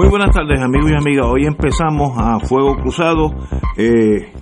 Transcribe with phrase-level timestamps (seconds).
[0.00, 1.26] Muy buenas tardes amigos y amigas.
[1.26, 3.34] Hoy empezamos a Fuego Cruzado.
[3.76, 4.32] Eh,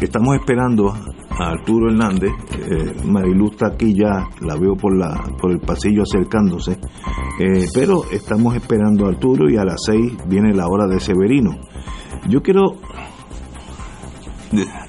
[0.00, 2.30] estamos esperando a Arturo Hernández.
[2.54, 6.78] Eh, Marilu aquí ya, la veo por, la, por el pasillo acercándose.
[7.38, 11.50] Eh, pero estamos esperando a Arturo y a las seis viene la hora de Severino.
[12.26, 12.76] Yo quiero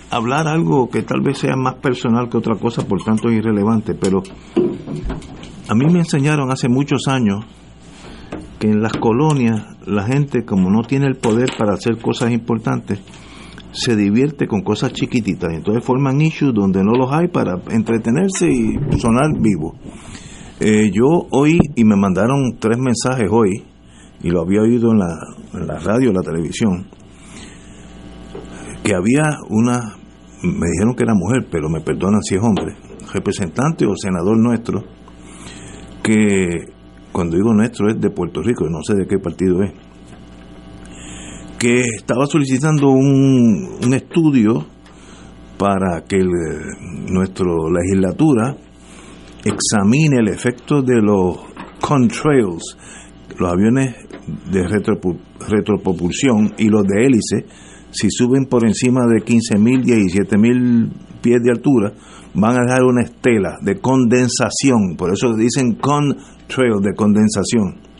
[0.09, 3.93] hablar algo que tal vez sea más personal que otra cosa, por tanto es irrelevante,
[3.93, 4.23] pero
[5.67, 7.43] a mí me enseñaron hace muchos años
[8.61, 12.99] que en las colonias la gente como no tiene el poder para hacer cosas importantes,
[13.71, 15.49] se divierte con cosas chiquititas.
[15.51, 19.73] Entonces forman issues donde no los hay para entretenerse y sonar vivo.
[20.59, 23.63] Eh, yo hoy, y me mandaron tres mensajes hoy,
[24.21, 25.17] y lo había oído en la,
[25.55, 26.85] en la radio, en la televisión,
[28.83, 29.95] que había una,
[30.43, 32.75] me dijeron que era mujer, pero me perdonan si es hombre,
[33.11, 34.83] representante o senador nuestro,
[36.03, 36.80] que
[37.11, 39.71] cuando digo nuestro es de Puerto Rico, no sé de qué partido es,
[41.59, 44.65] que estaba solicitando un, un estudio
[45.57, 46.17] para que
[47.07, 48.57] nuestra legislatura
[49.43, 51.37] examine el efecto de los
[51.79, 52.77] contrails,
[53.37, 53.95] los aviones
[54.51, 54.67] de
[55.47, 57.45] retropropulsión y los de hélice,
[57.91, 60.91] si suben por encima de 15.000, 17.000
[61.21, 61.93] pies de altura,
[62.33, 67.91] van a dejar una estela de condensación, por eso dicen contrail de condensación.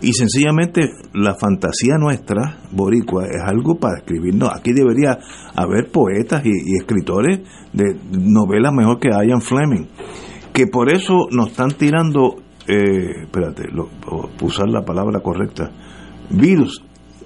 [0.00, 4.34] Y sencillamente la fantasía nuestra, boricua, es algo para escribir.
[4.34, 5.18] No, aquí debería
[5.56, 7.40] haber poetas y, escritores
[7.72, 9.86] de novelas mejor que Ian Fleming.
[10.52, 12.36] Que por eso nos están tirando,
[12.68, 13.88] eh, espérate, lo,
[14.40, 15.72] usar la palabra correcta,
[16.30, 16.84] virus.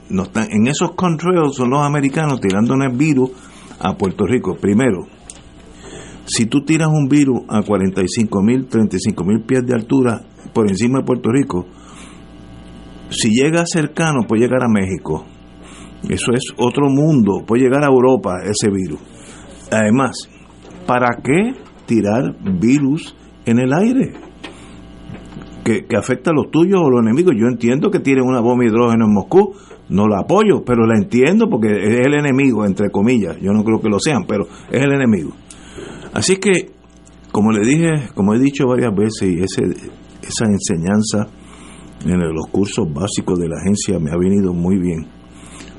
[0.09, 3.32] Nos están, en esos contrails son los americanos tirándonos virus
[3.81, 4.56] a Puerto Rico.
[4.56, 5.06] Primero,
[6.25, 10.21] si tú tiras un virus a 45 mil, 35 mil pies de altura
[10.53, 11.66] por encima de Puerto Rico,
[13.10, 15.25] si llega cercano puede llegar a México.
[16.09, 19.00] Eso es otro mundo, puede llegar a Europa ese virus.
[19.71, 20.28] Además,
[20.87, 21.53] ¿para qué
[21.87, 23.15] tirar virus
[23.47, 24.12] en el aire?
[25.65, 27.34] Que, que, afecta a los tuyos o los enemigos.
[27.39, 29.54] Yo entiendo que tienen una bomba hidrógeno en Moscú,
[29.91, 33.39] no la apoyo, pero la entiendo porque es el enemigo, entre comillas.
[33.41, 35.31] Yo no creo que lo sean, pero es el enemigo.
[36.12, 36.70] Así que,
[37.30, 39.90] como le dije, como he dicho varias veces, y ese,
[40.22, 41.28] esa enseñanza
[42.04, 45.06] en los cursos básicos de la agencia me ha venido muy bien.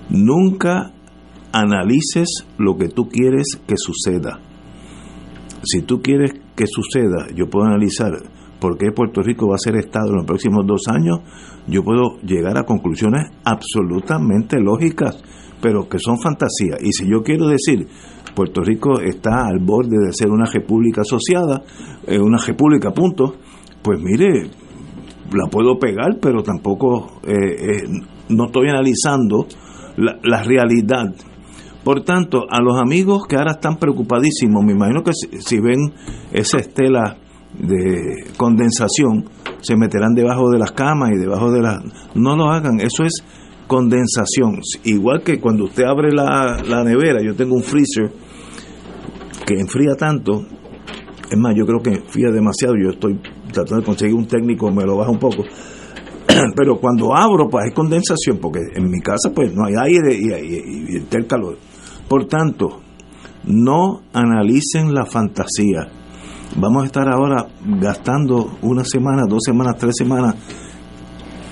[0.09, 0.93] Nunca
[1.51, 4.39] analices lo que tú quieres que suceda.
[5.63, 8.11] Si tú quieres que suceda, yo puedo analizar
[8.59, 11.19] por qué Puerto Rico va a ser Estado en los próximos dos años,
[11.67, 15.21] yo puedo llegar a conclusiones absolutamente lógicas,
[15.63, 16.77] pero que son fantasías.
[16.81, 17.87] Y si yo quiero decir,
[18.35, 21.63] Puerto Rico está al borde de ser una república asociada,
[22.05, 23.35] eh, una república, punto,
[23.81, 24.49] pues mire,
[25.31, 27.83] la puedo pegar, pero tampoco eh, eh,
[28.27, 29.47] no estoy analizando
[29.95, 31.15] la, la, realidad.
[31.81, 35.93] Por tanto, a los amigos que ahora están preocupadísimos, me imagino que si, ven
[36.33, 37.15] esa estela
[37.57, 39.29] de condensación,
[39.61, 41.81] se meterán debajo de las camas y debajo de las...
[42.15, 43.23] No lo hagan, eso es
[43.67, 44.59] condensación.
[44.83, 48.11] Igual que cuando usted abre la, la nevera, yo tengo un freezer
[49.45, 50.45] que enfría tanto,
[51.29, 53.19] es más, yo creo que enfría demasiado, yo estoy
[53.51, 55.43] tratando de conseguir un técnico, me lo baja un poco,
[56.55, 60.93] pero cuando abro, pues hay condensación, porque en mi casa pues no hay aire y,
[60.93, 61.57] y, está el calor.
[62.07, 62.81] Por tanto,
[63.45, 65.89] no analicen la fantasía.
[66.55, 67.47] Vamos a estar ahora
[67.79, 70.35] gastando una semana, dos semanas, tres semanas,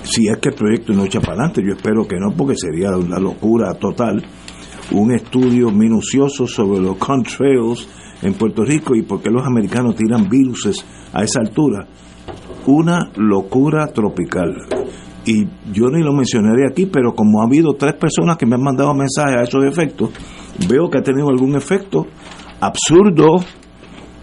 [0.02, 1.62] si es que el proyecto no echa para adelante.
[1.64, 4.22] Yo espero que no, porque sería una locura total.
[4.92, 7.88] Un estudio minucioso sobre los contrails
[8.22, 11.86] en Puerto Rico y por qué los americanos tiran viruses a esa altura.
[12.66, 14.54] Una locura tropical.
[15.24, 18.62] y yo ni lo mencionaré aquí, pero como ha habido tres personas que me han
[18.62, 20.10] mandado mensajes a esos efectos,
[20.68, 22.06] veo que ha tenido algún efecto
[22.60, 23.44] absurdo,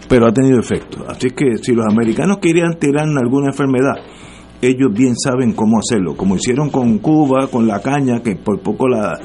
[0.08, 1.04] pero ha tenido efecto.
[1.08, 3.94] Así que si los americanos querían tirar alguna enfermedad,
[4.62, 8.88] ellos bien saben cómo hacerlo, como hicieron con Cuba, con la caña, que por poco
[8.88, 9.18] la,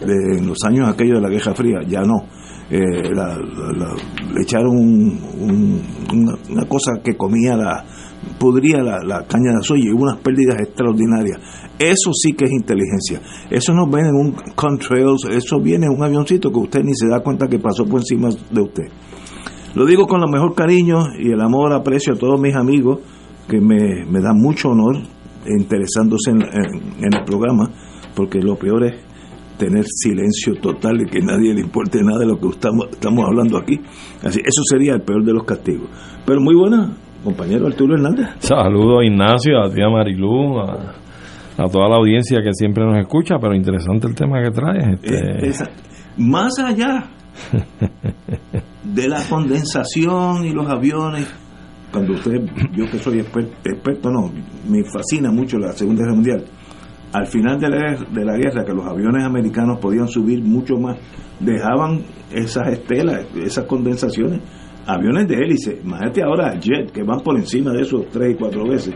[0.00, 2.24] en los años aquellos de la Guerra Fría, ya no.
[2.70, 7.84] Eh, le echaron una, cosa que comía la,
[8.38, 11.38] pudría la, caña de soya y unas pérdidas extraordinarias.
[11.78, 13.20] Eso sí que es inteligencia.
[13.50, 17.08] Eso no viene en un contrails, eso viene en un avioncito que usted ni se
[17.08, 18.84] da cuenta que pasó por encima de usted.
[19.74, 23.00] Lo digo con lo mejor cariño y el amor, aprecio a todos mis amigos
[23.48, 24.96] que me, me da mucho honor
[25.46, 27.70] interesándose en, en el programa,
[28.14, 29.08] porque lo peor es
[29.58, 33.58] tener silencio total y que nadie le importe nada de lo que estamos, estamos hablando
[33.58, 33.78] aquí.
[34.22, 35.90] Así, eso sería el peor de los castigos.
[36.24, 38.28] Pero muy buena, compañero Arturo Hernández.
[38.38, 40.94] Saludos Ignacio, a ti a Marilú, a,
[41.70, 44.98] toda la audiencia que siempre nos escucha, pero interesante el tema que traes.
[45.02, 45.64] Este...
[46.16, 47.04] más allá
[48.84, 51.26] de la condensación y los aviones,
[51.92, 52.42] cuando usted,
[52.72, 54.30] yo que soy experto, no,
[54.68, 56.44] me fascina mucho la Segunda Guerra Mundial
[57.12, 60.98] al final de la, de la guerra, que los aviones americanos podían subir mucho más,
[61.40, 64.40] dejaban esas estelas, esas condensaciones,
[64.86, 68.66] aviones de hélice, imagínate ahora jet, que van por encima de esos tres y cuatro
[68.66, 68.94] veces.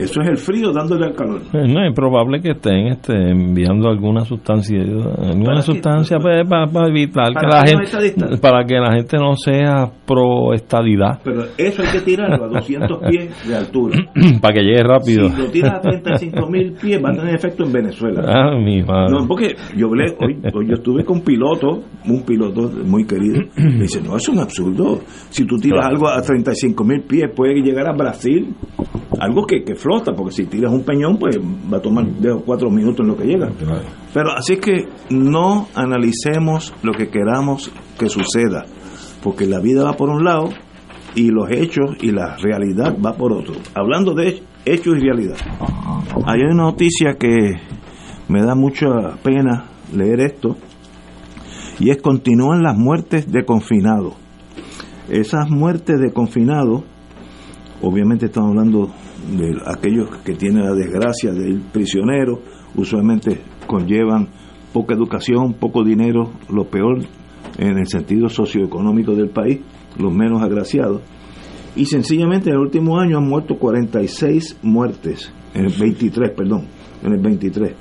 [0.00, 1.42] Eso es el frío dándole al calor.
[1.52, 7.28] Eh, no, es probable que estén este, enviando alguna sustancia, alguna sustancia pues, para, evitar
[7.34, 11.20] que la gente, para que la gente no sea pro estadidad.
[11.22, 13.98] Pero eso hay que tirarlo a 200 pies de altura.
[14.40, 15.28] para que llegue rápido.
[15.28, 18.22] Si lo tiras a 35 mil pies va a tener efecto en Venezuela.
[18.26, 19.12] Ah, mi madre.
[19.12, 20.00] No, porque yo hoy,
[20.54, 24.38] hoy, yo estuve con un piloto, un piloto muy querido, me dice, no, es un
[24.38, 25.00] absurdo.
[25.28, 28.54] Si tú tiras algo a 35 mil pies puede llegar a Brasil,
[29.20, 29.74] algo que, que
[30.16, 33.24] porque si tiras un peñón, pues va a tomar de cuatro minutos en lo que
[33.24, 33.50] llega.
[34.14, 38.64] Pero así es que no analicemos lo que queramos que suceda,
[39.22, 40.50] porque la vida va por un lado
[41.14, 43.54] y los hechos y la realidad va por otro.
[43.74, 45.36] Hablando de hechos y realidad,
[46.26, 47.60] hay una noticia que
[48.28, 48.86] me da mucha
[49.22, 50.56] pena leer esto,
[51.80, 54.14] y es continúan las muertes de confinados.
[55.08, 56.84] Esas muertes de confinados,
[57.82, 58.90] obviamente estamos hablando
[59.28, 62.40] de aquellos que tienen la desgracia de ir prisioneros,
[62.74, 64.28] usualmente conllevan
[64.72, 67.00] poca educación, poco dinero, lo peor
[67.58, 69.60] en el sentido socioeconómico del país,
[69.98, 71.02] los menos agraciados.
[71.76, 76.66] Y sencillamente en el último año han muerto 46 muertes, en el 23, perdón,
[77.02, 77.74] en el 23.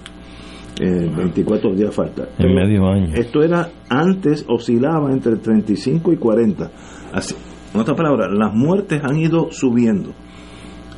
[0.82, 2.30] Eh, 24 días falta.
[2.38, 3.14] En medio año.
[3.14, 6.72] Esto era antes, oscilaba entre 35 y 40.
[7.12, 7.36] Así,
[7.74, 10.14] en otras palabras, las muertes han ido subiendo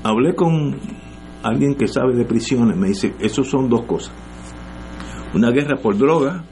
[0.03, 0.80] hablé con
[1.44, 4.13] alguien que sabe de prisiones, me dice, eso son dos cosas.
[5.33, 6.44] Una guerra por droga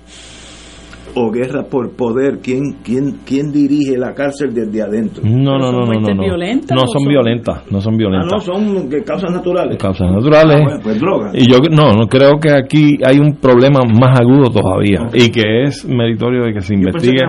[1.15, 2.39] o guerra por poder?
[2.41, 5.23] ¿Quién, quién, quién dirige la cárcel desde adentro?
[5.23, 6.13] No, no, no, no, no.
[6.13, 8.31] No, violentas, no son, violentas, no son violentas.
[8.31, 9.77] Ah, no, son causas naturales.
[9.77, 10.57] Causas naturales.
[10.69, 11.31] Ah, pues droga.
[11.33, 15.63] Y yo no, no creo que aquí hay un problema más agudo todavía y que
[15.63, 17.19] es meritorio de que se investigue.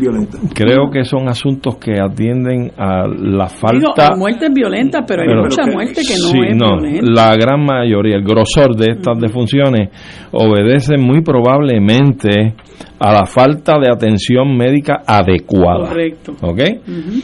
[0.00, 0.40] Violentas.
[0.54, 3.78] Creo que son asuntos que atienden a la falta.
[3.78, 7.64] Digo, hay muertes violentas, pero, hay mucha muerte que no sí, es no, La gran
[7.64, 9.90] mayoría, el grosor de estas defunciones
[10.32, 12.54] obedecen muy probablemente
[12.98, 15.88] a la falta de atención médica adecuada.
[15.88, 16.32] Correcto.
[16.42, 16.60] ¿Ok?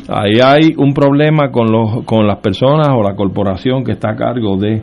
[0.08, 4.16] Ahí hay un problema con, los, con las personas o la corporación que está a
[4.16, 4.82] cargo de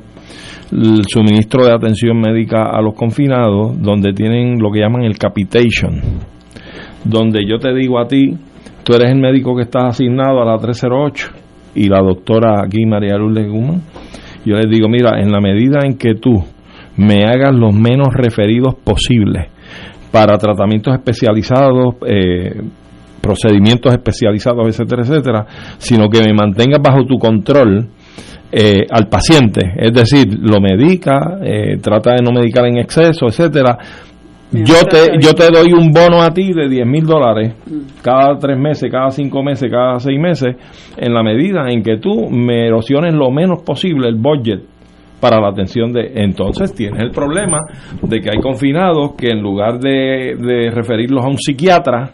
[0.71, 6.01] el suministro de atención médica a los confinados, donde tienen lo que llaman el capitation,
[7.03, 8.35] donde yo te digo a ti,
[8.83, 11.29] tú eres el médico que estás asignado a la 308
[11.75, 13.81] y la doctora aquí, María Lourdes Guzmán,
[14.45, 16.43] yo les digo, mira, en la medida en que tú
[16.97, 19.52] me hagas los menos referidos posibles
[20.13, 22.61] para tratamientos especializados, eh,
[23.19, 25.45] procedimientos especializados, etcétera, etcétera,
[25.79, 27.87] sino que me mantenga bajo tu control
[28.51, 33.75] eh, al paciente, es decir, lo medica, eh, trata de no medicar en exceso, etcétera.
[34.51, 38.03] Yo te, yo te doy un bono a ti de 10 mil dólares mm.
[38.03, 40.55] cada tres meses, cada cinco meses, cada seis meses,
[40.95, 44.61] en la medida en que tú me erosiones lo menos posible el budget
[45.23, 46.11] para la atención de...
[46.15, 47.59] Entonces tienes el problema
[48.01, 52.11] de que hay confinados que en lugar de, referirlos a un psiquiatra,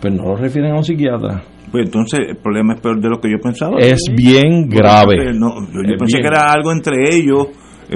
[0.00, 1.42] pues no los refieren a un psiquiatra.
[1.72, 3.78] Pues entonces el problema es peor de lo que yo pensaba.
[3.80, 5.16] Es bien grave.
[5.34, 7.48] yo pensé que era algo entre ellos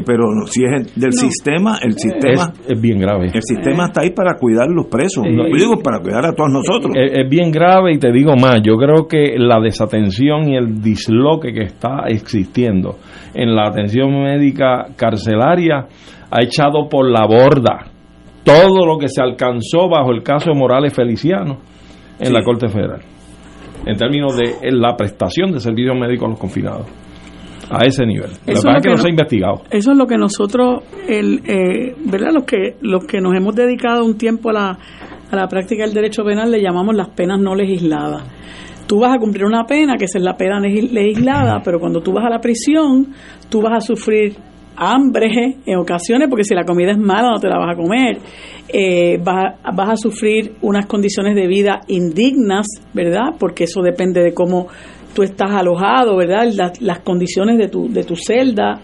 [0.07, 3.27] pero si es del sistema, el sistema es, bien grave.
[3.35, 6.51] El sistema está ahí para cuidar a los presos, yo digo para cuidar a todos
[6.51, 6.95] nosotros.
[6.95, 11.53] Es, bien grave y te digo más, yo creo que la desatención y el disloque
[11.53, 12.99] que está existiendo
[13.35, 15.87] en la atención médica carcelaria
[16.31, 17.87] ha echado por la borda
[18.45, 21.59] todo lo que se alcanzó bajo el caso de Morales Feliciano
[22.19, 23.01] en la Corte Federal,
[23.85, 26.87] en términos de la prestación de servicios médicos a los confinados
[27.71, 28.31] a ese nivel.
[28.47, 29.63] Eso es que, no se ha investigado.
[29.71, 32.31] Eso es lo que nosotros, el, eh, ¿verdad?
[32.33, 34.79] Los que, los que nos hemos dedicado un tiempo a la,
[35.31, 38.25] a la práctica del derecho penal le llamamos las penas no legisladas.
[38.87, 42.25] Tú vas a cumplir una pena, que es la pena legislada, pero cuando tú vas
[42.27, 43.15] a la prisión,
[43.49, 44.35] tú vas a sufrir
[44.77, 48.19] hambre en ocasiones, porque si la comida es mala no te la vas a comer.
[48.69, 53.35] Eh, vas, vas, a sufrir unas condiciones de vida indignas, ¿verdad?
[53.39, 54.69] Porque eso depende de cómo
[55.15, 56.49] tú estás alojado, ¿verdad?
[56.81, 58.81] Las, condiciones de tu, de tu celda,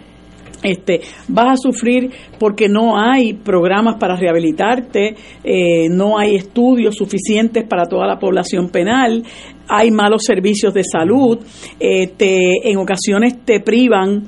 [0.62, 7.64] este, vas a sufrir porque no hay programas para rehabilitarte, eh, no hay estudios suficientes
[7.64, 9.22] para toda la población penal,
[9.68, 11.38] hay malos servicios de salud,
[11.80, 14.24] eh, en ocasiones te privan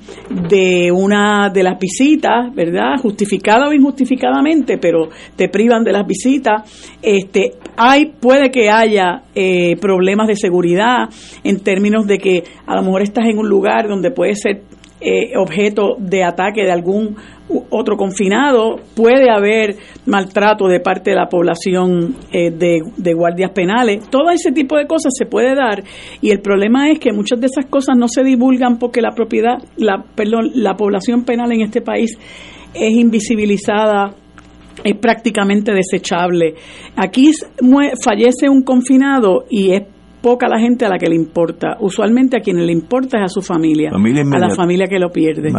[0.48, 2.96] de una de las visitas, ¿verdad?
[3.00, 6.62] Justificada o injustificadamente, pero te privan de las visitas.
[7.02, 11.08] Este, hay, puede que haya eh, problemas de seguridad
[11.44, 14.62] en términos de que a lo mejor estás en un lugar donde puede ser
[15.00, 17.16] eh, objeto de ataque de algún
[17.70, 19.76] otro confinado, puede haber
[20.06, 25.12] maltrato de parte de la población eh, de, guardias penales, todo ese tipo de cosas
[25.16, 25.82] se puede dar
[26.20, 29.58] y el problema es que muchas de esas cosas no se divulgan porque la propiedad,
[29.76, 32.18] la, perdón, la población penal en este país
[32.74, 34.14] es invisibilizada
[34.84, 36.54] es prácticamente desechable.
[36.96, 37.32] Aquí
[38.04, 39.82] fallece un confinado y es
[40.20, 41.76] poca la gente a la que le importa.
[41.80, 45.50] Usualmente a quien le importa es a su familia, a la familia que lo pierde.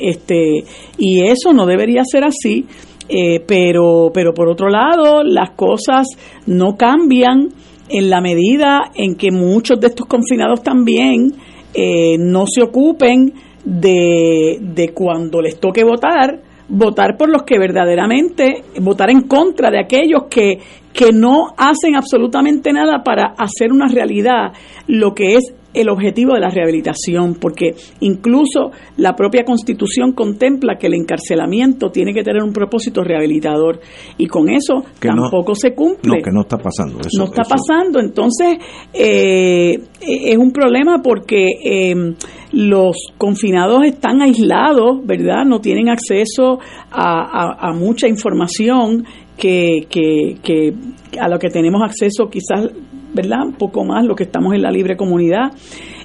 [0.00, 0.64] este
[0.98, 2.66] y eso no debería ser así,
[3.08, 6.06] eh, pero pero por otro lado las cosas
[6.46, 7.48] no cambian
[7.88, 11.32] en la medida en que muchos de estos confinados también
[11.74, 13.32] eh, no se ocupen
[13.64, 19.80] de, de cuando les toque votar votar por los que verdaderamente, votar en contra de
[19.80, 20.58] aquellos que,
[20.92, 24.52] que no hacen absolutamente nada para hacer una realidad
[24.86, 30.88] lo que es el objetivo de la rehabilitación, porque incluso la propia constitución contempla que
[30.88, 33.80] el encarcelamiento tiene que tener un propósito rehabilitador
[34.18, 36.16] y con eso tampoco se cumple.
[36.16, 36.98] No, que no está pasando.
[37.16, 38.58] no está pasando, entonces
[38.92, 42.14] eh, es un problema porque eh,
[42.52, 45.44] los confinados están aislados, ¿verdad?
[45.44, 46.58] No tienen acceso
[46.90, 49.04] a, mucha información
[49.36, 50.74] que, que, que
[51.18, 52.70] a lo que tenemos acceso quizás
[53.14, 53.44] ¿verdad?
[53.46, 55.52] Un poco más lo que estamos en la libre comunidad.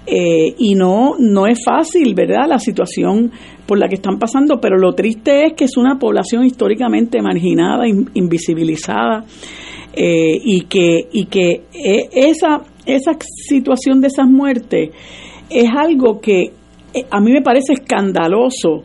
[0.07, 2.47] Eh, y no, no es fácil, ¿verdad?
[2.47, 3.31] La situación
[3.65, 7.87] por la que están pasando, pero lo triste es que es una población históricamente marginada,
[7.87, 9.25] invisibilizada,
[9.93, 14.89] eh, y que, y que eh, esa, esa situación de esas muertes
[15.49, 16.51] es algo que
[17.09, 18.83] a mí me parece escandaloso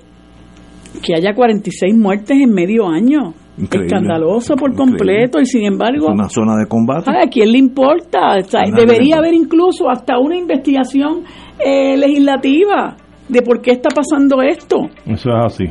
[1.03, 6.57] que haya 46 muertes en medio año escandaloso por completo y sin embargo una zona
[6.57, 7.11] de combate.
[7.11, 8.37] a quién le importa
[8.75, 11.25] debería haber incluso hasta una investigación
[11.59, 12.97] eh, legislativa
[13.29, 14.89] de por qué está pasando esto.
[15.07, 15.65] Eso es así.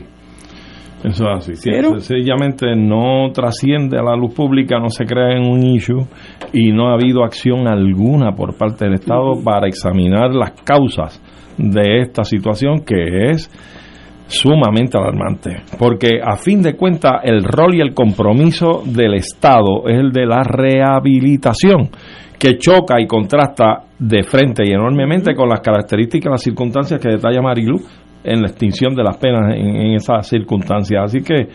[1.03, 1.55] Eso es así.
[1.55, 6.05] Sencillamente no trasciende a la luz pública no se crea en un issue
[6.51, 11.21] y no ha habido acción alguna por parte del Estado para examinar las causas
[11.57, 13.49] de esta situación que es
[14.29, 19.97] sumamente alarmante, porque a fin de cuentas el rol y el compromiso del Estado es
[19.97, 21.89] el de la rehabilitación,
[22.37, 27.41] que choca y contrasta de frente y enormemente con las características, las circunstancias que detalla
[27.41, 27.81] Marilu
[28.23, 31.03] en la extinción de las penas en, en esas circunstancias.
[31.05, 31.49] Así que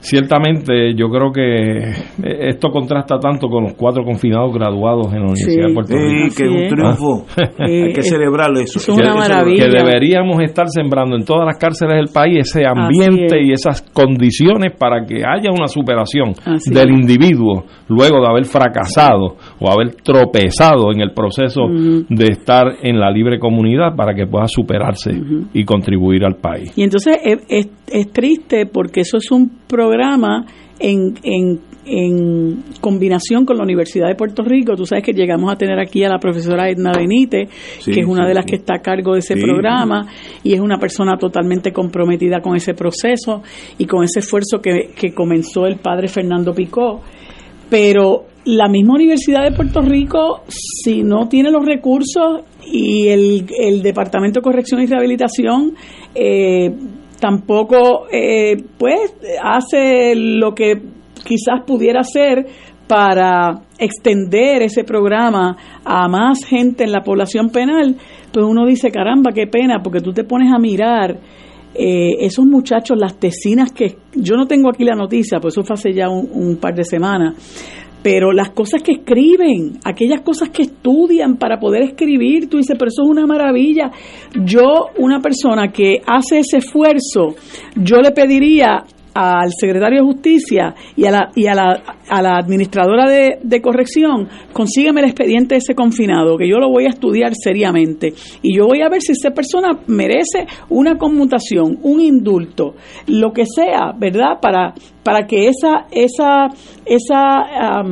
[0.00, 5.68] ciertamente yo creo que esto contrasta tanto con los cuatro confinados graduados en la Universidad
[5.68, 6.30] de Puerto Rico.
[6.30, 7.26] Sí, que es un triunfo.
[7.58, 8.78] Hay que celebrarlo eso.
[8.78, 9.64] Es una maravilla.
[9.64, 14.72] Que deberíamos estar sembrando en todas las cárceles del país ese ambiente y esas condiciones
[14.78, 16.34] para que haya una superación
[16.66, 22.98] del individuo luego de haber fracasado o haber tropezado en el proceso de estar en
[22.98, 25.12] la libre comunidad para que pueda superarse
[25.52, 26.72] y contribuir al país.
[26.76, 29.50] Y entonces es, es triste porque eso es un
[29.86, 30.44] programa
[30.78, 34.74] en, en, en, combinación con la Universidad de Puerto Rico.
[34.76, 37.48] Tú sabes que llegamos a tener aquí a la profesora Edna Benítez,
[37.84, 40.06] que es una de las que está a cargo de ese programa
[40.42, 43.42] y es una persona totalmente comprometida con ese proceso
[43.78, 47.00] y con ese esfuerzo que, que comenzó el padre Fernando Picó.
[47.68, 53.82] Pero la misma Universidad de Puerto Rico, si no tiene los recursos y el, el
[53.82, 55.74] Departamento de Corrección y Rehabilitación,
[56.14, 56.72] eh,
[57.20, 60.80] tampoco eh, pues hace lo que
[61.24, 62.46] quizás pudiera hacer
[62.86, 67.96] para extender ese programa a más gente en la población penal,
[68.32, 71.18] pues uno dice, caramba, qué pena, porque tú te pones a mirar
[71.74, 75.74] eh, esos muchachos, las tesinas que, yo no tengo aquí la noticia, pues eso fue
[75.74, 77.34] hace ya un, par de semanas,
[78.06, 82.88] pero las cosas que escriben, aquellas cosas que estudian para poder escribir, tú dices, pero
[82.88, 83.90] eso es una maravilla.
[84.44, 87.34] Yo, una persona que hace ese esfuerzo,
[87.74, 88.84] yo le pediría
[89.16, 93.62] al secretario de Justicia y a la, y a la, a la administradora de, de,
[93.62, 98.12] corrección, consígueme el expediente de ese confinado, que yo lo voy a estudiar seriamente.
[98.42, 102.74] Y yo voy a ver si esa persona merece una conmutación, un indulto,
[103.06, 104.38] lo que sea, ¿verdad?
[104.42, 106.48] Para, para que esa, esa,
[106.84, 107.82] esa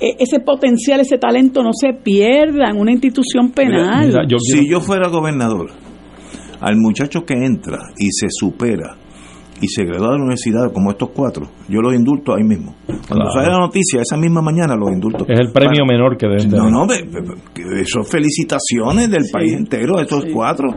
[0.00, 4.26] e, ese potencial, ese talento no se pierda en una institución penal.
[4.40, 5.70] si yo fuera gobernador,
[6.60, 8.96] al muchacho que entra y se supera
[9.60, 12.74] y se gradúa de la universidad como estos cuatro, yo los indulto ahí mismo.
[12.86, 15.24] Cuando sale la noticia, esa misma mañana los indulto.
[15.28, 16.86] Es el premio menor que deben No, no,
[17.80, 20.68] eso felicitaciones del país entero, esos cuatro.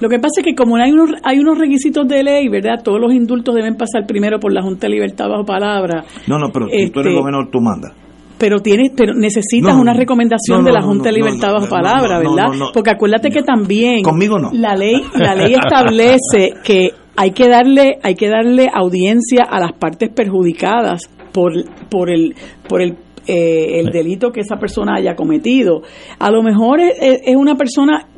[0.00, 2.82] Lo que pasa es que como hay unos, hay unos requisitos de ley, ¿verdad?
[2.82, 6.04] Todos los indultos deben pasar primero por la Junta de Libertad bajo palabra.
[6.26, 7.92] No, no, pero si tú eres este, gobernador, tú mandas
[8.40, 12.46] pero tienes pero necesitas una recomendación de la Junta de Libertad bajo palabra, ¿verdad?
[12.72, 14.50] Porque acuérdate que también conmigo no.
[14.54, 19.72] La ley la ley establece que hay que darle hay que darle audiencia a las
[19.72, 21.52] partes perjudicadas por
[21.88, 22.34] por el
[22.68, 25.82] por el eh, el delito que esa persona haya cometido.
[26.18, 28.08] A lo mejor es, una persona,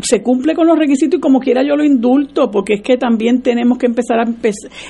[0.00, 3.42] se cumple con los requisitos y como quiera yo lo indulto, porque es que también
[3.42, 4.24] tenemos que empezar a,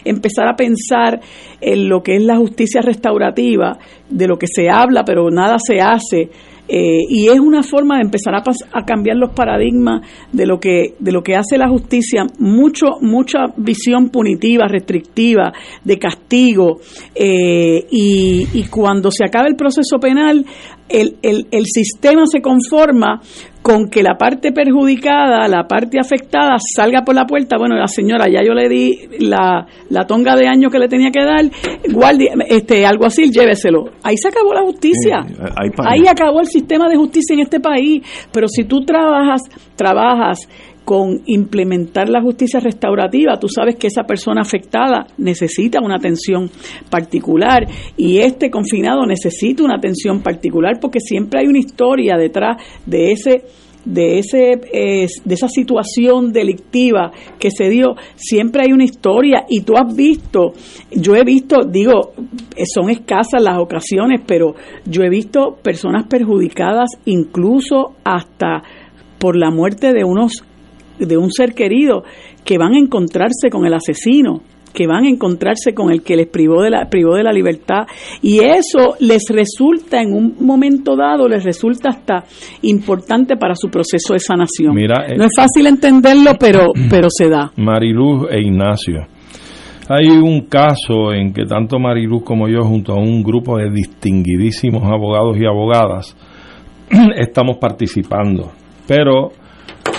[0.04, 1.21] empezar a pensar
[1.61, 3.78] en lo que es la justicia restaurativa,
[4.09, 6.31] de lo que se habla pero nada se hace
[6.74, 10.00] eh, y es una forma de empezar a, cambiar los paradigmas
[10.32, 12.24] de lo que de lo que hace la justicia.
[12.38, 15.52] Mucho mucha visión punitiva restrictiva
[15.84, 16.80] de castigo
[17.14, 20.46] eh, y, y cuando se acaba el proceso penal
[20.88, 23.20] el, el, el sistema se conforma
[23.62, 27.57] con que la parte perjudicada, la parte afectada, salga por la puerta.
[27.57, 31.11] Bueno, la señora, ya yo le di la, la tonga de años que le tenía
[31.11, 31.45] que dar,
[31.92, 33.85] guardia, este, algo así, lléveselo.
[34.02, 35.25] Ahí se acabó la justicia.
[35.87, 38.03] ahí acabó el sistema de justicia en este país.
[38.33, 39.42] Pero si tú trabajas,
[39.77, 40.48] trabajas
[40.85, 46.51] con implementar la justicia restaurativa, tú sabes que esa persona afectada necesita una atención
[46.90, 47.66] particular
[47.97, 53.45] y este confinado necesita una atención particular porque siempre hay una historia detrás de ese
[53.85, 54.61] de ese
[55.25, 57.97] de esa situación delictiva que se dio.
[58.14, 60.53] Siempre hay una historia y tú has visto
[60.90, 62.12] yo he visto digo
[62.73, 68.62] son escasas las ocasiones pero yo he visto personas perjudicadas incluso hasta
[69.18, 70.45] por la muerte de unos
[70.98, 72.05] de un ser querido
[72.44, 76.28] que van a encontrarse con el asesino que van a encontrarse con el que les
[76.28, 77.87] privó de la privó de la libertad
[78.22, 82.24] y eso les resulta en un momento dado les resulta hasta
[82.62, 84.74] importante para su proceso de sanación.
[84.74, 87.52] Mira, no es fácil entenderlo, pero pero se da.
[87.57, 89.07] Mariluz e Ignacio.
[89.88, 94.85] Hay un caso en que tanto Mariluz como yo junto a un grupo de distinguidísimos
[94.85, 96.16] abogados y abogadas
[97.16, 98.52] estamos participando,
[98.87, 99.33] pero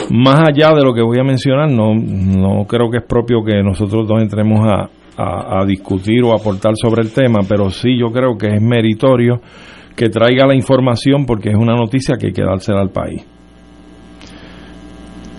[0.09, 3.61] más allá de lo que voy a mencionar, no, no creo que es propio que
[3.63, 8.37] nosotros dos entremos a, a, discutir o aportar sobre el tema, pero sí yo creo
[8.37, 9.41] que es meritorio
[9.95, 13.25] que traiga la información porque es una noticia que hay que dársela al país.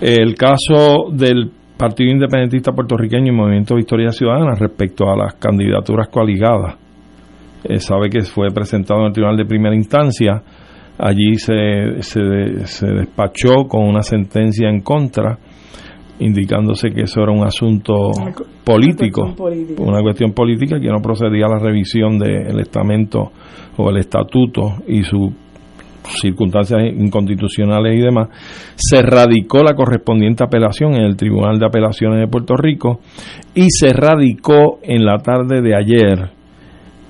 [0.00, 6.76] El caso del Partido Independentista Puertorriqueño y Movimiento Victoria Ciudadana respecto a las candidaturas coaligadas.
[7.64, 10.42] Eh, sabe que fue presentado en el Tribunal de Primera Instancia
[10.98, 15.38] Allí se, se, despachó con una sentencia en contra,
[16.20, 18.12] indicándose que eso era un asunto
[18.62, 19.34] político,
[19.78, 23.32] una cuestión política que no procedía a la revisión del estamento
[23.76, 25.32] o el estatuto y sus
[26.20, 28.28] circunstancias inconstitucionales y demás,
[28.76, 33.00] se radicó la correspondiente apelación en el Tribunal de Apelaciones de Puerto Rico
[33.54, 36.33] y se radicó en la tarde de ayer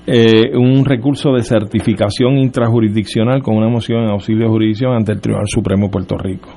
[0.07, 5.19] eh, un recurso de certificación intrajurisdiccional con una moción en auxilio de jurisdicción ante el
[5.19, 6.49] Tribunal Supremo de Puerto Rico.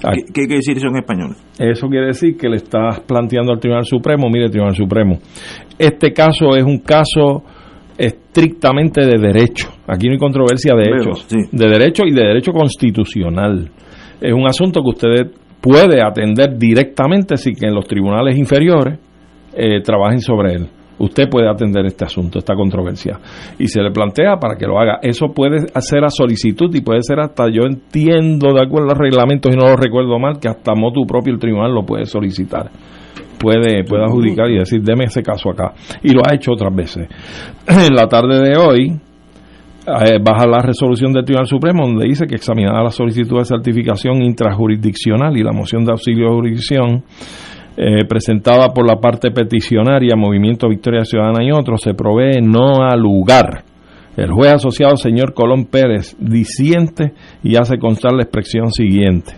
[0.00, 1.36] ¿Qué, quiere decir eso en español?
[1.58, 5.18] Eso quiere decir que le estás planteando al Tribunal Supremo, mire Tribunal Supremo,
[5.78, 7.42] este caso es un caso
[7.98, 9.68] estrictamente de derecho.
[9.86, 13.70] Aquí no hay controversia de hechos, de derecho y de derecho constitucional.
[14.20, 18.98] Es un asunto que usted puede atender directamente si que en los tribunales inferiores
[19.52, 20.68] eh, trabajen sobre él
[20.98, 23.18] usted puede atender este asunto, esta controversia.
[23.58, 24.98] Y se le plantea para que lo haga.
[25.02, 28.98] Eso puede ser a solicitud y puede ser hasta, yo entiendo, de acuerdo a los
[28.98, 32.70] reglamentos y no lo recuerdo mal, que hasta motu propio el tribunal lo puede solicitar.
[33.38, 35.72] puede, puede adjudicar y decir, deme ese caso acá.
[36.02, 37.08] Y lo ha hecho otras veces.
[37.68, 39.00] En la tarde de hoy,
[39.88, 44.22] eh, baja la resolución del Tribunal Supremo donde dice que examinada la solicitud de certificación
[44.22, 47.04] intrajurisdiccional y la moción de auxilio de jurisdicción
[47.80, 52.96] eh, presentada por la parte peticionaria, Movimiento Victoria Ciudadana y otros, se provee no a
[52.96, 53.62] lugar.
[54.16, 57.12] El juez asociado, señor Colón Pérez, disiente
[57.44, 59.34] y hace constar la expresión siguiente.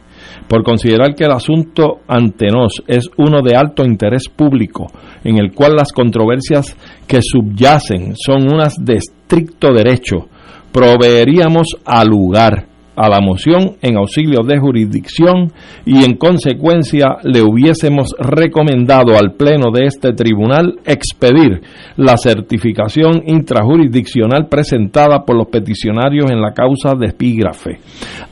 [0.49, 4.87] Por considerar que el asunto ante nos es uno de alto interés público,
[5.23, 6.75] en el cual las controversias
[7.07, 10.29] que subyacen son unas de estricto derecho,
[10.73, 12.70] proveeríamos a lugar
[13.01, 15.51] a la moción en auxilio de jurisdicción
[15.87, 21.63] y en consecuencia le hubiésemos recomendado al Pleno de este tribunal expedir
[21.97, 27.79] la certificación intrajurisdiccional presentada por los peticionarios en la causa de epígrafe.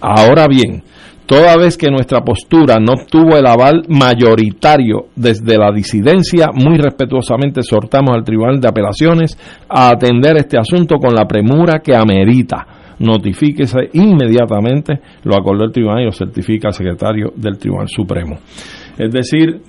[0.03, 0.83] Ahora bien,
[1.25, 7.61] toda vez que nuestra postura no obtuvo el aval mayoritario desde la disidencia, muy respetuosamente
[7.61, 13.91] exhortamos al Tribunal de Apelaciones a atender este asunto con la premura que amerita notifíquese
[13.93, 18.39] inmediatamente, lo acordó el tribunal y lo certifica el secretario del Tribunal Supremo.
[18.99, 19.61] Es decir,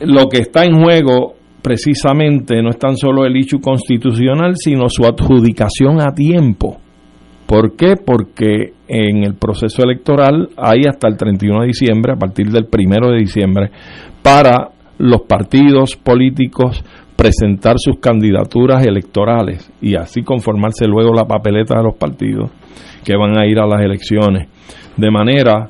[0.00, 5.04] lo que está en juego precisamente no es tan solo el hecho constitucional, sino su
[5.04, 6.78] adjudicación a tiempo.
[7.46, 7.96] ¿Por qué?
[7.96, 13.10] Porque en el proceso electoral hay hasta el 31 de diciembre, a partir del 1
[13.10, 13.70] de diciembre,
[14.22, 16.84] para los partidos políticos
[17.20, 22.50] presentar sus candidaturas electorales y así conformarse luego la papeleta de los partidos
[23.04, 24.48] que van a ir a las elecciones.
[24.96, 25.68] De manera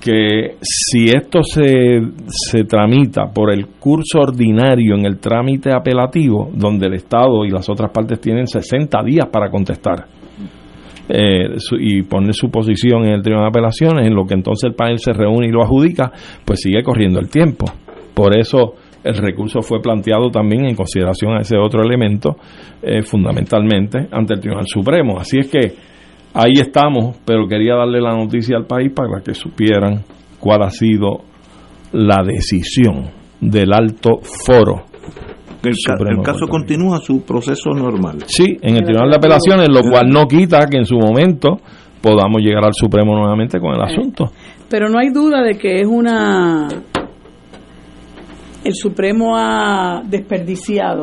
[0.00, 6.86] que si esto se, se tramita por el curso ordinario en el trámite apelativo, donde
[6.86, 10.06] el Estado y las otras partes tienen 60 días para contestar
[11.08, 14.76] eh, y poner su posición en el Tribunal de Apelaciones, en lo que entonces el
[14.76, 16.12] panel se reúne y lo adjudica,
[16.44, 17.66] pues sigue corriendo el tiempo.
[18.14, 22.36] Por eso el recurso fue planteado también en consideración a ese otro elemento,
[22.82, 25.18] eh, fundamentalmente ante el Tribunal Supremo.
[25.18, 25.74] Así es que
[26.34, 30.02] ahí estamos, pero quería darle la noticia al país para que supieran
[30.40, 31.22] cuál ha sido
[31.92, 34.84] la decisión del alto foro.
[35.62, 35.74] El,
[36.08, 38.18] el caso continúa su proceso normal.
[38.26, 41.58] Sí, en el Tribunal de Apelaciones, lo cual no quita que en su momento
[42.00, 44.30] podamos llegar al Supremo nuevamente con el asunto.
[44.70, 46.68] Pero no hay duda de que es una
[48.68, 51.00] el Supremo ha desperdiciado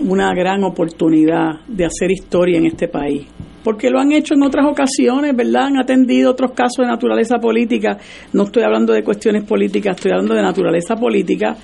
[0.00, 3.28] una gran oportunidad de hacer historia en este país.
[3.62, 5.66] Porque lo han hecho en otras ocasiones, ¿verdad?
[5.66, 7.96] Han atendido otros casos de naturaleza política.
[8.32, 11.56] No estoy hablando de cuestiones políticas, estoy hablando de naturaleza política,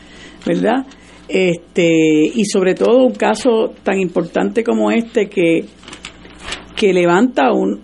[0.46, 0.87] ¿verdad?
[1.26, 5.64] Este, y sobre todo un caso tan importante como este que,
[6.76, 7.80] que levanta un,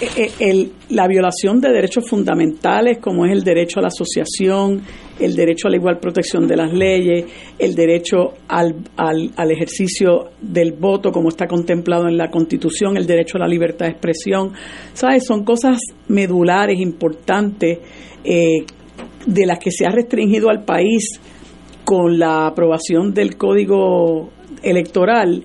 [0.00, 4.82] eh, eh, la violación de derechos fundamentales como es el derecho a la asociación,
[5.18, 7.24] el derecho a la igual protección de las leyes,
[7.58, 13.38] el derecho al, al, ejercicio del voto como está contemplado en la Constitución, el derecho
[13.38, 14.52] a la libertad de expresión.
[14.92, 15.24] ¿Sabes?
[15.26, 17.78] Son cosas medulares, importantes,
[18.24, 18.64] eh,
[19.26, 21.20] de las que se ha restringido al país
[21.84, 24.30] con la aprobación del Código
[24.62, 25.44] Electoral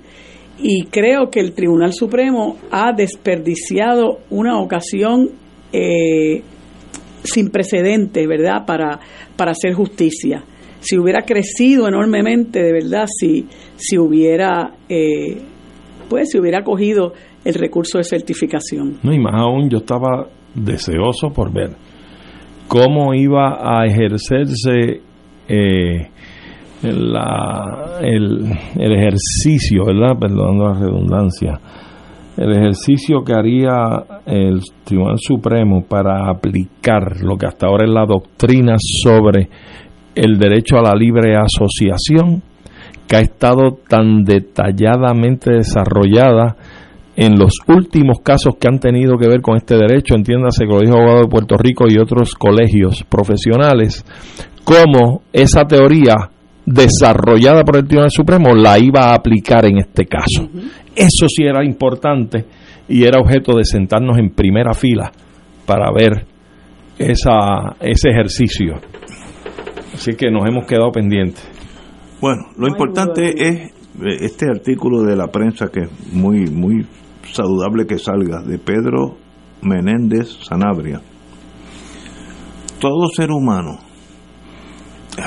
[0.63, 5.31] y creo que el Tribunal Supremo ha desperdiciado una ocasión
[5.73, 6.43] eh,
[7.23, 8.99] sin precedentes, ¿verdad?, para,
[9.35, 10.43] para hacer justicia.
[10.79, 15.37] Si hubiera crecido enormemente, de verdad, si, si hubiera, eh,
[16.09, 17.13] pues, si hubiera cogido
[17.45, 18.97] el recurso de certificación.
[19.03, 21.75] No, y más aún, yo estaba deseoso por ver
[22.67, 25.01] cómo iba a ejercerse
[25.47, 26.07] eh,
[26.81, 27.15] el,
[28.79, 30.17] el ejercicio, ¿verdad?
[30.19, 31.59] Perdonando la redundancia,
[32.41, 38.05] el ejercicio que haría el Tribunal Supremo para aplicar lo que hasta ahora es la
[38.05, 39.47] doctrina sobre
[40.15, 42.41] el derecho a la libre asociación,
[43.07, 46.55] que ha estado tan detalladamente desarrollada
[47.15, 50.79] en los últimos casos que han tenido que ver con este derecho, entiéndase que lo
[50.79, 54.03] dijo abogado de Puerto Rico y otros colegios profesionales,
[54.63, 56.15] cómo esa teoría
[56.65, 60.49] desarrollada por el Tribunal Supremo la iba a aplicar en este caso.
[60.95, 62.45] Eso sí era importante
[62.87, 65.11] y era objeto de sentarnos en primera fila
[65.65, 66.25] para ver
[66.97, 68.75] esa, ese ejercicio.
[69.93, 71.47] Así que nos hemos quedado pendientes.
[72.19, 76.85] Bueno, lo importante es eh, este artículo de la prensa que es muy, muy
[77.23, 79.17] saludable que salga, de Pedro
[79.61, 81.01] Menéndez Sanabria.
[82.79, 83.79] Todo ser humano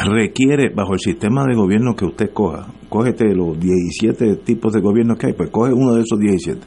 [0.06, 5.18] requiere, bajo el sistema de gobierno que usted coja, cógete los 17 tipos de gobiernos
[5.18, 6.60] que hay, pues coge uno de esos 17.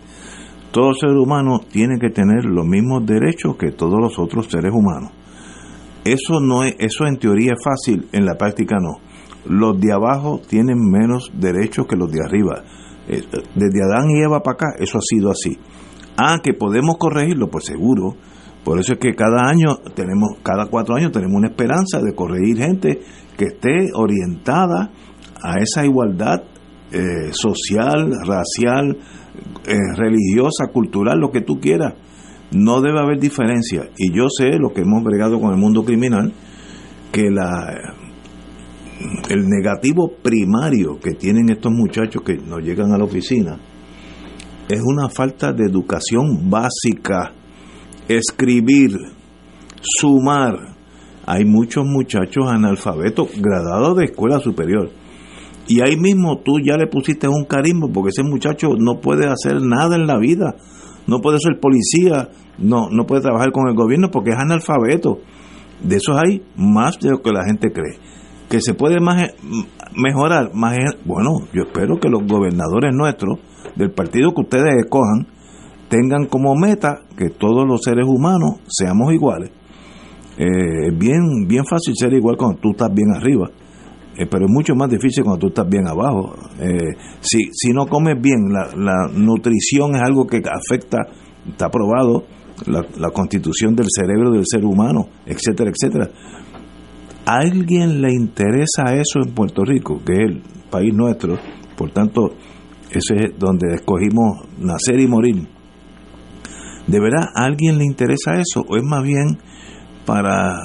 [0.73, 5.11] Todo ser humano tiene que tener los mismos derechos que todos los otros seres humanos.
[6.03, 8.99] Eso no es, eso en teoría es fácil, en la práctica no.
[9.45, 12.61] Los de abajo tienen menos derechos que los de arriba.
[13.07, 13.21] Eh,
[13.55, 15.57] desde Adán y Eva para acá, eso ha sido así.
[16.17, 18.17] Ah, que podemos corregirlo, pues seguro.
[18.65, 22.57] Por eso es que cada año tenemos, cada cuatro años tenemos una esperanza de corregir
[22.57, 22.99] gente
[23.37, 24.91] que esté orientada
[25.41, 26.43] a esa igualdad
[26.91, 28.97] eh, social, racial,
[29.67, 31.93] eh, religiosa, cultural, lo que tú quieras.
[32.51, 33.89] No debe haber diferencia.
[33.97, 36.31] Y yo sé lo que hemos bregado con el mundo criminal,
[37.11, 37.95] que la
[39.29, 43.59] el negativo primario que tienen estos muchachos que nos llegan a la oficina
[44.67, 47.31] es una falta de educación básica.
[48.07, 48.97] Escribir,
[49.81, 50.75] sumar.
[51.25, 54.89] Hay muchos muchachos analfabetos graduados de escuela superior.
[55.67, 59.61] Y ahí mismo tú ya le pusiste un carisma porque ese muchacho no puede hacer
[59.61, 60.55] nada en la vida.
[61.07, 65.19] No puede ser policía, no, no puede trabajar con el gobierno porque es analfabeto.
[65.81, 67.99] De esos hay más de lo que la gente cree
[68.49, 69.33] que se puede más,
[69.93, 73.39] mejorar, más, bueno, yo espero que los gobernadores nuestros,
[73.75, 75.27] del partido que ustedes escojan,
[75.89, 79.51] tengan como meta que todos los seres humanos seamos iguales.
[80.37, 83.49] Eh, bien, bien fácil ser igual cuando tú estás bien arriba,
[84.17, 86.35] eh, pero es mucho más difícil cuando tú estás bien abajo.
[86.59, 90.97] Eh, si, si no comes bien, la, la nutrición es algo que afecta,
[91.47, 92.25] está probado,
[92.65, 96.09] la, la constitución del cerebro del ser humano, etcétera, etcétera
[97.27, 101.37] ¿A alguien le interesa eso en Puerto Rico, que es el país nuestro?
[101.75, 102.31] Por tanto,
[102.89, 105.45] ese es donde escogimos nacer y morir.
[106.87, 108.61] ¿De verdad a alguien le interesa eso?
[108.65, 109.39] ¿O es más bien
[110.07, 110.61] para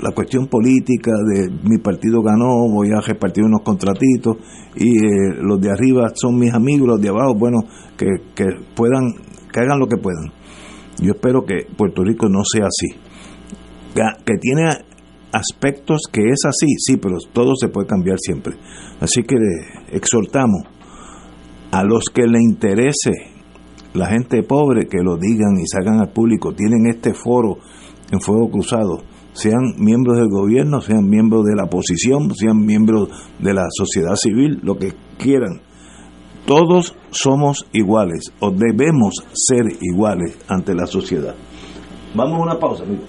[0.00, 4.38] la cuestión política de mi partido ganó, voy a repartir unos contratitos
[4.74, 7.58] y eh, los de arriba son mis amigos, los de abajo, bueno,
[7.98, 9.12] que, que puedan,
[9.52, 10.32] que hagan lo que puedan.
[11.02, 12.98] Yo espero que Puerto Rico no sea así.
[14.24, 14.70] Que tiene
[15.32, 18.54] aspectos que es así, sí, pero todo se puede cambiar siempre.
[19.00, 19.36] Así que
[19.90, 20.62] exhortamos
[21.72, 23.10] a los que le interese
[23.92, 27.58] la gente pobre que lo digan y salgan al público, tienen este foro
[28.12, 33.54] en Fuego Cruzado, sean miembros del gobierno, sean miembros de la oposición, sean miembros de
[33.54, 35.62] la sociedad civil, lo que quieran.
[36.46, 41.34] Todos somos iguales o debemos ser iguales ante la sociedad.
[42.14, 43.06] Vamos a una pausa, amigos.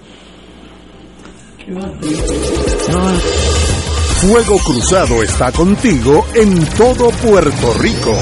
[4.20, 8.14] Fuego Cruzado está contigo en todo Puerto Rico.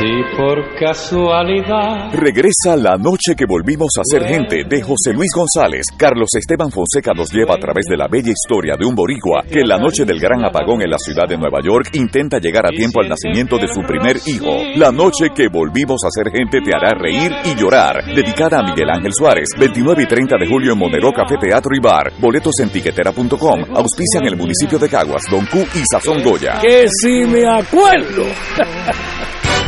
[0.00, 2.08] Si por casualidad.
[2.14, 5.84] Regresa la noche que volvimos a ser gente de José Luis González.
[5.94, 9.60] Carlos Esteban Fonseca nos lleva a través de la bella historia de un boricua que
[9.60, 12.70] en la noche del gran apagón en la ciudad de Nueva York intenta llegar a
[12.70, 14.64] tiempo al nacimiento de su primer hijo.
[14.76, 18.02] La noche que volvimos a ser gente te hará reír y llorar.
[18.06, 19.50] Dedicada a Miguel Ángel Suárez.
[19.58, 22.10] 29 y 30 de julio en Monero Café Teatro y Bar.
[22.18, 23.76] Boletos en tiquetera.com.
[23.76, 26.58] Auspician el municipio de Caguas, Don Q y Sazón Goya.
[26.62, 28.24] Que si me acuerdo.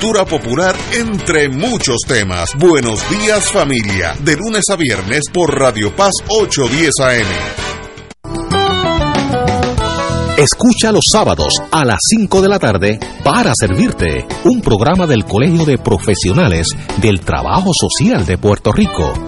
[0.00, 2.50] cultura popular, entre muchos temas.
[2.56, 7.26] Buenos días familia, de lunes a viernes por Radio Paz 810 AM.
[10.36, 15.64] Escucha los sábados a las 5 de la tarde para servirte un programa del Colegio
[15.64, 16.68] de Profesionales
[17.00, 19.27] del Trabajo Social de Puerto Rico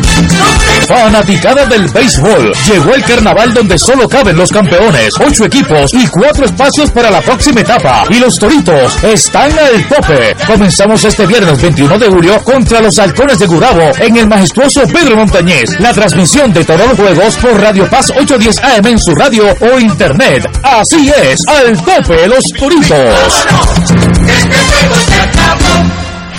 [0.87, 2.53] Fanaticada del béisbol.
[2.67, 7.21] Llegó el carnaval donde solo caben los campeones, ocho equipos y cuatro espacios para la
[7.21, 8.03] próxima etapa.
[8.09, 10.35] Y los toritos están al tope.
[10.45, 15.15] Comenzamos este viernes 21 de julio contra los halcones de Gurabo en el majestuoso Pedro
[15.15, 15.79] Montañez.
[15.79, 19.79] La transmisión de todos los juegos por Radio Paz 810 AM en su radio o
[19.79, 20.49] internet.
[20.63, 23.45] Así es, al tope los toritos.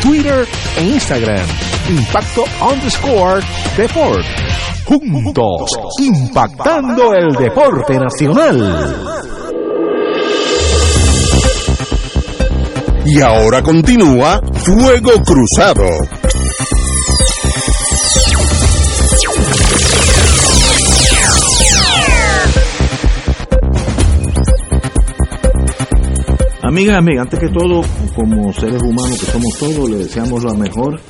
[0.00, 1.46] Twitter e Instagram,
[1.88, 3.42] Impacto underscore
[3.76, 4.24] Deport.
[4.86, 9.20] Juntos, impactando el deporte nacional.
[13.04, 16.19] Y ahora continúa Fuego Cruzado.
[26.70, 27.82] Amigas, amigas, antes que todo,
[28.14, 31.00] como seres humanos que somos todos, le deseamos lo mejor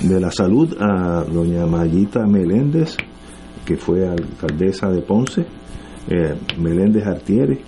[0.00, 2.96] de la salud a doña Mayita Meléndez,
[3.66, 5.42] que fue alcaldesa de Ponce,
[6.08, 7.58] eh, Meléndez Artieri,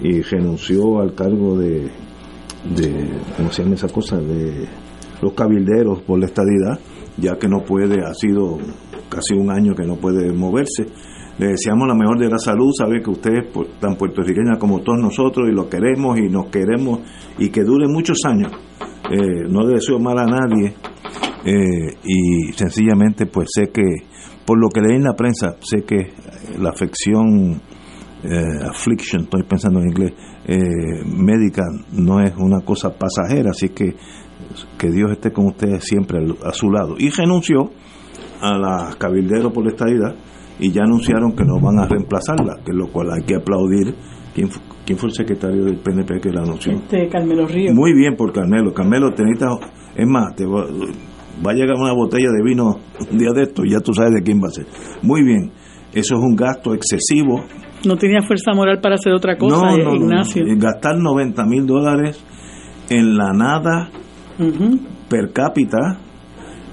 [0.00, 1.90] y renunció al cargo de,
[3.36, 4.66] ¿cómo se llama esa cosa?, de
[5.20, 6.80] los cabilderos por la estadidad,
[7.18, 8.56] ya que no puede, ha sido
[9.10, 10.86] casi un año que no puede moverse.
[11.40, 14.98] Le deseamos la mejor de la salud, sabe que usted es tan puertorriqueña como todos
[15.00, 17.00] nosotros y lo queremos y nos queremos
[17.38, 18.52] y que dure muchos años.
[19.10, 20.74] Eh, no le deseo mal a nadie
[21.46, 23.84] eh, y sencillamente pues sé que,
[24.44, 26.12] por lo que leí en la prensa, sé que
[26.58, 27.62] la afección,
[28.22, 30.12] eh, affliction, estoy pensando en inglés,
[31.06, 33.94] médica no es una cosa pasajera, así que
[34.76, 36.96] que Dios esté con usted siempre a su lado.
[36.98, 37.70] Y renunció
[38.42, 40.14] a la cabildero por la estadidad
[40.60, 43.94] y ya anunciaron que no van a reemplazarla, que lo cual hay que aplaudir.
[44.34, 44.48] ¿Quién,
[44.86, 46.72] quién fue el secretario del PNP que la anunció?
[46.72, 47.72] Este, Carmelo Río.
[47.74, 48.72] Muy bien por Carmelo.
[48.72, 49.58] Carmelo, te necesitas-
[49.96, 50.66] es más, te va,
[51.44, 52.76] va a llegar una botella de vino
[53.10, 54.66] un día de esto y ya tú sabes de quién va a ser.
[55.02, 55.50] Muy bien,
[55.92, 57.42] eso es un gasto excesivo.
[57.84, 60.44] No tenía fuerza moral para hacer otra cosa, no, no, no, Ignacio.
[60.46, 60.54] no.
[60.58, 62.22] Gastar 90 mil dólares
[62.88, 63.88] en la nada
[65.08, 65.98] per cápita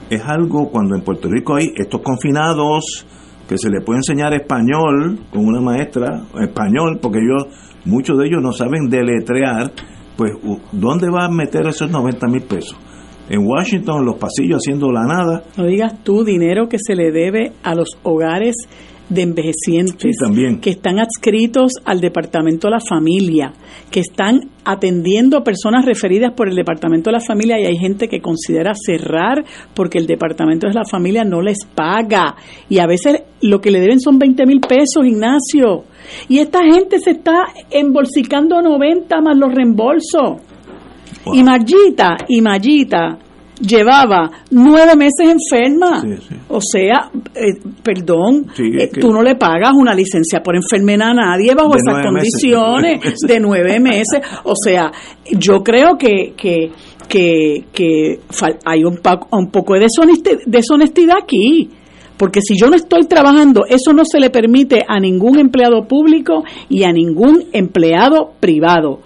[0.09, 3.05] es algo cuando en Puerto Rico hay estos confinados
[3.47, 7.47] que se le puede enseñar español con una maestra español porque ellos
[7.85, 9.71] muchos de ellos no saben deletrear
[10.15, 10.31] pues
[10.71, 12.77] ¿dónde va a meter esos 90 mil pesos?
[13.29, 17.11] en Washington en los pasillos haciendo la nada No digas tú dinero que se le
[17.11, 18.55] debe a los hogares
[19.09, 20.59] de envejecientes Sí, también.
[20.59, 23.53] que están adscritos al Departamento de la Familia,
[23.89, 28.19] que están atendiendo personas referidas por el Departamento de la Familia y hay gente que
[28.19, 32.35] considera cerrar porque el Departamento de la Familia no les paga
[32.69, 35.85] y a veces lo que le deben son 20 mil pesos, Ignacio.
[36.27, 40.41] Y esta gente se está embolsicando 90 más los reembolsos.
[41.33, 43.19] Y Mayita, y Mayita
[43.59, 46.01] llevaba nueve meses enferma.
[46.01, 46.35] Sí, sí.
[46.49, 51.13] O sea, eh, perdón, Sí, eh, tú no le pagas una licencia por enfermedad a
[51.13, 53.19] nadie bajo De esas condiciones meses.
[53.27, 54.21] de nueve meses.
[54.43, 54.91] O sea,
[55.31, 56.71] yo creo que, que,
[57.07, 58.19] que, que
[58.65, 58.99] hay un,
[59.31, 61.69] un poco de deshonesti- deshonestidad aquí.
[62.17, 66.43] Porque si yo no estoy trabajando, eso no se le permite a ningún empleado público
[66.67, 69.01] y a ningún empleado privado.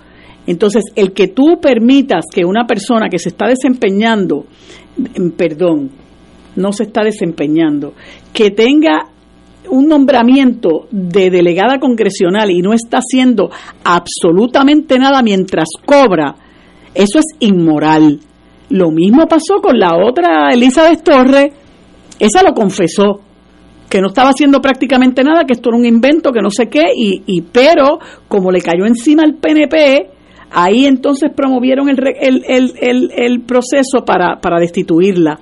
[0.52, 4.46] Entonces, el que tú permitas que una persona que se está desempeñando,
[4.98, 5.92] mm, perdón,
[6.58, 7.94] no se está desempeñando,
[8.34, 9.08] que tenga
[9.70, 13.50] un nombramiento de delegada congresional y no está haciendo
[13.86, 16.36] absolutamente nada mientras cobra,
[16.94, 18.20] eso es inmoral.
[18.70, 21.54] Lo mismo pasó con la otra Elizabeth Torres,
[22.20, 23.22] esa lo confesó,
[23.90, 26.92] que no estaba haciendo prácticamente nada, que esto era un invento, que no sé qué,
[26.94, 30.21] y, y pero como le cayó encima al PNP,
[30.52, 35.40] ahí entonces promovieron el, el, el, el, proceso para, para destituirla.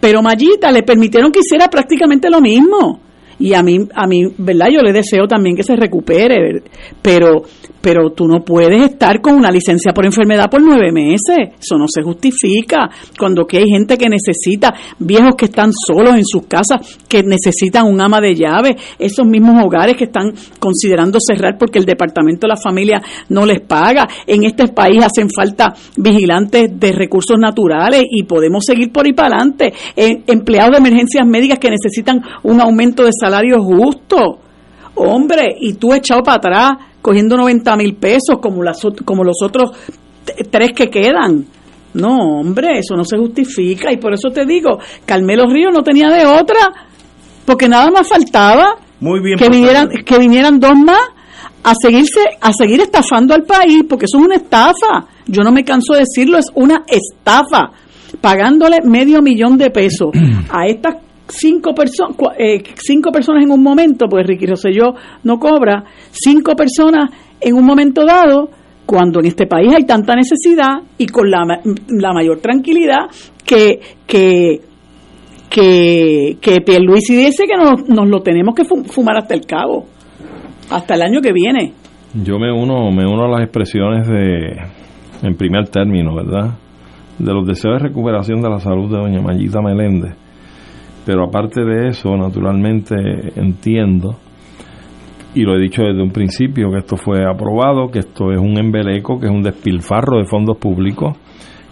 [0.00, 3.00] Pero Mayita le permitieron que hiciera prácticamente lo mismo.
[3.38, 4.66] Y a mí, a mí, ¿verdad?
[4.72, 6.62] Yo le deseo también que se recupere,
[7.00, 7.42] pero,
[7.80, 11.54] pero tú no puedes estar con una licencia por enfermedad por nueve meses.
[11.60, 12.90] Eso no se justifica.
[13.16, 17.86] Cuando que hay gente que necesita, viejos que están solos en sus casas, que necesitan
[17.86, 22.54] un ama de llave, esos mismos hogares que están considerando cerrar porque el Departamento de
[22.54, 24.08] la Familia no les paga.
[24.26, 29.36] En este país hacen falta vigilantes de recursos naturales y podemos seguir por ahí para
[29.36, 29.72] adelante.
[29.94, 33.27] Eh, empleados de emergencias médicas que necesitan un aumento de salario
[33.58, 34.38] justo.
[34.94, 39.70] Hombre, y tú echado para atrás cogiendo 90 mil pesos como, las, como los otros
[40.50, 41.46] tres que quedan.
[41.94, 43.92] No, hombre, eso no se justifica.
[43.92, 46.58] Y por eso te digo, Carmelo Río no tenía de otra,
[47.46, 51.00] porque nada más faltaba muy bien que vinieran, que vinieran dos más
[51.62, 55.06] a seguirse, a seguir estafando al país, porque eso es una estafa.
[55.26, 57.70] Yo no me canso de decirlo, es una estafa.
[58.20, 60.10] Pagándole medio millón de pesos
[60.50, 60.96] a estas
[61.28, 67.10] cinco, personas eh, cinco personas en un momento, pues Ricky Rosselló no cobra, cinco personas
[67.40, 68.50] en un momento dado,
[68.86, 73.06] cuando en este país hay tanta necesidad y con la, la mayor tranquilidad
[73.44, 74.62] que, que,
[75.50, 79.84] que, que Pierluisi dice que nos, nos lo tenemos que fumar hasta el cabo,
[80.70, 81.74] hasta el año que viene.
[82.14, 84.56] Yo me uno, me uno a las expresiones de,
[85.22, 86.54] en primer término, ¿verdad?
[87.18, 90.14] De los deseos de recuperación de la salud de doña Mayita Meléndez.
[91.08, 92.94] Pero aparte de eso, naturalmente
[93.34, 94.18] entiendo,
[95.34, 98.58] y lo he dicho desde un principio, que esto fue aprobado, que esto es un
[98.58, 101.16] embeleco, que es un despilfarro de fondos públicos,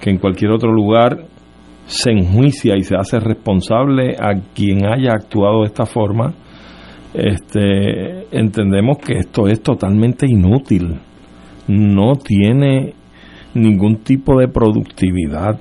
[0.00, 1.26] que en cualquier otro lugar
[1.84, 6.32] se enjuicia y se hace responsable a quien haya actuado de esta forma,
[7.12, 10.98] este, entendemos que esto es totalmente inútil,
[11.68, 12.94] no tiene
[13.52, 15.60] ningún tipo de productividad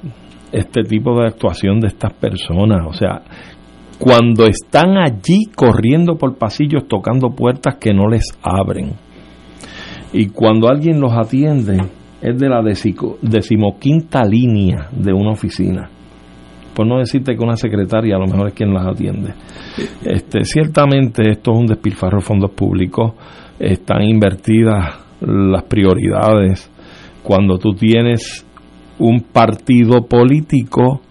[0.55, 3.21] este tipo de actuación de estas personas, o sea,
[3.99, 8.93] cuando están allí corriendo por pasillos tocando puertas que no les abren.
[10.13, 11.77] Y cuando alguien los atiende
[12.21, 15.89] es de la decimoquinta línea de una oficina
[16.75, 19.33] por no decirte que una secretaria a lo mejor es quien las atiende.
[20.03, 23.13] Este, ciertamente esto es un despilfarro de fondos públicos,
[23.57, 26.69] están invertidas las prioridades
[27.23, 28.45] cuando tú tienes
[28.99, 31.01] un partido político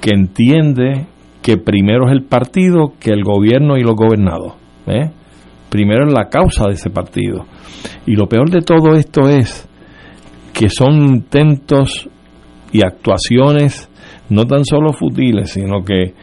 [0.00, 1.06] que entiende
[1.44, 4.54] que primero es el partido que el gobierno y los gobernados.
[4.86, 5.10] ¿eh?
[5.68, 7.44] Primero es la causa de ese partido.
[8.06, 9.68] Y lo peor de todo esto es
[10.54, 12.08] que son intentos
[12.72, 13.90] y actuaciones
[14.30, 16.14] no tan solo futiles, sino que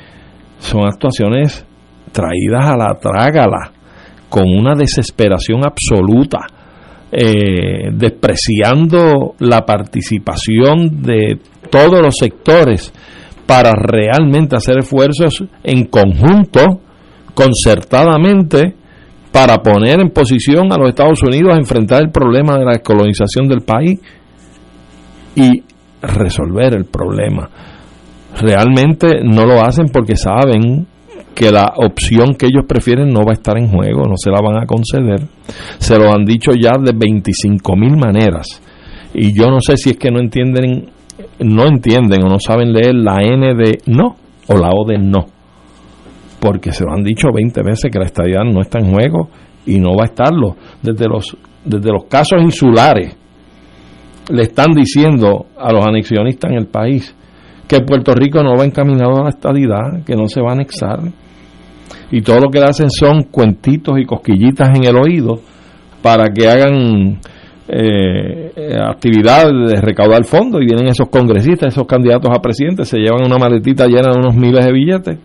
[0.58, 1.68] son actuaciones
[2.12, 3.74] traídas a la trágala,
[4.28, 6.40] con una desesperación absoluta,
[7.12, 11.38] eh, despreciando la participación de
[11.70, 12.92] todos los sectores
[13.52, 16.62] para realmente hacer esfuerzos en conjunto,
[17.34, 18.76] concertadamente,
[19.30, 23.50] para poner en posición a los Estados Unidos a enfrentar el problema de la descolonización
[23.50, 24.00] del país
[25.36, 25.64] y
[26.02, 27.50] resolver el problema
[28.40, 30.88] realmente no lo hacen porque saben
[31.34, 34.40] que la opción que ellos prefieren no va a estar en juego, no se la
[34.42, 35.28] van a conceder.
[35.78, 38.62] Se lo han dicho ya de 25 mil maneras.
[39.14, 40.88] Y yo no sé si es que no entienden,
[41.40, 44.16] no entienden o no saben leer la N de no
[44.48, 45.26] o la O de no.
[46.40, 49.30] Porque se lo han dicho 20 veces que la estadía no está en juego
[49.66, 50.56] y no va a estarlo.
[50.82, 53.16] Desde los, desde los casos insulares
[54.32, 57.16] le están diciendo a los anexionistas en el país
[57.68, 61.00] que Puerto Rico no va encaminado a la estadidad, que no se va a anexar.
[62.12, 65.40] Y todo lo que le hacen son cuentitos y cosquillitas en el oído
[66.02, 67.20] para que hagan
[67.74, 73.26] eh, actividades de recaudar fondos y vienen esos congresistas, esos candidatos a presidente, se llevan
[73.26, 75.18] una maletita llena de unos miles de billetes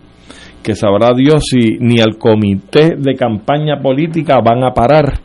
[0.63, 5.19] que sabrá Dios si ni al comité de campaña política van a parar.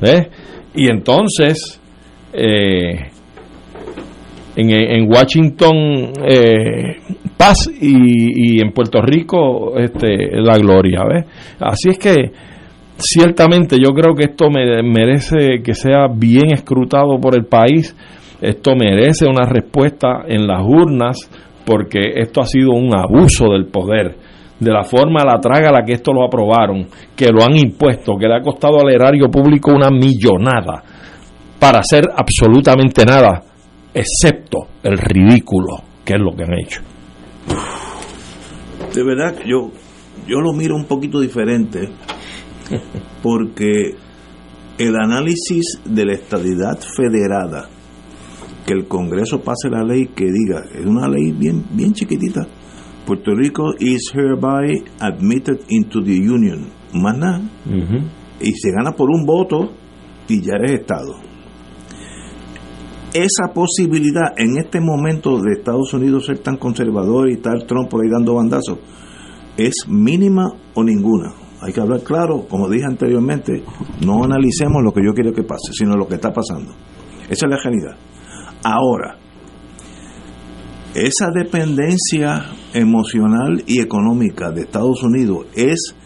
[0.00, 0.28] ¿eh?
[0.74, 1.80] Y entonces,
[2.32, 3.10] eh,
[4.54, 6.96] en, Washington eh,
[7.36, 11.02] paz y, en Puerto Rico este, la gloria.
[11.08, 11.24] ¿ves?
[11.58, 12.14] Así es que
[12.98, 17.96] ciertamente yo creo que esto merece que sea bien escrutado por el país,
[18.40, 21.16] esto merece una respuesta en las urnas
[21.64, 24.16] porque esto ha sido un abuso del poder
[24.58, 26.86] de la forma la traga a la que esto lo aprobaron,
[27.16, 30.82] que lo han impuesto, que le ha costado al erario público una millonada
[31.58, 33.42] para hacer absolutamente nada
[33.92, 36.80] excepto el ridículo, que es lo que han hecho.
[38.94, 39.70] De verdad, yo,
[40.26, 41.88] yo lo miro un poquito diferente,
[43.22, 43.96] porque
[44.78, 47.68] el análisis de la estadidad federada,
[48.66, 52.46] que el Congreso pase la ley que diga, es una ley bien, bien chiquitita,
[53.06, 57.42] Puerto Rico is hereby admitted into the Union, más nada,
[58.40, 59.72] y se gana por un voto
[60.28, 61.14] y ya eres Estado.
[63.12, 68.02] Esa posibilidad en este momento de Estados Unidos ser tan conservador y estar Trump por
[68.02, 68.78] ahí dando bandazos
[69.56, 71.43] es mínima o ninguna.
[71.64, 73.64] Hay que hablar claro, como dije anteriormente,
[74.04, 76.74] no analicemos lo que yo quiero que pase, sino lo que está pasando.
[77.30, 77.96] Esa es la realidad.
[78.62, 79.16] Ahora,
[80.94, 85.96] esa dependencia emocional y económica de Estados Unidos es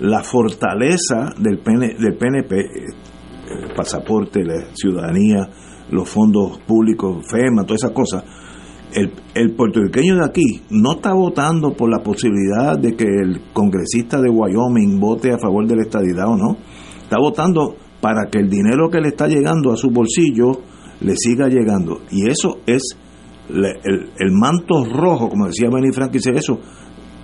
[0.00, 1.62] la fortaleza del,
[1.98, 5.48] del PNP, el pasaporte, la ciudadanía,
[5.92, 8.22] los fondos públicos, FEMA, todas esas cosas,
[8.92, 14.20] el, el, puertorriqueño de aquí no está votando por la posibilidad de que el congresista
[14.20, 16.56] de Wyoming vote a favor de la estadidad o no.
[17.02, 20.60] Está votando para que el dinero que le está llegando a su bolsillo
[21.00, 22.00] le siga llegando.
[22.10, 22.96] Y eso es
[23.48, 26.58] el, el, manto rojo, como decía Benny Frank, dice eso,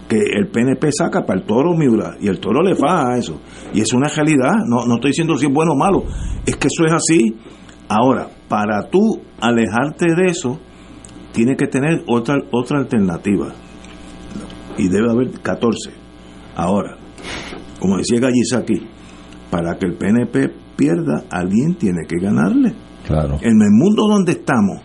[0.08, 3.40] que el PNP saca para el toro Miura y el toro le faja a eso.
[3.72, 6.04] Y es una realidad, no, no estoy diciendo si es bueno o malo,
[6.44, 7.36] es que eso es así.
[7.88, 9.00] Ahora, para tú
[9.40, 10.58] alejarte de eso,
[11.33, 13.53] tiene que tener otra, otra alternativa.
[14.78, 15.91] Y debe haber 14.
[16.57, 16.97] Ahora,
[17.78, 18.87] como decía Gallisaki,
[19.51, 22.74] para que el PNP pierda, alguien tiene que ganarle.
[23.07, 23.35] Claro.
[23.41, 24.80] En el mundo donde estamos,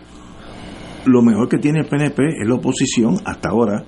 [1.06, 3.84] lo mejor que tiene el PNP es la oposición hasta ahora.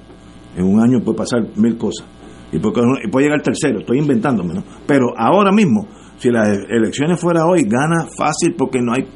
[0.56, 2.06] En un año puede pasar mil cosas.
[2.52, 4.64] Y puede llegar tercero, estoy inventándome, ¿no?
[4.86, 5.86] Pero ahora mismo,
[6.16, 9.06] si las elecciones fuera hoy, gana fácil porque no hay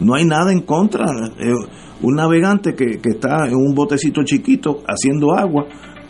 [0.00, 1.04] no hay nada en contra.
[1.38, 1.52] Eh,
[2.02, 5.66] un navegante que, que está en un botecito chiquito haciendo agua,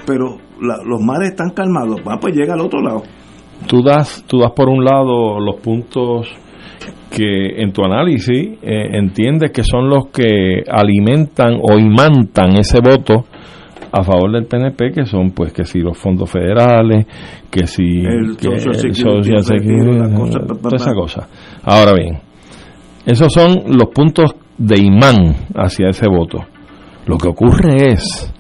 [0.07, 3.03] pero la- los mares están calmados, ah, pues llega al otro lado.
[3.67, 6.29] Tú das, tú das por un lado los puntos
[7.11, 13.25] que en tu análisis eh, entiendes que son los que alimentan o imantan ese voto
[13.93, 17.07] a favor del PNP, que son pues que si los fondos federales,
[17.51, 18.37] que si El
[19.03, 19.43] Social
[20.63, 21.29] toda esa cosa.
[21.65, 22.19] Ahora bien,
[23.05, 26.45] esos son los puntos de imán hacia ese voto.
[27.07, 28.31] Lo que ocurre es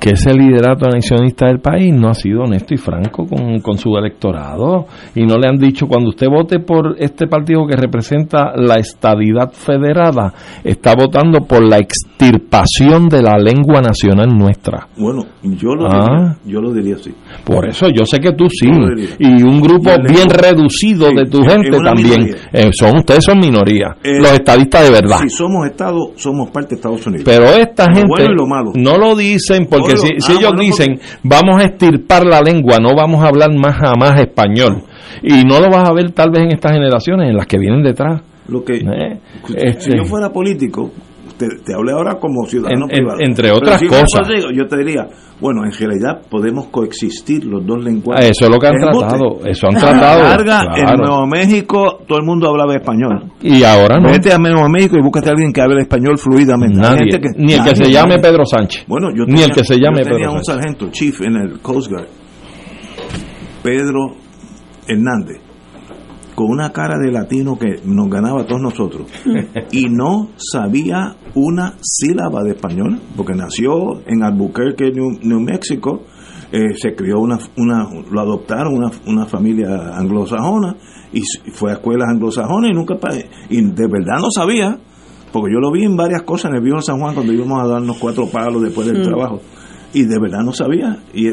[0.00, 3.96] que ese liderato anexionista del país no ha sido honesto y franco con, con su
[3.96, 8.76] electorado y no le han dicho cuando usted vote por este partido que representa la
[8.76, 10.32] estadidad federada,
[10.64, 14.88] está votando por la extirpación de la lengua nacional nuestra.
[14.96, 16.06] Bueno, yo lo, Ah.
[16.06, 17.12] diría, yo lo diría así.
[17.44, 18.68] Por eso yo sé que tú sí,
[19.18, 22.34] y un grupo bien reducido Sí, de tu gente también.
[22.52, 25.18] Eh, son Ustedes son minoría, Eh, los estadistas de verdad.
[25.22, 27.24] Si somos Estado, somos parte de Estados Unidos.
[27.24, 28.72] Pero esta Lo gente bueno y lo malo.
[28.74, 32.40] no lo dicen porque No, si, si ah, ellos bueno, dicen vamos a extirpar la
[32.40, 34.82] lengua, no vamos a hablar más jamás español.
[35.22, 37.82] Y no lo vas a ver tal vez en estas generaciones, en las que vienen
[37.82, 38.22] detrás.
[38.48, 40.90] Lo que, Eh, si este- yo fuera político,
[41.48, 43.18] te, te hablé ahora como ciudadano En- en- privado.
[43.20, 44.28] entre otras si cosas.
[44.54, 45.06] yo te diría,
[45.40, 48.30] bueno, en realidad podemos coexistir los dos lenguajes.
[48.30, 50.22] Eso es lo que han tratado, eso han tratado.
[50.22, 50.96] larga, en.
[51.00, 53.32] Nuevo México todo el mundo hablaba español.
[53.42, 54.10] Y ahora no.
[54.10, 56.76] Vete a Nuevo México y búscate a alguien que hable español fluidamente.
[56.76, 58.22] Hay Nadie, gente que- ni el que se llame nadie.
[58.22, 58.84] Pedro Sánchez.
[58.86, 61.36] Bueno, yo ni tenía, el que se llame yo tenía Pedro un sargento chief en
[61.36, 62.06] el Coast Guard,
[63.62, 64.14] Pedro
[64.86, 65.40] Hernández,
[66.34, 69.06] con una cara de latino que nos ganaba a todos nosotros,
[69.72, 76.02] y no sabía una sílaba de español, porque nació en Albuquerque, New, New Mexico,
[76.50, 80.76] eh, se crió una, una, lo adoptaron una, una familia anglosajona,
[81.12, 81.22] y
[81.52, 82.94] fue a escuelas anglosajonas y nunca,
[83.50, 84.78] y de verdad no sabía,
[85.32, 87.66] porque yo lo vi en varias cosas en el viejo San Juan cuando íbamos a
[87.66, 89.04] darnos cuatro palos después del Mm.
[89.04, 89.40] trabajo,
[89.94, 91.30] y de verdad no sabía, y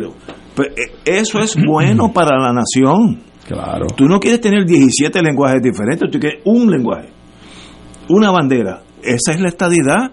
[0.56, 3.29] pues, eh, eso es bueno para la nación.
[3.50, 3.88] Claro.
[3.96, 7.10] Tú no quieres tener 17 lenguajes diferentes, tú quieres un lenguaje,
[8.10, 8.82] una bandera.
[9.02, 10.12] Esa es la estadidad.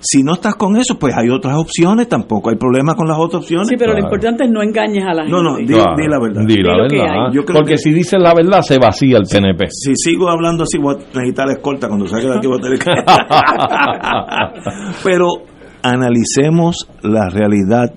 [0.00, 3.42] Si no estás con eso, pues hay otras opciones, tampoco hay problema con las otras
[3.42, 3.66] opciones.
[3.68, 5.36] Sí, pero lo importante es no engañes a la gente.
[5.36, 6.42] No, no, di, Claro, di la verdad.
[6.46, 7.26] di la Di lo que verdad.
[7.26, 7.34] hay.
[7.34, 9.66] Yo creo Porque que- si dices la verdad, se vacía el PNP.
[9.70, 12.46] Si sigo hablando así, voy a necesitar la escolta cuando salga de aquí.
[12.46, 12.90] Voy a tener que-
[15.04, 15.26] pero
[15.82, 17.92] analicemos la realidad,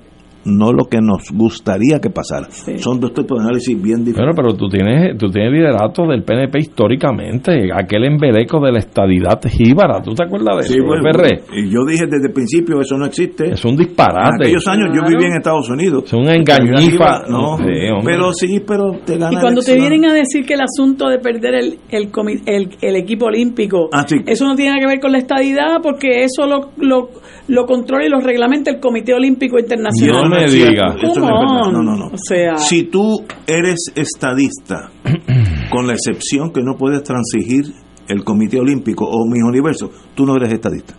[0.45, 2.47] no lo que nos gustaría que pasara.
[2.49, 2.77] Sí.
[2.77, 4.35] Son dos tipos de análisis bien Bueno, diferentes.
[4.35, 10.01] pero tú tienes, tú tienes liderato del PNP históricamente, aquel embeleco de la estadidad jíbara,
[10.01, 10.85] ¿tú te acuerdas de Sí, eso?
[10.85, 11.09] bueno,
[11.53, 13.51] y yo dije desde el principio, eso no existe.
[13.51, 14.43] Es un En disparate.
[14.45, 16.03] aquellos años yo vivía en Estados Unidos.
[16.05, 17.23] Es una engañifa.
[17.29, 17.63] No, Sí,
[18.03, 21.19] pero sí, pero te gana Y cuando te vienen a decir que el asunto de
[21.19, 22.09] perder el, el,
[22.45, 24.17] el, el equipo olímpico, Ah, sí.
[24.25, 27.09] eso no tiene nada que ver con la estadidad, porque eso lo, lo,
[27.47, 30.29] lo controla y lo reglamenta el Comité Olímpico Internacional.
[30.29, 30.95] No me es diga.
[31.01, 31.71] eso no es verdad.
[31.71, 32.05] No, no, no.
[32.07, 34.89] O sea- si tú eres estadista,
[35.71, 37.65] con la excepción que no puedes transigir
[38.07, 40.93] el Comité Olímpico o mis universos, tú no eres estadista.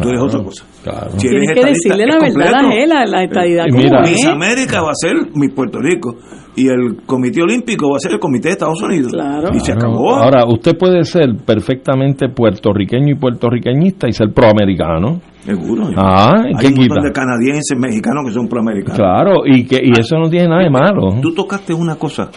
[0.00, 0.64] Tú eres Claro, otra cosa.
[0.84, 1.10] claro.
[1.18, 2.86] Si Tienes que decirle la verdad a completo.
[2.94, 3.64] la, la estadidad.
[3.66, 4.24] Y como mira, es.
[4.26, 6.16] América va a ser mi Puerto Rico
[6.54, 9.10] y el Comité Olímpico va a ser el Comité de Estados Unidos.
[9.12, 9.48] Claro.
[9.54, 10.16] Y se acabó.
[10.16, 15.18] Ahora, usted puede ser perfectamente puertorriqueño y puertorriqueñista y ser proamericano.
[15.46, 15.90] Seguro.
[15.96, 18.98] Ah, ¿y Hay qué un montón de canadienses, mexicanos que son proamericanos.
[18.98, 21.20] Claro, y que y eso no tiene nada de malo.
[21.22, 22.28] Tú tocaste una cosa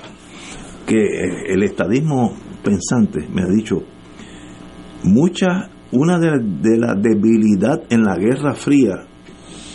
[0.86, 2.34] que eh, el estadismo
[2.64, 3.82] pensante me ha dicho,
[5.05, 8.95] mucha, una de, de la debilidad en la Guerra Fría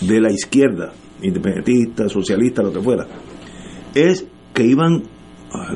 [0.01, 3.05] de la izquierda, independentista, socialista, lo que fuera,
[3.95, 5.03] es que iban,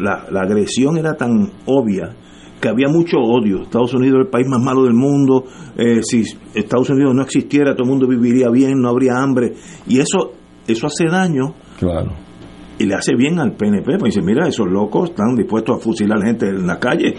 [0.00, 2.14] la, la agresión era tan obvia
[2.60, 3.62] que había mucho odio.
[3.62, 5.44] Estados Unidos es el país más malo del mundo.
[5.76, 6.22] eh, si
[6.54, 9.54] Estados Unidos no existiera, todo el mundo viviría bien, no habría hambre.
[9.86, 10.32] Y eso,
[10.66, 12.12] eso hace daño Claro.
[12.78, 16.20] y le hace bien al PNP, pues dice, mira, esos locos están dispuestos a fusilar
[16.22, 17.14] gente en la calle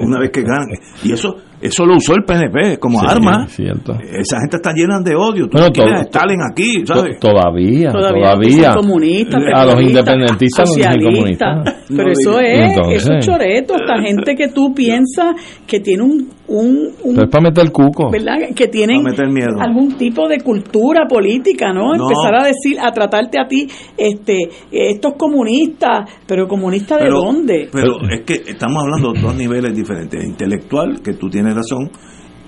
[0.00, 0.68] una vez que ganan.
[1.04, 3.46] Y eso eso lo usó el PNP como Sí, arma.
[3.48, 3.92] cierto.
[3.94, 5.48] Esa gente está llena de odio.
[5.48, 7.18] Tú Bueno, no Stalin aquí, ¿sabes?
[7.18, 8.74] To- Todavía, Todavía todavía.
[8.74, 11.12] comunistas, a los independentistas socialistas.
[11.14, 11.74] comunistas.
[11.88, 12.44] Pero No eso digas.
[12.44, 15.34] es, Entonces- eso es choreto, esta gente que tú piensas
[15.66, 18.10] que tiene un, un, es para meter el cuco.
[18.10, 18.36] ¿verdad?
[18.54, 19.60] Que tienen Para meter miedo.
[19.60, 21.94] algún tipo de cultura política, ¿no?
[21.94, 22.04] No.
[22.08, 27.68] Empezar a decir, a tratarte a ti, este, estos comunistas, pero comunistas de Pero- dónde?
[27.72, 30.22] Pero es que estamos hablando de dos niveles diferentes.
[30.24, 31.90] Intelectual, que tú tienes razón,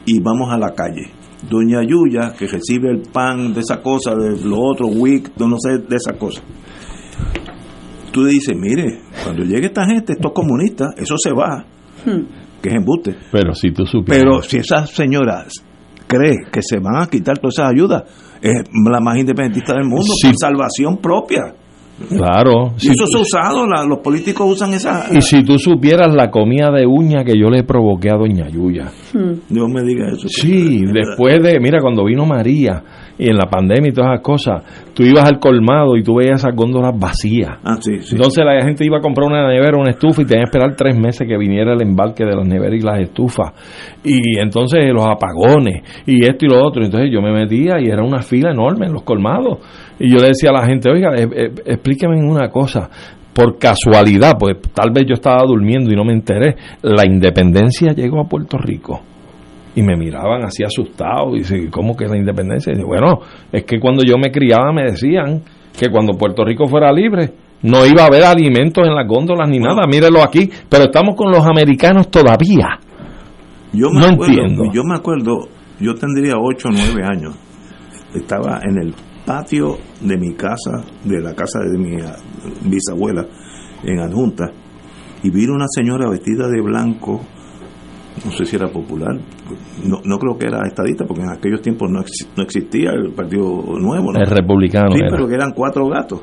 [0.06, 1.10] y vamos a la calle.
[1.48, 5.78] Doña Yuya, que recibe el pan de esa cosa, de lo otro, WIC, no sé,
[5.78, 6.42] de esa cosa.
[8.12, 11.64] Tú le dices, mire, cuando llegue esta gente, estos comunistas, eso se va,
[12.04, 12.24] Hmm.
[12.62, 13.14] que es embuste.
[13.30, 14.22] Pero si tú supieras.
[14.24, 15.52] Pero si esas señoras
[16.06, 18.02] cree que se van a quitar todas esas ayudas,
[18.42, 18.54] es
[18.90, 20.26] la más independentista del mundo, Sí.
[20.28, 21.54] por salvación propia.
[22.08, 22.72] Claro.
[22.76, 25.06] Y si eso tú- se ha usado, la- los políticos usan esa...
[25.12, 28.86] y si tú supieras la comida de uña que yo le provoqué a Doña Yuya.
[29.12, 29.34] Hmm.
[29.48, 30.26] Dios me diga eso.
[30.28, 32.82] Sí, después de, mira, cuando vino María
[33.18, 34.62] y en la pandemia y todas esas cosas,
[34.94, 37.58] tú ibas al colmado y tú veías esas góndolas vacías.
[37.62, 38.14] Ah, sí, sí.
[38.16, 40.98] Entonces la gente iba a comprar una nevera, una estufa y tenía que esperar tres
[40.98, 43.50] meses que viniera el embarque de las neveras y las estufas.
[44.04, 46.82] Y entonces los apagones y esto y lo otro.
[46.82, 49.58] Entonces yo me metía y era una fila enorme en los colmados.
[50.00, 52.88] Y yo le decía a la gente, oiga, eh, eh, explíqueme una cosa.
[53.34, 58.20] Por casualidad, pues tal vez yo estaba durmiendo y no me enteré, la independencia llegó
[58.20, 59.00] a Puerto Rico.
[59.76, 62.72] Y me miraban así asustados y dice, ¿cómo que la independencia?
[62.72, 63.20] Y dice, bueno,
[63.52, 65.42] es que cuando yo me criaba me decían
[65.78, 67.32] que cuando Puerto Rico fuera libre
[67.62, 71.30] no iba a haber alimentos en las góndolas ni nada, mírelo aquí, pero estamos con
[71.30, 72.80] los americanos todavía.
[73.72, 74.64] Yo me No acuerdo, entiendo.
[74.72, 75.48] Yo me acuerdo,
[75.78, 77.36] yo tendría 8 o 9 años.
[78.14, 78.94] Estaba en el
[79.24, 82.16] patio de mi casa, de la casa de mi ah,
[82.64, 83.26] bisabuela,
[83.84, 84.46] en Adjunta,
[85.22, 87.20] y vi una señora vestida de blanco,
[88.24, 89.14] no sé si era popular,
[89.84, 93.12] no, no creo que era estadista, porque en aquellos tiempos no, ex- no existía el
[93.12, 93.44] Partido
[93.78, 94.18] Nuevo, ¿no?
[94.20, 94.90] El republicano.
[94.92, 95.10] Sí, era.
[95.10, 96.20] pero que eran cuatro gatos.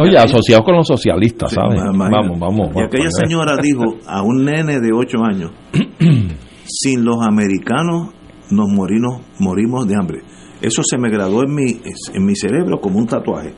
[0.00, 1.80] Oye, asociados con los socialistas, Sí, ¿sabes?
[1.96, 2.70] Vamos, vamos.
[2.74, 5.52] Y aquella señora dijo a un nene de 8 años,
[6.64, 8.08] sin los americanos
[8.50, 10.18] nos morimos, morimos de hambre.
[10.60, 11.80] Eso se me graduó en mi,
[12.14, 13.52] en mi cerebro como un tatuaje.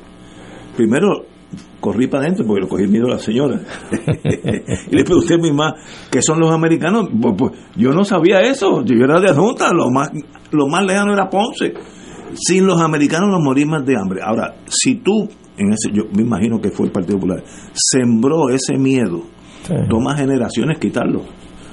[0.77, 1.25] Primero
[1.81, 3.61] corrí para adentro porque lo cogí miedo a la señora.
[4.91, 5.75] y le pregunté a mi mamá,
[6.11, 7.09] ¿qué son los americanos?
[7.21, 10.11] Pues, pues, yo no sabía eso, yo era de adjunta, lo más,
[10.51, 11.73] lo más lejano era Ponce.
[12.35, 14.21] Sin los americanos nos morimos de hambre.
[14.23, 17.43] Ahora, si tú, en ese, yo me imagino que fue el Partido Popular,
[17.73, 19.23] sembró ese miedo,
[19.67, 19.75] Sí.
[19.89, 21.23] toma generaciones quitarlo.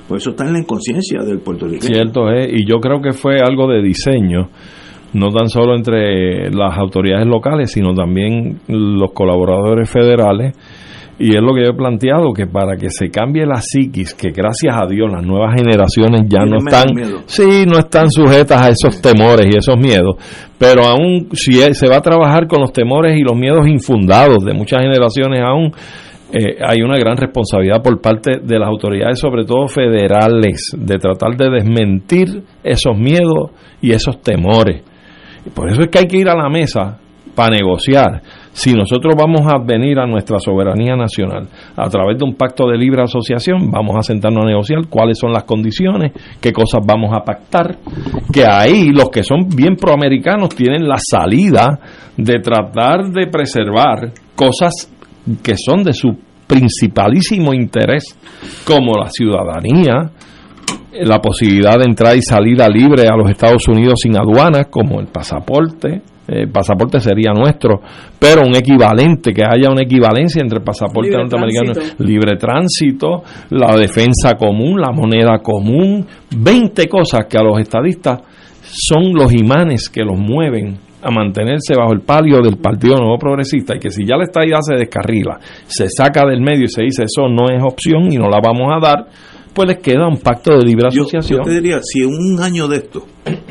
[0.08, 1.94] Por eso está en la inconsciencia del puertorriqueño.
[1.94, 4.50] Cierto es, y yo creo que fue algo de diseño,
[5.16, 10.54] no tan solo entre las autoridades locales, sino también los colaboradores federales.
[11.18, 14.32] Y es lo que yo he planteado, que para que se cambie la psiquis, que
[14.32, 16.88] gracias a Dios las nuevas generaciones ya no están,
[17.26, 20.18] sí, no están sujetas a esos temores y esos miedos,
[20.58, 24.54] pero aún si se va a trabajar con los temores y los miedos infundados de
[24.54, 25.72] muchas generaciones aún,
[26.34, 31.38] eh, hay una gran responsabilidad por parte de las autoridades, sobre todo federales, de tratar
[31.38, 33.52] de desmentir esos miedos
[33.82, 34.84] y esos temores.
[35.54, 37.00] Por eso es que hay que ir a la mesa
[37.36, 38.22] para negociar.
[38.54, 42.78] Si nosotros vamos a venir a nuestra soberanía nacional a través de un pacto de
[42.78, 47.24] libre asociación, vamos a sentarnos a negociar cuáles son las condiciones, qué cosas vamos a
[47.24, 47.78] pactar,
[48.32, 51.80] que ahí los que son bien proamericanos tienen la salida
[52.16, 54.90] de tratar de preservar cosas
[55.44, 56.18] que son de su
[56.48, 58.18] principalísimo interés,
[58.66, 60.12] como la ciudadanía,
[61.02, 65.08] la posibilidad de entrada y salida libre a los Estados Unidos sin aduanas, como el
[65.08, 66.02] pasaporte.
[66.28, 67.82] El pasaporte sería nuestro,
[68.18, 72.04] pero un equivalente, que haya una equivalencia entre el pasaporte Libre norteamericano, tránsito.
[72.04, 76.04] libre tránsito, la defensa común, la moneda común,
[76.36, 78.22] 20 cosas que a los estadistas
[78.64, 83.76] son los imanes que los mueven a mantenerse bajo el palio del Partido Nuevo Progresista
[83.76, 87.04] y que si ya la estadidad se descarrila, se saca del medio y se dice
[87.04, 89.06] eso no es opción y no la vamos a dar,
[89.56, 91.40] pues les queda un pacto de libre Yo, asociación.
[91.40, 93.06] yo te diría, si en un año de esto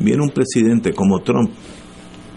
[0.00, 1.50] viene un presidente como Trump,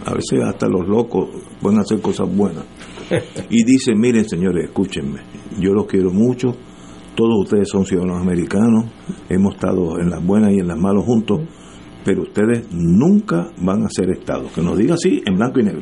[0.05, 1.29] a veces hasta los locos
[1.61, 2.65] pueden hacer cosas buenas,
[3.49, 5.19] y dice, miren señores, escúchenme,
[5.59, 6.55] yo los quiero mucho,
[7.15, 8.85] todos ustedes son ciudadanos americanos,
[9.29, 11.41] hemos estado en las buenas y en las malas juntos,
[12.03, 14.47] pero ustedes nunca van a ser Estado.
[14.53, 15.81] Que nos diga así, en blanco y negro.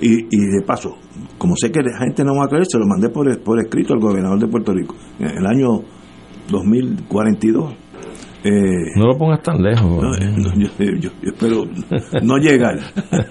[0.00, 0.96] Y, y de paso,
[1.38, 3.92] como sé que la gente no va a creer, se lo mandé por, por escrito
[3.92, 5.82] al gobernador de Puerto Rico en el año
[6.50, 7.74] 2042.
[8.42, 8.50] Eh,
[8.96, 10.02] No lo pongas tan lejos.
[10.02, 11.64] no, no, yo, yo- yo espero
[12.22, 12.78] no llegar.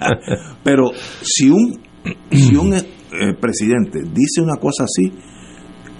[0.64, 0.90] Pero
[1.22, 1.80] si un
[2.30, 2.82] si un eh,
[3.40, 5.12] presidente dice una cosa así,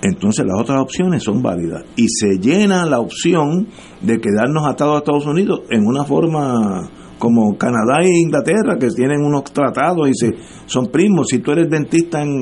[0.03, 1.85] entonces las otras opciones son válidas.
[1.97, 3.67] Y se llena la opción
[4.01, 9.23] de quedarnos atados a Estados Unidos en una forma como Canadá e Inglaterra, que tienen
[9.23, 10.31] unos tratados y se,
[10.65, 11.27] son primos.
[11.29, 12.41] Si tú eres dentista, en,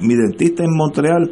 [0.00, 1.30] mi dentista en Montreal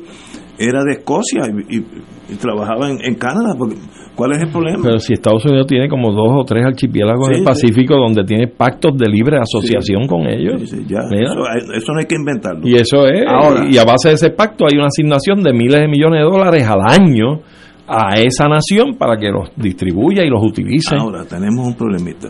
[0.58, 3.54] era de Escocia y, trabajaba en, Canadá.
[3.58, 3.76] Porque,
[4.14, 4.78] ¿Cuál es el problema?
[4.82, 8.46] Pero si Estados Unidos tiene como dos o tres archipiélagos en el Pacífico donde tiene
[8.46, 10.62] pactos de libre asociación con ellos.
[10.62, 12.66] Eso, no hay que inventarlo.
[12.66, 13.24] Y eso es.
[13.70, 16.66] y a base de ese pacto hay una asignación de miles de millones de dólares
[16.66, 17.40] al año
[17.86, 20.96] a esa nación para que los distribuya y los utilice.
[20.96, 22.28] Ahora, tenemos un problemita.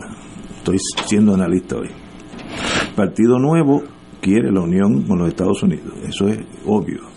[0.57, 1.87] Estoy siendo analista hoy.
[1.87, 3.83] El Partido Nuevo
[4.21, 5.93] quiere la unión con los Estados Unidos.
[6.07, 7.14] Eso es obvio.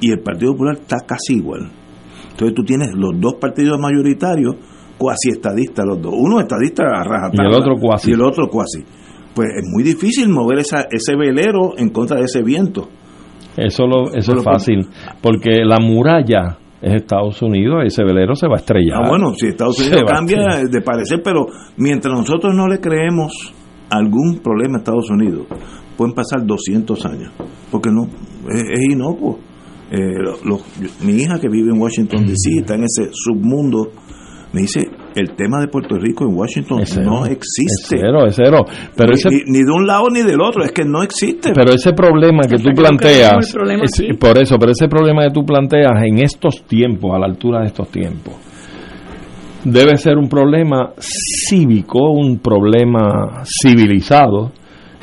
[0.00, 1.70] Y el Partido Popular está casi igual
[2.34, 4.56] entonces tú tienes los dos partidos mayoritarios
[4.98, 6.12] cuasi estadistas los dos.
[6.16, 7.44] Uno estadista a rajatabla.
[7.44, 8.10] Y el otro cuasi.
[8.10, 8.82] Y el otro cuasi.
[9.34, 12.88] Pues es muy difícil mover esa, ese velero en contra de ese viento.
[13.56, 14.84] Eso, lo, eso es fácil,
[15.22, 19.04] porque la muralla es Estados Unidos, ese velero se va a estrellar.
[19.04, 23.54] Ah, bueno, si Estados Unidos cambia de parecer, pero mientras nosotros no le creemos
[23.90, 25.46] algún problema a Estados Unidos,
[25.96, 27.32] pueden pasar 200 años,
[27.70, 28.06] porque no
[28.52, 29.38] es, es inocuo.
[29.90, 29.98] Eh,
[31.02, 33.90] mi hija que vive en Washington DC está en ese submundo
[34.54, 37.96] me dice el tema de Puerto Rico en Washington no existe.
[37.96, 38.64] Es cero es cero.
[38.96, 39.12] Pero
[39.46, 41.52] ni, de un lado ni del otro es que no existe.
[41.52, 43.52] Pero ese problema que tú planteas
[44.18, 47.66] por eso pero ese problema que tú planteas en estos tiempos a la altura de
[47.66, 48.34] estos tiempos
[49.64, 54.52] debe ser un problema cívico un problema civilizado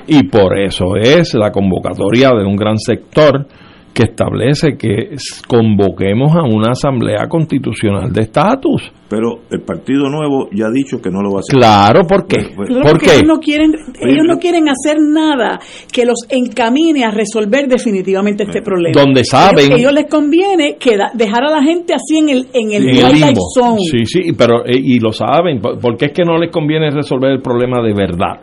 [0.07, 3.47] y por eso es la convocatoria de un gran sector
[3.93, 5.15] que establece que
[5.47, 8.91] convoquemos a una asamblea constitucional de estatus.
[9.09, 11.59] Pero el Partido Nuevo ya ha dicho que no lo va a hacer.
[11.59, 12.53] Claro, ¿por qué?
[12.55, 15.59] Pues, pues, porque Ellos no quieren ellos no quieren hacer nada
[15.91, 18.93] que los encamine a resolver definitivamente este problema.
[18.93, 22.71] Donde saben a ellos les conviene que dejar a la gente así en el en
[22.71, 23.81] el, zone.
[23.81, 27.41] Sí, sí, pero eh, y lo saben, porque es que no les conviene resolver el
[27.41, 28.39] problema de verdad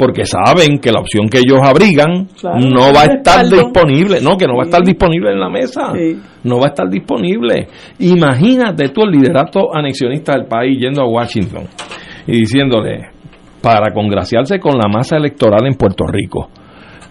[0.00, 4.46] porque saben que la opción que ellos abrigan no va a estar disponible, no, que
[4.46, 5.92] no va a estar disponible en la mesa,
[6.42, 7.68] no va a estar disponible.
[7.98, 11.64] Imagínate tú el liderato anexionista del país yendo a Washington
[12.26, 13.10] y diciéndole,
[13.60, 16.48] para congraciarse con la masa electoral en Puerto Rico,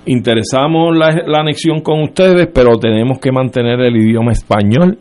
[0.07, 4.97] interesamos la, la anexión con ustedes, pero tenemos que mantener el idioma español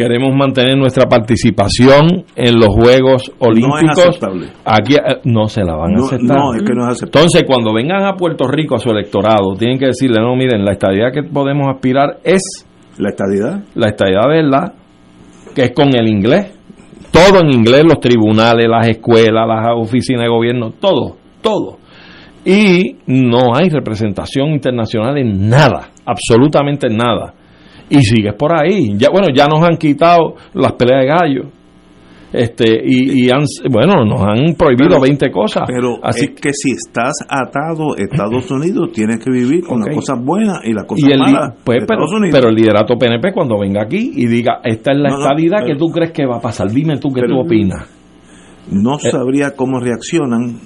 [0.00, 4.18] queremos mantener nuestra participación en los Juegos Olímpicos.
[4.22, 6.38] No Aquí eh, no se la van a aceptar.
[6.38, 7.26] No, es que no es aceptable.
[7.26, 10.72] Entonces, cuando vengan a Puerto Rico a su electorado, tienen que decirle, no, miren, la
[10.72, 12.66] estadidad que podemos aspirar es...
[12.96, 13.62] ¿La estadidad?
[13.74, 14.72] La estadidad de la
[15.54, 16.50] que es con el inglés.
[17.10, 21.76] Todo en inglés, los tribunales, las escuelas, las oficinas de gobierno, todo, todo.
[22.42, 27.34] Y no hay representación internacional en nada, absolutamente en nada
[27.90, 28.96] y sigues por ahí.
[28.96, 31.60] Ya, bueno, ya nos han quitado las peleas de gallo.
[32.32, 35.64] Este, y, han, bueno, nos han prohibido 20 cosas.
[35.66, 39.94] Pero Así, es que si estás atado a Estados Unidos, tienes que vivir con las
[39.94, 41.54] cosas buenas y las cosas malas.
[41.64, 45.66] Pues, pero, pero, el liderato PNP, cuando venga aquí y diga, esta es la estabilidad
[45.66, 47.88] que tú crees que va a pasar, dime tú qué tú opinas.
[48.70, 50.60] No eh, sabría cómo reaccionan,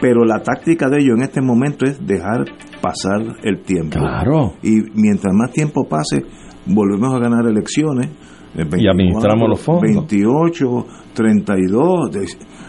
[0.00, 2.44] pero la táctica de ellos en este momento es dejar
[2.80, 3.98] pasar el tiempo.
[3.98, 4.54] Claro.
[4.62, 6.24] Y mientras más tiempo pase,
[6.66, 8.08] volvemos a ganar elecciones.
[8.54, 10.06] y administramos los fondos.
[10.08, 12.10] 28, 32,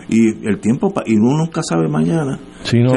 [0.09, 2.37] y el tiempo, y uno nunca sabe mañana.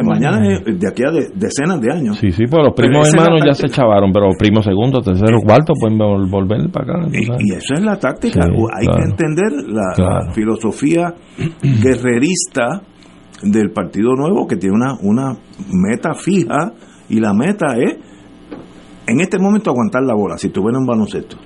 [0.04, 2.18] mañana es de aquí a decenas de años.
[2.18, 5.74] Sí, sí, pues los primos hermanos ya se chavaron, pero los primos segundo, tercero, cuarto
[5.78, 7.08] pueden volver para acá.
[7.12, 8.40] Y, eso es la táctica.
[8.44, 11.14] Hay que entender la filosofía
[11.62, 12.82] guerrerista
[13.42, 15.36] del Partido Nuevo que tiene una, una
[15.72, 16.72] meta fija
[17.08, 17.96] y la meta es
[19.06, 21.36] en este momento aguantar la bola, si tuviera un baloncesto.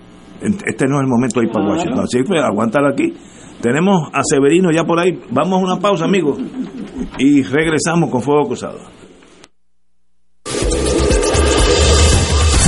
[0.41, 3.13] Este no es el momento de ir para Washington, así que aguantar aquí.
[3.61, 5.21] Tenemos a Severino ya por ahí.
[5.31, 6.39] Vamos a una pausa, amigos,
[7.19, 8.79] y regresamos con Fuego Cruzado.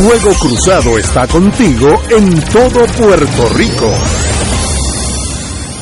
[0.01, 4.30] Fuego Cruzado está contigo en todo Puerto Rico.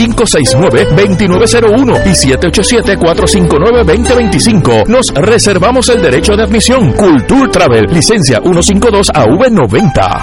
[0.00, 4.86] 569-2901 y 787-459-2025.
[4.86, 6.92] Nos reservamos el derecho de admisión.
[6.92, 10.22] Culture Travel, licencia 152 AV90.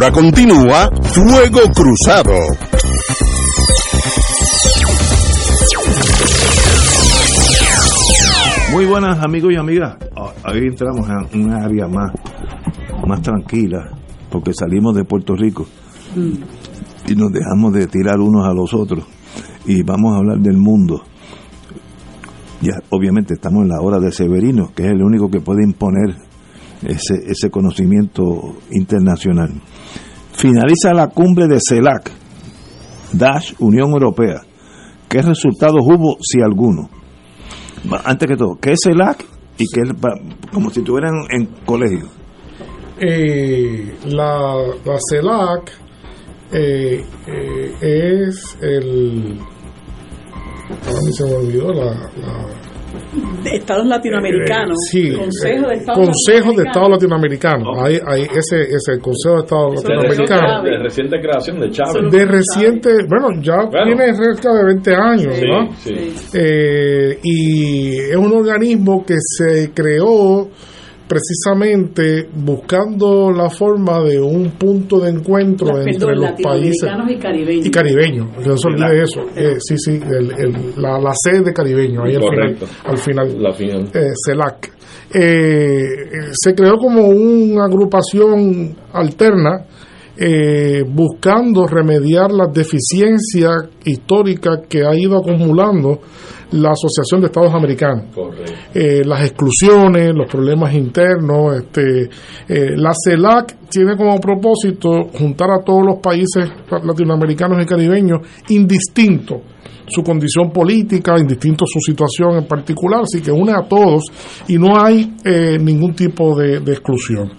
[0.00, 2.32] Ahora continúa Fuego Cruzado.
[8.72, 9.98] Muy buenas amigos y amigas.
[10.16, 12.12] Ah, Ahí entramos en una área más,
[13.06, 13.90] más tranquila,
[14.30, 15.66] porque salimos de Puerto Rico
[17.06, 19.04] y nos dejamos de tirar unos a los otros
[19.66, 21.02] y vamos a hablar del mundo.
[22.62, 26.16] Ya, obviamente estamos en la hora de Severino, que es el único que puede imponer
[26.86, 29.60] ese, ese conocimiento internacional.
[30.40, 32.10] Finaliza la cumbre de CELAC,
[33.12, 34.40] Dash Unión Europea.
[35.06, 36.88] ¿Qué resultados hubo, si alguno?
[38.06, 39.22] Antes que todo, ¿qué es CELAC?
[39.58, 39.92] Y qué es,
[40.50, 42.06] como si estuvieran en colegio.
[42.98, 45.72] Eh, la, la CELAC
[46.52, 49.38] eh, eh, es el.
[50.86, 52.10] Ahora mí se me olvidó la
[53.42, 54.76] de Estados latinoamericanos.
[54.76, 57.68] Eh, sí, Consejo de Estados Consejo de Estados Latinoamericanos.
[57.82, 60.64] Ahí, ahí, ese, ese Consejo de Estados Latinoamericanos.
[60.64, 62.10] de reciente creación de Chávez.
[62.12, 63.84] De reciente, bueno, ya Bueno.
[63.96, 65.72] tiene cerca de 20 años, Sí, ¿no?
[65.76, 66.14] sí.
[66.34, 70.48] Eh, y es un organismo que se creó
[71.10, 77.66] precisamente buscando la forma de un punto de encuentro entre perdón, los países y caribeños.
[77.66, 79.20] y caribeños, no se olvide de eso.
[79.36, 82.66] Eh, sí, sí, el- el- la, la sede de caribeño, ahí al final, Correcto.
[82.84, 83.90] al final, La final.
[83.94, 84.70] eh, CELAC.
[85.12, 89.64] Eh, eh, se creó como una agrupación alterna
[90.22, 95.98] eh, buscando remediar las deficiencias históricas que ha ido acumulando
[96.52, 98.04] la Asociación de Estados Americanos.
[98.74, 101.56] Eh, las exclusiones, los problemas internos.
[101.56, 102.10] Este,
[102.48, 106.50] eh, la CELAC tiene como propósito juntar a todos los países
[106.84, 109.40] latinoamericanos y caribeños indistinto
[109.86, 114.04] su condición política, indistinto su situación en particular, así que une a todos
[114.46, 117.32] y no hay eh, ningún tipo de, de exclusión.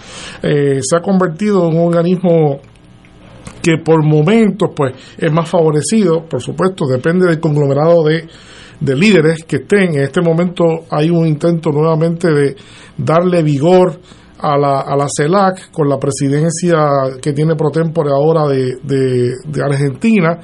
[0.44, 2.60] Eh, se ha convertido en un organismo
[3.62, 8.28] que por momentos pues es más favorecido, por supuesto, depende del conglomerado de,
[8.80, 9.96] de líderes que estén.
[9.96, 12.56] En este momento hay un intento nuevamente de
[12.98, 14.00] darle vigor
[14.40, 16.78] a la, a la CELAC con la presidencia
[17.22, 20.40] que tiene pro tempore ahora de, de, de Argentina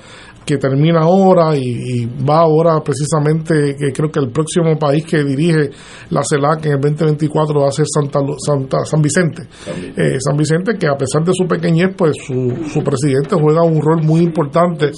[0.48, 5.22] que termina ahora y, y va ahora precisamente, que creo que el próximo país que
[5.26, 5.70] dirige
[6.10, 9.44] la CELAC en el 2024 va a ser Santa, Santa San Vicente.
[9.68, 13.82] Eh, San Vicente, que a pesar de su pequeñez, pues su, su presidente juega un
[13.82, 14.92] rol muy importante,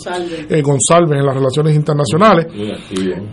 [0.49, 2.45] eh, González, en las relaciones internacionales.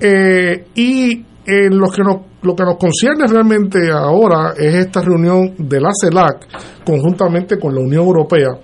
[0.00, 1.12] Eh, y
[1.48, 5.90] eh, lo, que nos, lo que nos concierne realmente ahora es esta reunión de la
[5.92, 8.58] CELAC conjuntamente con la Unión Europea,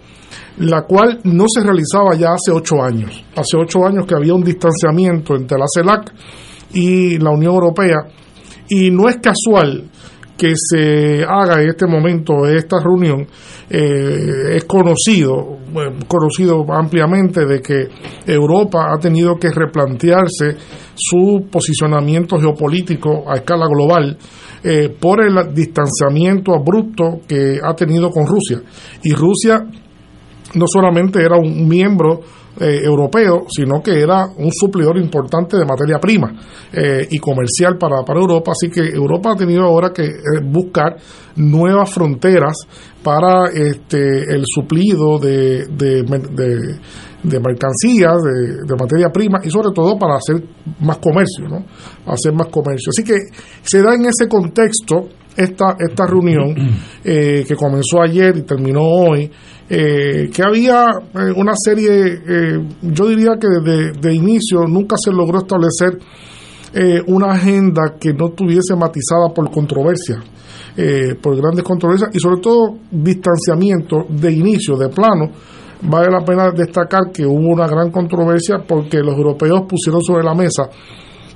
[0.59, 3.25] la cual no se realizaba ya hace ocho años.
[3.37, 6.13] Hace ocho años que había un distanciamiento entre la CELAC
[6.75, 7.99] y la Unión Europea.
[8.69, 9.91] Y no es casual
[10.37, 13.27] que se haga en este momento esta reunión.
[13.71, 15.59] Eh, es conocido
[16.07, 17.89] conocido ampliamente de que
[18.27, 20.57] Europa ha tenido que replantearse
[20.95, 24.17] su posicionamiento geopolítico a escala global
[24.63, 28.61] eh, por el distanciamiento abrupto que ha tenido con Rusia.
[29.03, 29.67] Y Rusia
[30.55, 32.21] no solamente era un miembro
[32.61, 36.33] eh, europeo, sino que era un suplidor importante de materia prima
[36.73, 38.53] eh, y comercial para, para Europa.
[38.53, 40.13] Así que Europa ha tenido ahora que eh,
[40.45, 40.97] buscar
[41.37, 42.55] nuevas fronteras
[43.03, 46.79] para este, el suplido de, de, de-
[47.23, 50.43] de mercancías, de, de materia prima y sobre todo para hacer
[50.81, 51.65] más comercio, ¿no?
[52.13, 52.91] Hacer más comercio.
[52.91, 53.15] Así que
[53.63, 56.53] se da en ese contexto esta, esta reunión
[57.05, 59.31] eh, que comenzó ayer y terminó hoy,
[59.75, 65.11] eh, que había eh, una serie, eh, yo diría que desde de inicio nunca se
[65.11, 65.99] logró establecer
[66.75, 70.23] eh, una agenda que no estuviese matizada por controversia,
[71.23, 75.31] por grandes controversias y sobre todo distanciamiento de inicio, de plano.
[75.83, 80.35] Vale la pena destacar que hubo una gran controversia porque los europeos pusieron sobre la
[80.35, 80.69] mesa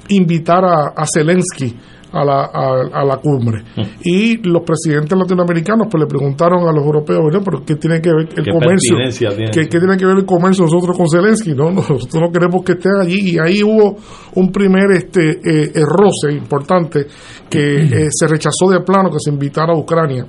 [0.09, 1.75] invitar a, a Zelensky
[2.17, 3.63] a la, a, a la cumbre.
[4.03, 8.29] Y los presidentes latinoamericanos pues le preguntaron a los europeos, pero ¿qué tiene que ver
[8.37, 8.97] el ¿Qué comercio?
[8.97, 9.51] tiene?
[9.51, 11.55] ¿Qué, qué tiene que ver el comercio nosotros con Zelensky?
[11.55, 13.35] No, nosotros no queremos que esté allí.
[13.35, 13.97] Y ahí hubo
[14.35, 17.07] un primer este eh, eh, roce importante
[17.51, 20.25] que eh, se rechazó de plano que se invitara a Ucrania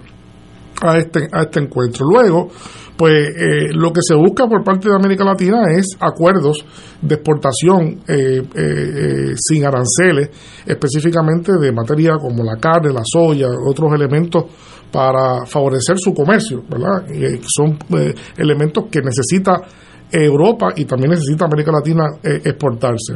[0.81, 2.05] a este, a este encuentro.
[2.05, 2.49] Luego,
[2.97, 6.65] pues eh, lo que se busca por parte de América Latina es acuerdos
[7.01, 10.29] de exportación eh, eh, eh, sin aranceles,
[10.65, 14.45] específicamente de materia como la carne, la soya, otros elementos
[14.91, 17.09] para favorecer su comercio, ¿verdad?
[17.11, 19.61] Eh, son eh, elementos que necesita
[20.09, 23.13] Europa y también necesita América Latina exportarse.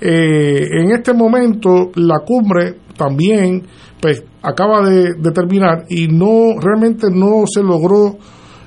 [0.00, 3.62] en este momento la cumbre también
[4.00, 8.16] pues acaba de, terminar y no realmente no se logró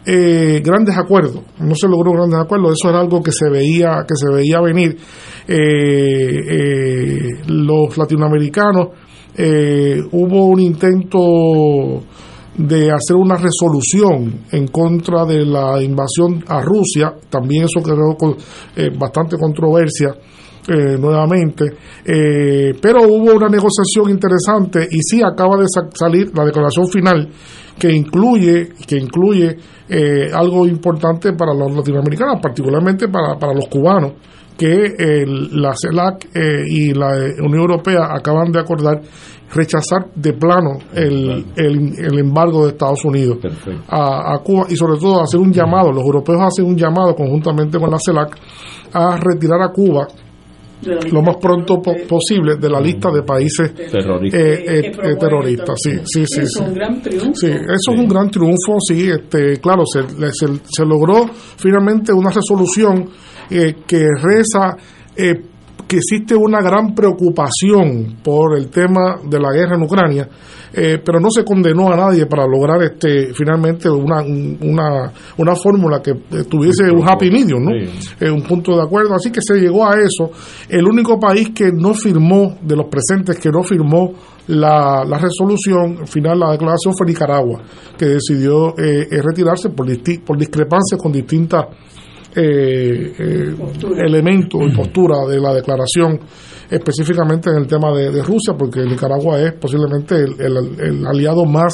[0.05, 2.75] eh, grandes acuerdos no se logró grandes acuerdos.
[2.79, 4.97] Eso era algo que se veía que se veía venir.
[5.47, 8.89] Eh, eh, los latinoamericanos
[9.37, 12.03] eh, hubo un intento
[12.57, 18.35] de hacer una resolución en contra de la invasión a Rusia, también eso creó con,
[18.75, 20.15] eh, bastante controversia
[20.67, 21.65] eh, nuevamente,
[22.05, 27.29] eh, pero hubo una negociación interesante y sí acaba de sa- salir la declaración final
[27.77, 29.57] que incluye que incluye
[29.89, 34.13] eh, algo importante para los latinoamericanos, particularmente para, para los cubanos,
[34.57, 37.09] que la CELAC eh, y la
[37.43, 39.01] Unión Europea acaban de acordar
[39.53, 43.37] rechazar de plano el, el, el embargo de Estados Unidos
[43.87, 47.77] a, a Cuba y sobre todo hacer un llamado, los europeos hacen un llamado conjuntamente
[47.77, 48.35] con la CELAC
[48.93, 50.07] a retirar a Cuba
[50.83, 54.41] lo más pronto posible de la lista de países terroristas.
[54.41, 55.75] Eh, eh, terroristas.
[55.81, 56.41] Sí, sí, sí.
[56.41, 57.33] Eso es un gran triunfo.
[57.33, 59.09] Sí, eso es un gran triunfo, sí.
[59.09, 63.09] Este, claro, se, se, se logró finalmente una resolución
[63.49, 64.75] que reza
[65.87, 70.29] que existe una gran preocupación por el tema de la guerra en Ucrania,
[70.77, 76.01] eh, pero no se condenó a nadie para lograr este finalmente una, una, una fórmula
[76.01, 77.71] que eh, tuviese un happy medium, ¿no?
[77.73, 79.13] Eh, un punto de acuerdo.
[79.13, 80.31] Así que se llegó a eso.
[80.67, 84.11] El único país que no firmó, de los presentes, que no firmó
[84.47, 87.61] la, la resolución final, la declaración fue Nicaragua,
[87.97, 89.87] que decidió retirarse por,
[90.25, 91.65] por discrepancias con distintas
[92.37, 93.55] eh, eh,
[93.97, 96.19] elemento y postura de la declaración,
[96.69, 101.73] específicamente en el tema de, Rusia, porque Nicaragua es posiblemente el, aliado más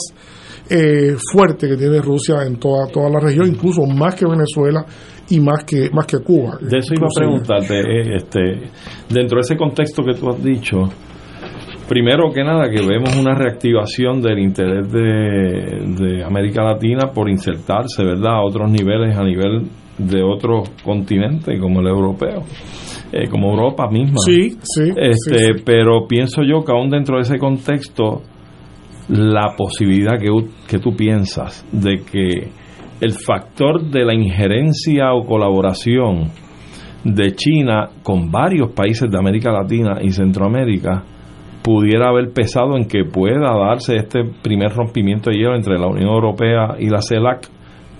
[0.69, 4.85] eh, fuerte que tiene Rusia en toda, toda la región, incluso más que Venezuela
[5.29, 6.57] y más que, más que Cuba.
[6.61, 8.39] De eso iba a preguntarte, eh, este,
[9.09, 10.89] dentro de ese contexto que tú has dicho,
[11.87, 18.03] primero que nada que vemos una reactivación del interés de, de, América Latina por insertarse,
[18.03, 19.67] ¿verdad?, a otros niveles, a nivel
[19.97, 22.43] de otro continente como el europeo,
[23.11, 24.17] eh, como Europa misma.
[24.25, 28.21] Sí, sí, este, Pero pienso yo que aún dentro de ese contexto,
[29.09, 30.29] la posibilidad que,
[30.67, 32.49] que tú piensas de que
[33.01, 36.31] el factor de la injerencia o colaboración
[37.03, 41.03] de China con varios países de América Latina y Centroamérica
[41.63, 46.09] pudiera haber pesado en que pueda darse este primer rompimiento de hielo entre la Unión
[46.09, 47.47] Europea y la CELAC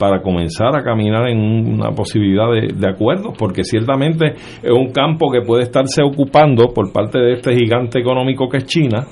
[0.02, 4.34] para comenzar a caminar en una posibilidad de, acuerdos, porque ciertamente
[4.64, 8.66] es un campo que puede estarse ocupando por parte de este gigante económico que es
[8.66, 9.06] China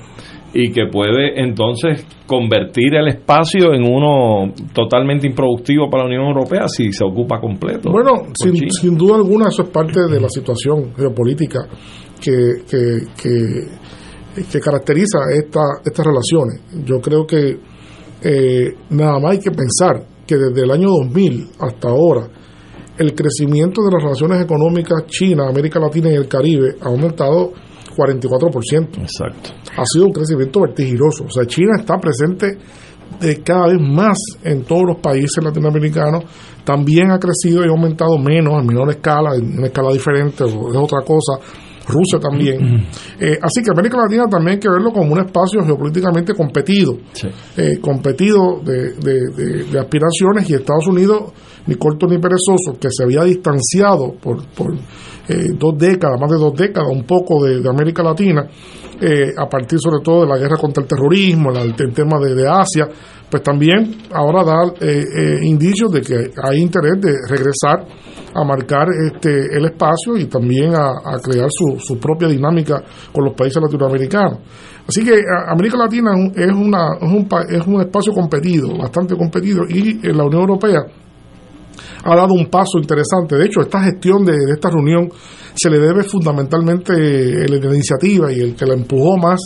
[0.52, 6.68] y que puede entonces convertir el espacio en uno totalmente improductivo para la Unión Europea
[6.68, 7.92] si se ocupa completo.
[7.92, 11.68] Bueno, sin, duda alguna eso es parte de la situación geopolítica
[12.20, 12.98] que, que,
[14.52, 16.64] que, caracteriza esta, estas relaciones.
[16.84, 17.60] Yo creo que
[18.24, 22.30] eh, nada más hay que pensar que desde el año 2000 hasta ahora
[23.00, 27.52] el crecimiento de las relaciones económicas China, América Latina y el Caribe ha aumentado
[27.98, 29.02] 44%.
[29.02, 29.50] Exacto.
[29.76, 31.24] Ha sido un crecimiento vertiginoso.
[31.26, 32.60] O sea, China está presente
[33.20, 36.26] de cada vez más en todos los países latinoamericanos.
[36.64, 40.54] También ha crecido y ha aumentado menos, en menor escala, en una escala diferente, es
[40.54, 41.40] otra cosa
[41.90, 42.88] Rusia también.
[43.20, 46.98] Eh, así que América Latina también hay que verlo como un espacio geopolíticamente competido,
[47.58, 51.34] eh, competido de, de, aspiraciones y Estados Unidos,
[51.68, 54.74] ni corto ni perezoso, que se había distanciado por, por
[55.28, 58.48] eh, dos décadas, más de dos décadas, un poco de, América Latina,
[59.38, 62.86] a partir sobre todo de la guerra contra el terrorismo, el, tema de, Asia,
[63.30, 64.74] pues también ahora da
[65.44, 67.86] indicios de que hay interés de regresar
[68.34, 73.34] a marcar este el espacio y también a, crear su, su, propia dinámica con los
[73.34, 74.40] países latinoamericanos.
[74.88, 80.02] Así que América Latina es, una, es, un, es un espacio competido, bastante competido, y
[80.12, 80.80] la Unión Europea
[82.04, 83.36] ha dado un paso interesante.
[83.36, 85.10] De hecho, esta gestión de, esta reunión
[85.54, 89.40] se le debe fundamentalmente la iniciativa y el que la empujó más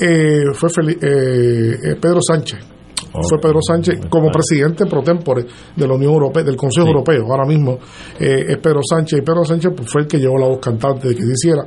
[0.00, 2.71] eh, fue eh, eh, Pedro Sánchez
[3.20, 5.44] fue Pedro Sánchez como presidente pro tempore
[5.76, 7.24] de la Unión Europea, del Consejo Europeo.
[7.30, 7.78] Ahora mismo
[8.18, 11.08] eh, es Pedro Sánchez y Pedro Sánchez pues, fue el que llevó la voz cantante
[11.08, 11.62] de que se hiciera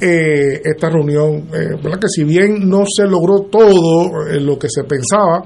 [0.00, 1.98] eh, esta reunión, eh, ¿verdad?
[2.00, 4.10] que si bien no se logró todo
[4.40, 5.42] lo que se pensaba,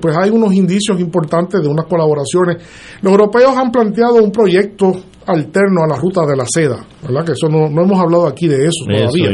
[0.00, 2.56] pues hay unos indicios importantes de unas colaboraciones.
[3.02, 4.92] Los europeos han planteado un proyecto
[5.26, 7.24] alterno a la ruta de la seda, ¿verdad?
[7.24, 9.30] Que eso no, no hemos hablado aquí de eso, todavía.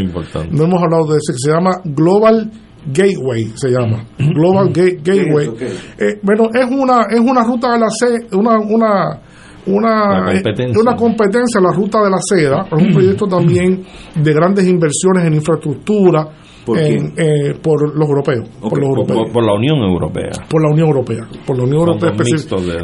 [0.50, 2.50] No hemos hablado de eso, que se llama Global
[2.87, 5.51] Gateway se llama Global Gateway
[5.99, 9.20] eh, bueno es una es una ruta de la seda una una
[9.66, 10.80] una competencia.
[10.80, 13.84] una competencia la ruta de la seda es un proyecto también
[14.14, 16.28] de grandes inversiones en infraestructura
[16.66, 19.30] ¿Por, eh, por los europeos, por, los europeos.
[19.32, 20.32] Por, la Unión Europea.
[20.51, 21.28] Por la Unión Europea.
[21.47, 22.11] Por la Unión Europea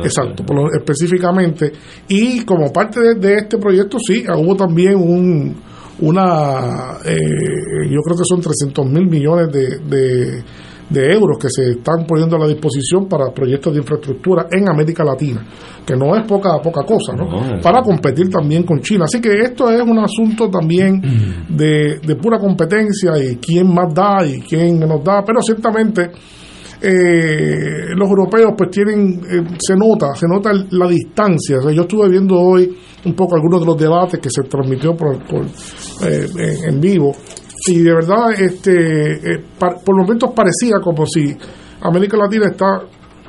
[0.05, 1.73] Exacto, específicamente.
[2.07, 5.57] Y como parte de, este proyecto, sí, hubo también un,
[6.03, 10.43] una, eh, yo creo que son 300 mil millones de,
[10.91, 15.05] de, euros que se están poniendo a la disposición para proyectos de infraestructura en América
[15.05, 15.43] Latina,
[15.87, 17.61] que no es poca poca cosa, ¿no?
[17.63, 19.05] para competir también con China.
[19.05, 21.01] Así que esto es un asunto también
[21.49, 26.11] de, de pura competencia y quién más da y quién menos da, pero ciertamente
[26.85, 31.59] eh, los europeos pues tienen, eh, se nota, se nota la distancia.
[31.73, 36.27] yo estuve viendo hoy un poco algunos de los debates que se transmitió por, eh,
[36.67, 37.15] en, vivo
[37.69, 41.37] y de verdad este por momentos parecía como si
[41.83, 42.81] América Latina está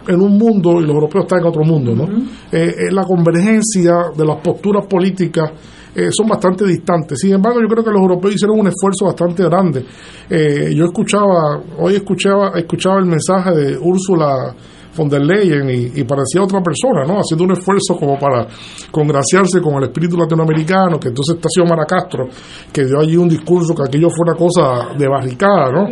[0.07, 2.07] en un mundo y los europeos están en otro mundo, ¿no?
[2.51, 5.51] la convergencia de las posturas políticas
[5.95, 7.19] eh, son bastante distantes.
[7.19, 9.85] Sin embargo, yo creo que los europeos hicieron un esfuerzo bastante grande.
[10.29, 14.55] Eh, yo escuchaba, hoy escuchaba, escuchaba el mensaje de Úrsula
[14.95, 17.19] von der Leyen y, parecía otra persona, ¿no?
[17.19, 18.47] Haciendo un esfuerzo como para
[18.91, 22.27] congraciarse con el espíritu latinoamericano, que entonces está Xiomara Castro,
[22.71, 25.87] que dio allí un discurso que aquello fue una cosa de barricada, ¿no?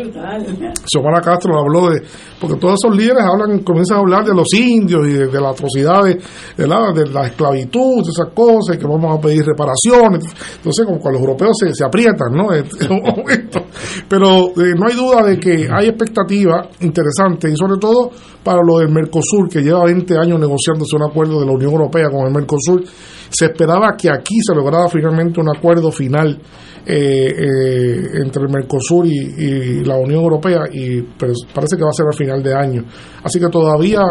[0.86, 2.02] Xiomara Castro habló de,
[2.40, 6.18] porque todos esos líderes hablan, comienzan a hablar de los indios y de, las atrocidades,
[6.56, 10.26] de la, de la esclavitud, de esas cosas, y que vamos a pedir reparaciones.
[10.58, 12.50] Entonces, como cuando los europeos se, se aprietan, ¿no?
[14.10, 18.12] Pero eh, no hay duda de que hay expectativas interesantes y sobre todo
[18.44, 22.10] para lo del Mercosur, que lleva 20 años negociándose un acuerdo de la Unión Europea
[22.10, 22.84] con el Mercosur.
[23.30, 26.38] Se esperaba que aquí se lograra finalmente un acuerdo final
[26.86, 32.08] eh, eh, entre el Mercosur y, la Unión Europea, y parece que va a ser
[32.08, 32.84] al final de año.
[33.24, 34.02] Así que todavía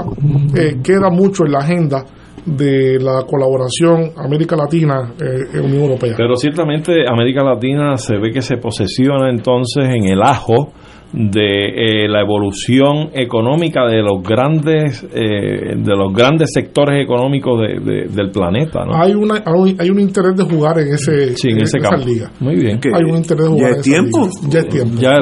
[0.56, 2.04] eh, queda mucho en la agenda
[2.46, 6.14] de la colaboración América Latina eh, Unión Europea.
[6.16, 10.72] Pero ciertamente América Latina se ve que se posesiona entonces en el ajo
[11.12, 18.06] de eh, la evolución económica de los grandes eh, de los grandes sectores económicos de,
[18.08, 19.42] del planeta hay una
[19.78, 22.30] hay un interés de jugar en ese en, esa liga.
[22.40, 22.80] Muy bien.
[22.92, 24.28] Hay un interés de jugar ya es tiempo.
[24.48, 24.96] ya es tiempo.
[25.00, 25.14] Ya,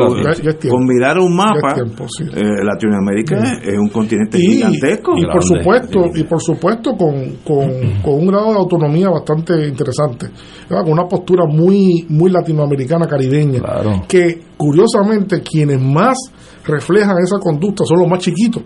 [0.70, 5.16] con mirar un mapa eh, Latinoamérica es un continente gigantesco.
[5.16, 7.68] y por supuesto y por supuesto con, con,
[8.02, 10.28] con, un grado de autonomía bastante interesante
[10.68, 13.60] con una postura muy muy latinoamericana caribeña
[14.06, 16.16] que curiosamente quienes más
[16.64, 18.62] reflejan esa conducta son los más chiquitos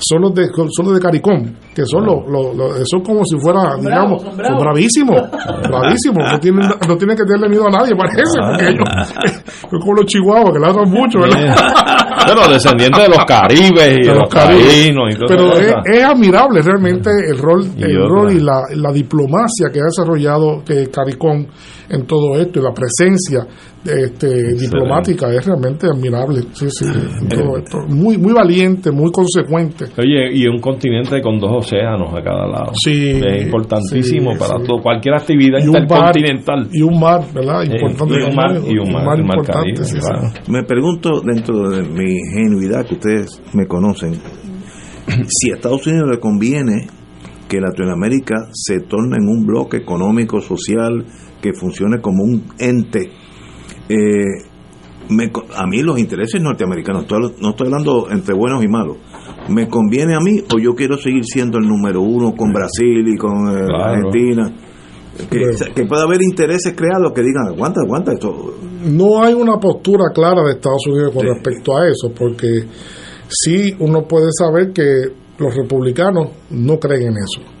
[0.00, 2.24] son los de, son los de Caricón, que son los,
[2.88, 5.30] son como si fuera, digamos, son, bravísimos,
[5.68, 9.94] bravísimos, no tienen, no tienen que tenerle miedo a nadie, parece, porque ellos, son como
[9.94, 11.54] los chihuahuas que ladran mucho, ¿verdad?
[12.26, 17.10] Pero descendientes de los caribes y de, los, carinos y todo Pero es, admirable realmente
[17.28, 21.46] el rol, y el rol y la, la, diplomacia que ha desarrollado eh, Caricón
[21.88, 23.46] en todo esto y la presencia
[23.84, 26.42] este, diplomática es realmente admirable.
[26.52, 26.86] Sí, sí,
[27.28, 27.78] todo esto.
[27.88, 29.86] Muy, muy valiente, muy consecuente.
[29.98, 32.72] Oye, y un continente con dos océanos a cada lado.
[32.74, 33.20] Sí.
[33.24, 36.68] Es importantísimo para todo, cualquier actividad intercontinental.
[36.72, 37.62] y un mar, ¿verdad?
[37.62, 38.14] Importante.
[38.14, 39.82] y un mar, y un mar, importante,
[40.48, 44.14] Me pregunto, dentro de mi ingenuidad que ustedes me conocen,
[45.26, 46.86] si a Estados Unidos le conviene
[47.48, 51.04] que Latinoamérica se torne en un bloque económico, social,
[51.42, 53.10] que funcione como un ente.
[53.90, 54.44] Eh,
[55.56, 57.04] a mí los intereses norteamericanos,
[57.40, 58.98] no estoy hablando entre buenos y malos,
[59.48, 63.16] ¿me conviene a mí o yo quiero seguir siendo el número uno con Brasil y
[63.16, 64.52] con eh, Argentina?
[65.28, 68.54] Que, pueda haber intereses creados que digan, aguanta, aguanta esto.
[68.84, 72.64] No hay una postura clara de Estados Unidos con respecto a eso, porque
[73.28, 74.84] sí uno puede saber que
[75.38, 77.60] los republicanos no creen en eso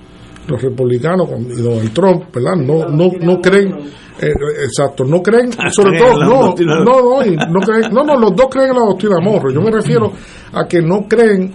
[0.50, 2.56] los republicanos y Donald Trump, ¿verdad?
[2.56, 3.74] No, no, no creen,
[4.20, 4.32] eh,
[4.64, 8.70] exacto, no creen, sobre todo, no, no, no, no, creen, no, no, los dos creen
[8.70, 9.50] en la doctrina Morro.
[9.50, 10.12] Yo me refiero
[10.52, 11.52] a que no creen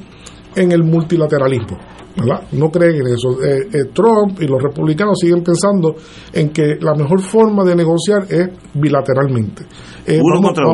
[0.56, 1.78] en el multilateralismo.
[2.54, 3.44] No creen en eso.
[3.44, 5.96] Eh, eh, Trump y los republicanos siguen pensando
[6.32, 9.66] en que la mejor forma de negociar es bilateralmente.
[10.08, 10.22] Eh,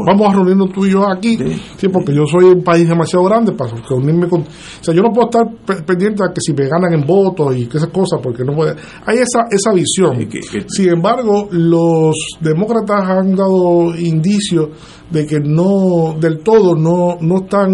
[0.06, 1.38] vamos, a reunirnos tú y yo aquí,
[1.78, 1.88] sí.
[1.88, 4.42] porque yo soy un país demasiado grande para reunirme con...
[4.42, 7.66] O sea, yo no puedo estar pendiente a que si me ganan en votos y
[7.66, 8.76] que esas cosas, porque no puede...
[9.06, 10.28] Hay esa, esa visión.
[10.68, 14.70] Sin embargo, los demócratas han dado indicios
[15.10, 17.70] de que no, del todo, no, no están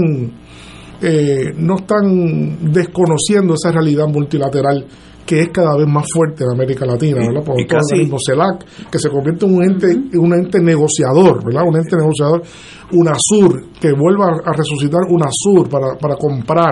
[1.02, 4.86] eh, no están desconociendo esa realidad multilateral
[5.26, 7.44] que es cada vez más fuerte en América Latina, ¿verdad?
[7.44, 11.64] Por el organismo CELAC, que se convierte en un ente, un ente negociador, ¿verdad?
[11.68, 12.42] Un ente negociador,
[12.94, 16.72] UNASUR, que vuelva a resucitar UNASUR para, para comprar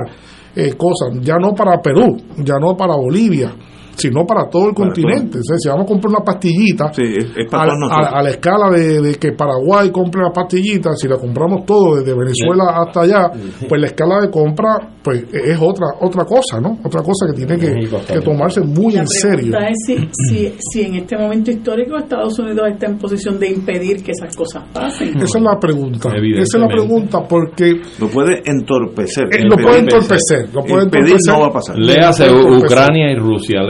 [0.56, 3.54] eh, cosas, ya no para Perú, ya no para Bolivia,
[3.96, 5.40] sino para todo el continente.
[5.42, 6.92] si vamos a comprar una pastillita
[7.52, 12.66] a, la escala de, que Paraguay compre la pastillita, si la compramos todo desde Venezuela
[12.76, 13.32] hasta allá,
[13.68, 16.80] pues la escala de compra pues es otra otra cosa, ¿no?
[16.84, 19.52] Otra cosa que tiene que, tomarse muy en serio.
[19.52, 24.04] La es si, si, en este momento histórico Estados Unidos está en posición de impedir
[24.04, 25.16] que esas cosas pasen.
[25.18, 26.10] Esa es la pregunta.
[26.10, 27.82] Esa es la pregunta porque...
[28.00, 29.26] Lo puede entorpecer.
[29.32, 30.50] Eh, lo puede entorpecer.
[30.54, 31.34] Lo puede entorpecer.
[31.34, 31.78] no va a pasar.
[31.78, 33.62] Léase Ucrania y Rusia,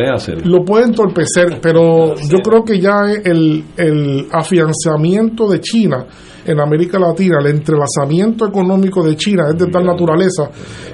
[0.43, 6.05] lo puede entorpecer, pero yo creo que ya el, el afianzamiento de China
[6.45, 10.49] en América Latina, el entrelazamiento económico de China es de tal naturaleza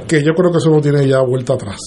[0.07, 1.77] que yo creo que eso no tiene ya vuelta atrás.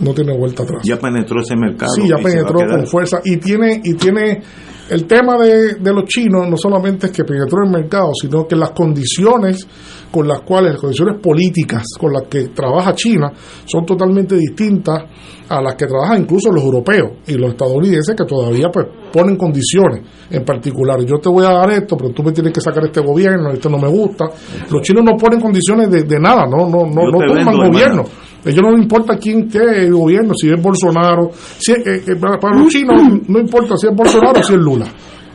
[0.00, 0.82] No tiene vuelta atrás.
[0.82, 1.92] Ya penetró ese mercado.
[1.94, 4.42] Sí, ya penetró con fuerza y tiene y tiene
[4.88, 8.56] el tema de, de los chinos no solamente es que penetró el mercado, sino que
[8.56, 9.66] las condiciones
[10.10, 13.30] con las cuales, las condiciones políticas con las que trabaja China
[13.64, 15.04] son totalmente distintas
[15.48, 20.02] a las que trabajan incluso los europeos y los estadounidenses que todavía pues ponen condiciones
[20.30, 21.00] en particular.
[21.04, 23.68] Yo te voy a dar esto, pero tú me tienes que sacar este gobierno, esto
[23.68, 24.26] no me gusta.
[24.70, 28.04] Los chinos no ponen condiciones de, de nada, no no no, no toman vendo, gobierno.
[28.44, 31.30] ellos no les importa quién esté el gobierno, si es Bolsonaro.
[31.58, 34.52] Si, es- eh, eh, para, para los chinos no importa si es Bolsonaro o si
[34.54, 34.86] es Lula.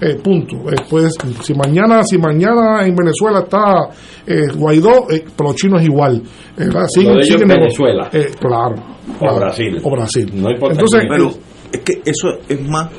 [0.01, 0.57] Eh, punto.
[0.69, 3.89] Eh, pues, si mañana si mañana en Venezuela está
[4.27, 6.15] eh, Guaidó, eh, para los chinos es igual.
[6.57, 6.85] Eh, ¿verdad?
[6.97, 8.09] Lo de ellos siguen en nego- Venezuela.
[8.11, 8.75] eh, claro,
[9.15, 9.35] O claro.
[9.37, 9.79] Brasil.
[9.83, 10.31] O Brasil.
[10.35, 11.01] No importa Entonces.
[11.09, 11.29] Pero
[11.71, 12.89] es que eso es más.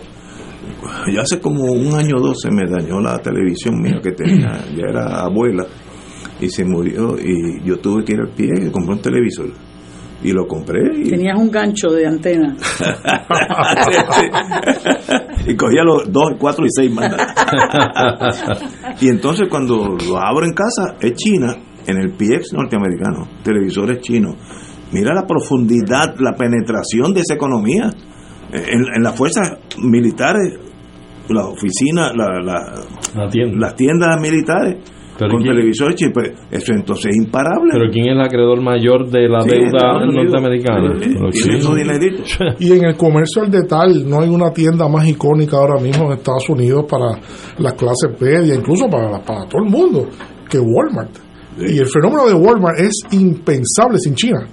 [1.13, 4.53] Ya hace como un año o dos se me dañó la televisión mía que tenía,
[4.75, 5.67] ya era abuela,
[6.41, 7.17] y se murió.
[7.19, 9.47] Y yo tuve que ir al pie y compré un televisor.
[10.27, 10.81] Y lo compré.
[10.99, 12.57] Y, Tenías un gancho de antena.
[15.47, 17.13] y cogía los dos, cuatro y seis más.
[19.01, 21.55] y entonces cuando lo abro en casa, es China,
[21.87, 24.35] en el PX norteamericano, televisores chinos.
[24.93, 27.91] Mira la profundidad, la penetración de esa economía.
[28.53, 29.51] En, en las fuerzas
[29.83, 30.55] militares,
[31.29, 32.73] las oficinas, la- la-
[33.15, 33.57] La tienda.
[33.59, 34.77] las tiendas militares,
[35.19, 37.71] Pero con ¿quién- televisores chinos, pues, eso entonces es imparable.
[37.73, 40.95] Pero ¿quién es el acreedor mayor de la Sí, deuda norteamericana?
[42.59, 46.19] Y en el comercio al detalle no hay una tienda más icónica ahora mismo en
[46.19, 47.19] Estados Unidos para
[47.59, 50.07] las clases medias, incluso para, para todo el mundo,
[50.49, 51.11] que Walmart.
[51.59, 54.47] Y el fenómeno de Walmart es impensable sin China.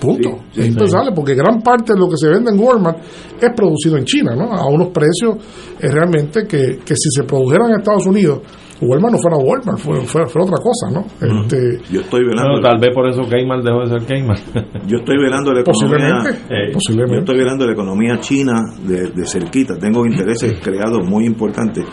[0.00, 0.30] Punto.
[0.30, 2.98] Sí, sí, es impensable porque gran parte de lo que se vende en Walmart
[3.40, 4.52] es producido en China, ¿no?
[4.52, 5.36] A unos precios
[5.80, 8.40] eh, realmente que, que si se produjeran en Estados Unidos,
[8.80, 11.04] Walmart no fuera Walmart, fuera, fuera otra cosa, ¿no?
[11.42, 12.60] Este, Yo estoy Bueno, velando.
[12.62, 14.86] tal vez por eso Kmart dejó de ser Kmart.
[14.86, 16.08] Yo estoy velando la economía.
[16.22, 17.14] Posiblemente, Eh, posiblemente.
[17.14, 18.54] Yo estoy velando la economía china
[18.86, 19.76] de, de cerquita.
[19.78, 21.84] Tengo intereses creados muy importantes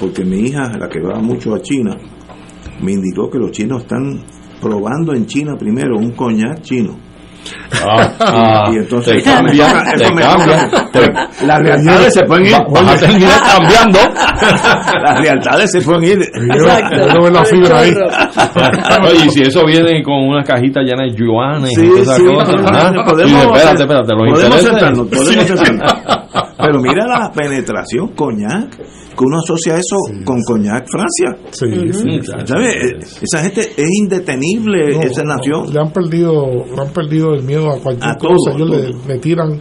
[0.00, 1.96] porque mi hija, la que va mucho a China,
[2.82, 4.20] me indicó que los chinos están
[4.62, 6.96] probando en China primero un coñac chino.
[7.84, 11.00] Ah, ah, y entonces te cambia, te.
[11.00, 12.52] Te- Las lealtades se pueden ir.
[12.54, 13.98] Va- vas a terminar cambiando.
[15.04, 16.18] Las lealtades se pueden ir.
[16.22, 16.96] Exacto.
[16.96, 17.94] yo no veo la fibra ahí.
[19.08, 22.16] Oye, y si eso viene con una cajita llena de yuanes Sí, y todas esas
[22.16, 22.90] sí, cosas, no, no, ¿ah?
[22.90, 24.70] no, Y podemos dice, espérate, hacer- espérate, los podemos intereses.
[24.70, 25.94] sentarnos, podemos sentarnos.
[26.58, 28.68] Pero mira la penetración, coñac,
[29.18, 31.36] que uno asocia eso con coñac Francia.
[31.50, 32.20] Sí, sí.
[32.44, 33.20] ¿Sabes?
[33.22, 35.72] Esa gente es indetenible, No, esa no, nación.
[35.72, 39.18] le han perdido le han perdido el miedo a cualquier A todo, cosa ellos le,
[39.18, 39.58] tiran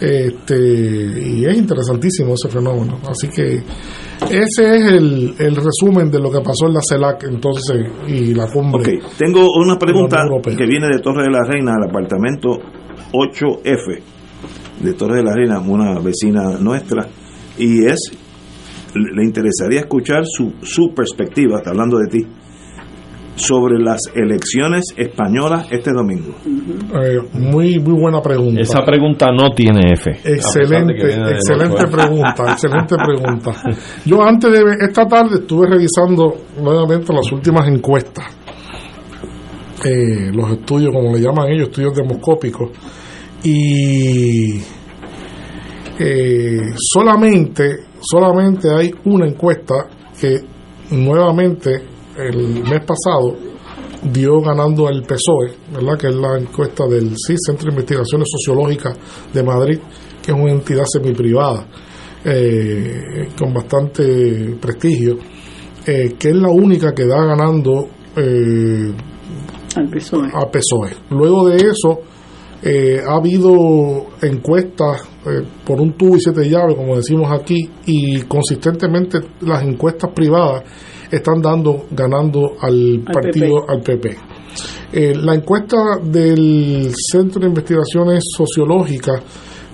[0.00, 3.62] este y es interesantísimo ese fenómeno así que
[4.28, 7.76] ese es el, el resumen de lo que pasó en la CELAC entonces
[8.08, 11.88] y la cumbre Ok, tengo una pregunta que viene de Torre de la Reina, al
[11.88, 12.58] apartamento
[13.12, 14.02] 8F
[14.82, 17.06] de Torre de la Reina, una vecina nuestra,
[17.58, 18.00] y es,
[18.94, 22.26] le interesaría escuchar su, su perspectiva, está hablando de ti,
[23.36, 26.34] sobre las elecciones españolas este domingo.
[26.46, 30.10] Eh, muy muy buena pregunta Esa pregunta no tiene F.
[30.24, 30.94] Excelente,
[31.32, 33.52] excelente pregunta, excelente pregunta.
[34.04, 38.24] Yo antes de esta tarde estuve revisando nuevamente las últimas encuestas,
[39.84, 42.70] eh, los estudios, como le llaman ellos, estudios demoscópicos,
[43.42, 44.58] y
[45.98, 47.76] eh, solamente,
[48.10, 49.74] solamente hay una encuesta
[50.20, 50.40] que
[50.90, 51.82] nuevamente
[52.16, 53.36] el mes pasado
[54.12, 55.98] dio ganando al PSOE, ¿verdad?
[55.98, 58.96] que es la encuesta del CIS, Centro de Investigaciones Sociológicas
[59.32, 59.78] de Madrid,
[60.22, 61.66] que es una entidad semiprivada
[62.24, 65.16] eh, con bastante prestigio,
[65.86, 68.92] eh, que es la única que da ganando eh,
[69.76, 70.28] Al PSOE.
[70.32, 70.90] a PSOE.
[71.10, 72.00] Luego de eso,
[72.62, 78.22] eh, ha habido encuestas eh, por un tubo y siete llaves, como decimos aquí, y
[78.22, 80.62] consistentemente las encuestas privadas
[81.10, 83.72] están dando ganando al, Al partido, PP.
[83.72, 84.16] al PP.
[84.92, 89.22] Eh, la encuesta del Centro de Investigaciones Sociológicas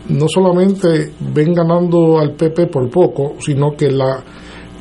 [0.08, 4.22] no solamente ven ganando al PP por poco, sino que la,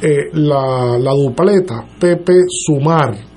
[0.01, 3.29] eh, la, la dupleta PP sumar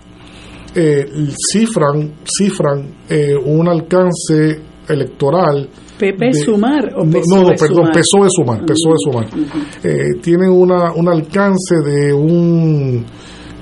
[0.75, 1.07] eh,
[1.53, 5.69] cifran, cifran eh, un alcance electoral.
[5.99, 7.93] PP de- sumar o no, PSOE no, no, perdón, sumar?
[7.93, 9.27] PSOE sumar, PSOE sumar.
[9.85, 13.05] Eh, tienen una, un alcance de un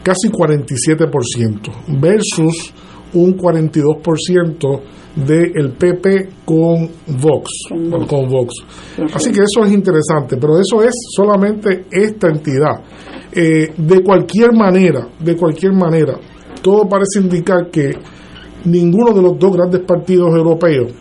[0.03, 1.71] casi 47%
[2.01, 2.73] versus
[3.13, 4.81] un 42%
[5.17, 6.89] del PP con
[7.21, 7.51] Vox.
[7.69, 8.07] Con Vox.
[8.09, 8.55] Con Vox.
[8.97, 9.17] Perfecto.
[9.17, 12.81] Así que eso es interesante, pero eso es solamente esta entidad.
[13.33, 16.15] Eh, de cualquier manera, de cualquier manera,
[16.63, 17.91] todo parece indicar que
[18.65, 20.93] ninguno de los dos grandes partidos europeos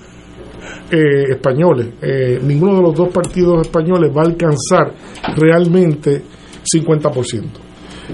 [0.92, 4.94] eh, españoles, eh, ninguno de los dos partidos españoles va a alcanzar
[5.36, 6.22] realmente
[6.64, 7.44] 50%.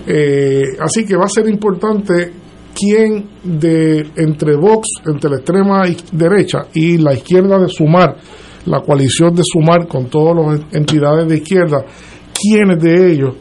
[0.08, 2.32] Eh, así que va a ser importante
[2.74, 8.18] quién de entre Vox, entre la extrema derecha y la izquierda de Sumar,
[8.66, 11.86] la coalición de Sumar con todas las entidades de izquierda,
[12.34, 13.36] quiénes de ellos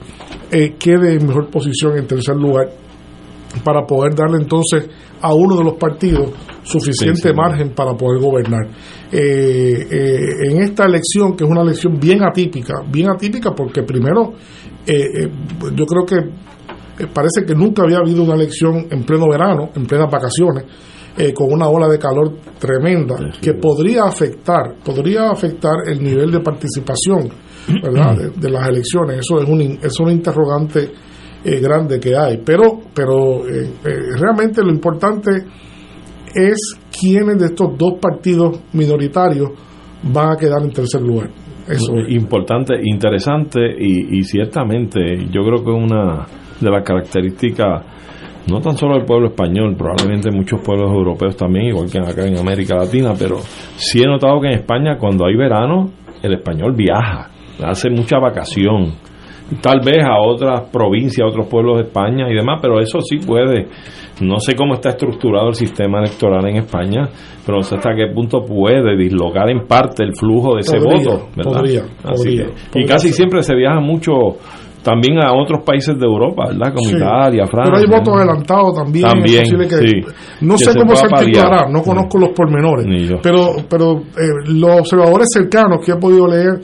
[0.50, 2.83] eh, quede en mejor posición en tercer lugar
[3.62, 4.88] para poder darle entonces
[5.20, 6.30] a uno de los partidos
[6.62, 8.66] suficiente margen para poder gobernar.
[9.12, 14.32] Eh, eh, en esta elección, que es una elección bien atípica, bien atípica porque primero,
[14.86, 15.28] eh,
[15.74, 20.10] yo creo que parece que nunca había habido una elección en pleno verano, en plenas
[20.10, 20.64] vacaciones,
[21.32, 27.30] con una ola de calor tremenda que podría afectar, podría afectar el nivel de participación,
[27.82, 28.32] ¿verdad?
[28.36, 29.20] De, las elecciones.
[29.20, 30.90] Eso es un, es un interrogante
[31.44, 32.42] grande que hay.
[32.44, 33.42] Pero, pero
[34.16, 35.30] realmente lo importante
[36.34, 39.50] es quiénes de estos dos partidos minoritarios
[40.02, 41.30] van a quedar en tercer lugar.
[41.68, 42.12] Eso es.
[42.12, 45.00] Importante, interesante y, ciertamente
[45.30, 46.26] yo creo que una
[46.60, 47.84] de las características
[48.50, 52.36] no tan solo del pueblo español, probablemente muchos pueblos europeos también, igual que acá en
[52.36, 53.38] América Latina, pero
[53.76, 55.90] sí he notado que en España cuando hay verano,
[56.22, 57.30] el español viaja,
[57.64, 58.92] hace mucha vacación,
[59.60, 63.18] tal vez a otras provincias, a otros pueblos de España y demás, pero eso sí
[63.18, 63.68] puede
[64.20, 67.08] no sé cómo está estructurado el sistema electoral en España,
[67.44, 71.28] pero no sé hasta qué punto puede dislocar en parte el flujo de ese voto.
[71.42, 71.82] Podría,
[72.74, 74.12] y casi siempre se viaja mucho
[74.84, 76.74] también a otros países de Europa, ¿verdad?
[76.74, 77.72] Como Italia, Francia.
[77.72, 79.08] Pero hay votos adelantados también.
[79.08, 79.44] También,
[80.42, 82.86] no sé cómo se articulará, no conozco los pormenores.
[83.22, 86.60] Pero, pero eh, los observadores cercanos que he podido leer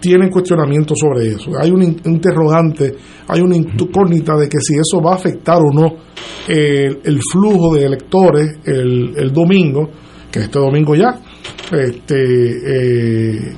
[0.00, 1.50] tienen cuestionamiento sobre eso.
[1.60, 2.94] Hay un interrogante,
[3.28, 5.94] hay una incógnita de que si eso va a afectar o no
[6.48, 9.88] el flujo de electores el, el domingo,
[10.30, 11.20] que este domingo ya,
[11.72, 13.54] este, eh,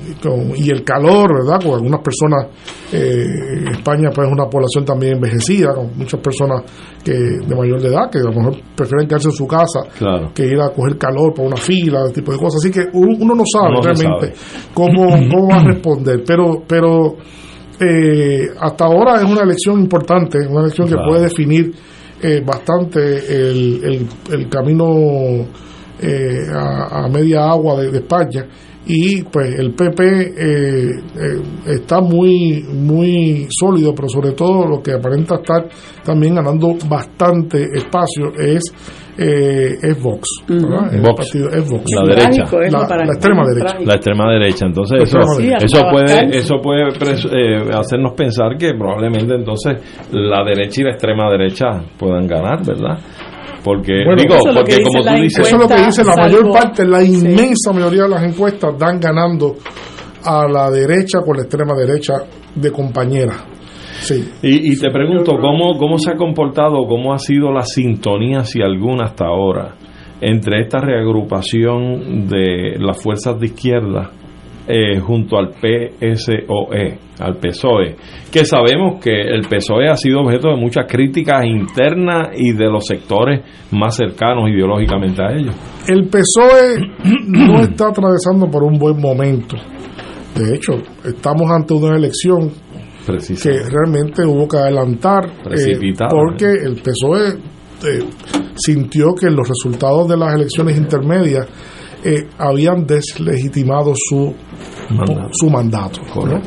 [0.55, 1.61] y el calor, ¿verdad?
[1.63, 2.47] Con algunas personas,
[2.91, 3.25] eh,
[3.71, 6.63] España pues es una población también envejecida, con muchas personas
[7.03, 9.81] que de mayor de edad que a lo mejor prefieren quedarse en su casa
[10.33, 12.63] que ir a coger calor por una fila, ese tipo de cosas.
[12.63, 14.33] Así que uno no sabe realmente
[14.73, 17.15] Cómo, cómo va a responder, pero, pero
[17.79, 21.73] eh, hasta ahora es una elección importante, una elección que puede definir
[22.21, 25.45] eh, bastante el, el, el camino
[26.03, 28.45] eh, a, media agua de, España.
[28.85, 34.91] Y pues el PP eh, eh, está muy muy sólido pero sobre todo lo que
[34.91, 35.69] aparenta estar
[36.03, 38.61] también ganando bastante espacio es
[39.15, 41.35] es Vox, Vox.
[41.35, 41.91] es Vox.
[41.93, 42.43] la derecha.
[42.51, 43.77] La, extrema derecha.
[43.85, 44.65] La extrema derecha.
[44.65, 46.83] Entonces eso, eso puede eso puede
[47.77, 49.77] hacernos pensar que probablemente entonces
[50.11, 51.67] la derecha y la extrema derecha
[51.97, 52.97] puedan ganar verdad
[53.63, 55.47] porque, digo, porque como tú dices.
[55.47, 58.99] Eso es lo que dice la mayor parte, la inmensa mayoría de las encuestas dan
[58.99, 59.55] ganando
[60.25, 62.13] a la derecha con la extrema derecha
[62.55, 63.45] de compañera.
[64.01, 64.31] Sí.
[64.41, 69.05] Y, te pregunto, ¿cómo, ¿cómo se ha comportado, cómo ha sido la sintonía, si alguna
[69.05, 69.75] hasta ahora,
[70.19, 74.11] entre esta reagrupación de las fuerzas de izquierda
[74.67, 77.95] eh, junto al PSOE, al PSOE,
[78.31, 82.85] que sabemos que el PSOE ha sido objeto de muchas críticas internas y de los
[82.85, 83.41] sectores
[83.71, 85.55] más cercanos ideológicamente a ellos.
[85.87, 86.79] El PSOE
[87.27, 89.57] no está atravesando por un buen momento.
[90.35, 90.73] De hecho,
[91.03, 92.49] estamos ante una elección
[93.05, 97.29] que realmente hubo que adelantar eh, porque el PSOE
[97.85, 97.99] eh,
[98.55, 101.47] sintió que los resultados de las elecciones intermedias
[102.03, 104.33] eh, habían deslegitimado su
[104.89, 105.29] mandato.
[105.31, 106.01] su mandato.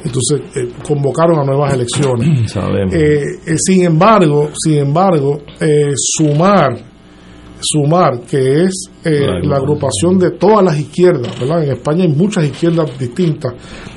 [0.05, 2.55] Entonces eh, convocaron a nuevas elecciones.
[2.93, 5.41] Eh, sin embargo, sin embargo,
[5.95, 6.79] sumar
[7.59, 11.65] sumar que es la agrupación de todas las izquierdas, ¿verdad?
[11.65, 13.55] En España hay muchas izquierdas distintas,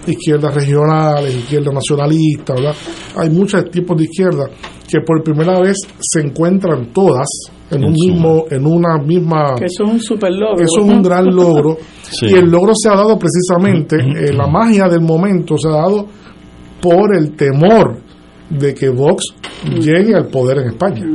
[0.07, 2.76] izquierdas regionales, izquierdas nacionalistas, ¿verdad?
[3.18, 4.49] Hay muchos tipos de izquierdas
[4.90, 7.28] que por primera vez se encuentran todas
[7.70, 11.26] en un mismo en una misma eso es un super logro eso es un gran
[11.26, 11.78] logro.
[12.24, 16.07] Y el logro se ha dado precisamente eh, la magia del momento se ha dado
[16.82, 18.09] por el temor
[18.49, 19.23] de que Vox
[19.80, 21.05] llegue al poder en España.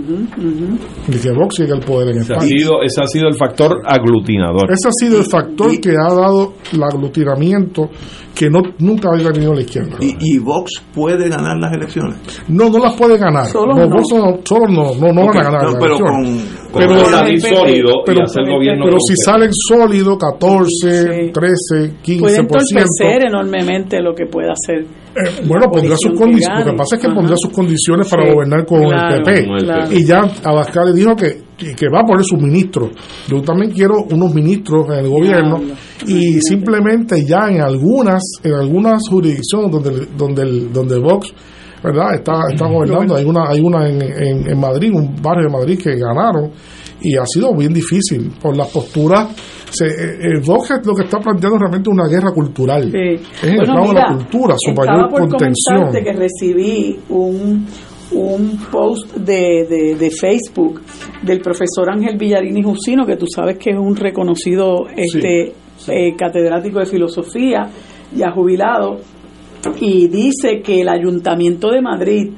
[1.07, 2.47] De que Vox llegue al poder en España.
[2.85, 4.71] ese ha sido el factor aglutinador.
[4.71, 7.91] Ese ha sido el factor que ha dado el aglutinamiento
[8.35, 9.97] que no nunca había tenido la izquierda.
[10.01, 12.17] ¿Y, Vox puede ganar las elecciones?
[12.49, 13.47] No, no las puede ganar.
[13.47, 16.45] Solo no, Vox no, solo no, no, no van a ganar las pero elecciones.
[16.73, 16.99] Con, pero,
[17.39, 22.21] sólido pero, gobierno pero si salen sólidos 14, 13, 15%.
[22.21, 24.85] Puede entorpecer enormemente lo que pueda hacer.
[25.17, 26.65] Eh, bueno, pondrá sus condiciones.
[26.65, 29.97] Lo que pasa es que pondrá sus condiciones para gobernar con el PP.
[29.97, 32.91] Y ya Abascal le dijo que que va a poner sus ministros.
[33.29, 35.61] Yo también quiero unos ministros en el gobierno.
[36.07, 41.33] Y simplemente ya en algunas en algunas jurisdicciones donde donde donde Vox
[41.83, 43.17] verdad está está gobernando.
[43.17, 46.51] Hay una hay una en, en, Madrid un barrio de Madrid que ganaron
[47.05, 49.29] y ha sido bien difícil por las posturas.
[49.71, 52.95] Se, el Vox lo que está planteando es realmente una guerra cultural.
[52.95, 55.93] Es el Bueno, de la cultura, su mayor por contención.
[55.93, 57.67] que recibí un,
[58.13, 60.81] un post de, de, de Facebook
[61.23, 65.53] del profesor Ángel Villarini Jusino, que tú sabes que es un reconocido este
[65.89, 67.69] eh, catedrático de filosofía,
[68.15, 68.99] ya jubilado,
[69.81, 72.31] y dice que el Ayuntamiento de Madrid,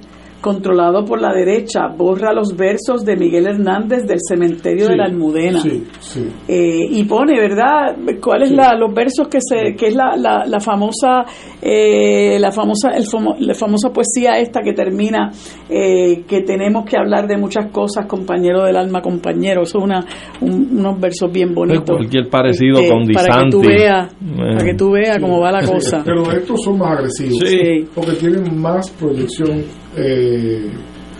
[0.50, 5.60] controlado por la derecha, borra los versos de Miguel Hernández del cementerio de la Almudena.
[5.60, 6.24] sí, sí.
[6.46, 7.96] Eh, y pone, ¿verdad?
[8.22, 11.24] ¿Cuáles la, los versos que se que es la, la, la famosa
[11.60, 15.30] eh, la famosa el famo- la famosa poesía esta que termina
[15.68, 19.62] eh, que tenemos que hablar de muchas cosas, compañero del alma, compañero.
[19.62, 20.04] Eso es una
[20.40, 21.96] un- unos versos bien bonitos.
[21.96, 24.36] Cualquier parecido Este, con Di para que tú veas, Eh.
[24.36, 26.02] para que tú veas cómo va la cosa.
[26.04, 27.38] Pero estos son más agresivos.
[27.48, 27.84] Sí.
[27.94, 29.62] Porque tienen más proyección,
[29.96, 30.70] eh,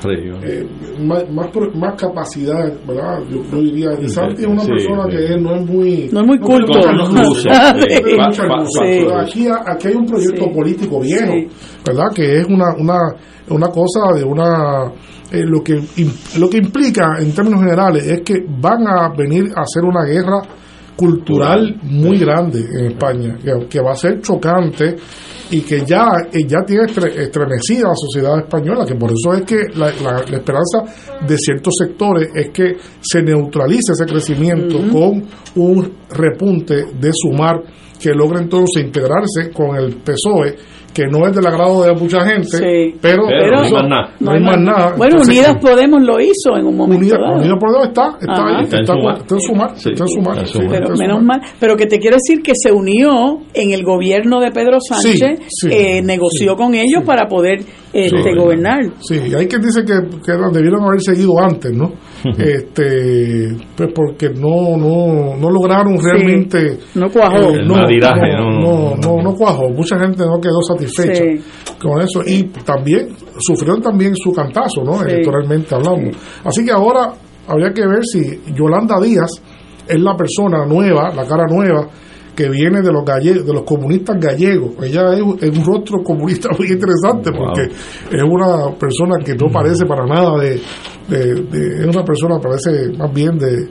[0.04, 0.66] eh,
[1.00, 1.24] más,
[1.74, 3.20] más, capacidad, ¿verdad?
[3.30, 5.16] Yo, yo diría, Di Santi es una Sí, persona sí.
[5.16, 6.08] que no es muy...
[6.12, 6.72] No es muy culto.
[6.92, 7.08] No,
[9.20, 10.50] Aquí, aquí hay un proyecto Sí.
[10.54, 11.48] político viejo, Sí.
[11.84, 12.12] ¿verdad?
[12.14, 12.98] Que es una, una,
[13.48, 14.92] una cosa de una...
[15.32, 15.80] eh, lo, que,
[16.38, 20.42] lo que implica en términos generales es que van a venir a hacer una guerra
[20.94, 24.94] cultural muy grande en España, que, que va a ser chocante
[25.50, 29.56] y que ya, ya tiene estre- estremecida la sociedad española, que por eso es que
[29.78, 30.82] la, la- la esperanza
[31.26, 35.24] de ciertos sectores es que se neutralice ese crecimiento con
[35.56, 37.62] un repunte de sumar
[38.00, 40.54] que logre entonces integrarse con el PSOE,
[40.96, 42.94] que no es del agrado de mucha gente, Sí.
[43.02, 44.10] pero, Pero no hay eso- más nada.
[44.18, 44.94] no hay más nada.
[44.96, 47.36] Bueno, Entonces, Unidas Podemos lo hizo en un momento Unidas, dado.
[47.38, 51.22] Unidas Podemos está, está ahí, Está en está, en sumar, en sumar, pero en menos
[51.22, 55.38] mal, pero que te quiero decir que se unió en el gobierno de Pedro Sánchez,
[55.40, 57.60] Sí, sí, eh, negoció sí, con ellos para poder
[58.04, 58.34] este, Sí.
[58.38, 58.80] gobernar.
[59.00, 59.94] Sí, hay quien dice que,
[60.24, 61.92] que debieron haber seguido antes, ¿no?
[62.38, 66.78] este, pues porque no, no, no lograron realmente.
[66.94, 67.36] No cuajó.
[67.50, 69.68] eh, El no, madiraje, no, no, no, no, no cuajó.
[69.70, 71.40] Mucha gente no quedó satisfecha Sí.
[71.80, 73.08] con eso y también
[73.38, 74.94] sufrieron también su cantazo, ¿no?
[74.98, 75.04] Sí.
[75.08, 76.10] Electoralmente hablando.
[76.44, 77.12] Así que ahora
[77.48, 79.30] habría que ver si Yolanda Díaz
[79.88, 81.86] es la persona nueva, la cara nueva
[82.36, 84.72] que viene de los gallegos, de los comunistas gallegos.
[84.82, 87.46] Ella es, un- es un rostro comunista muy interesante Wow.
[87.46, 87.62] porque
[88.16, 90.60] es una persona que no parece para nada de,
[91.08, 93.68] de- de- es una persona parece más bien de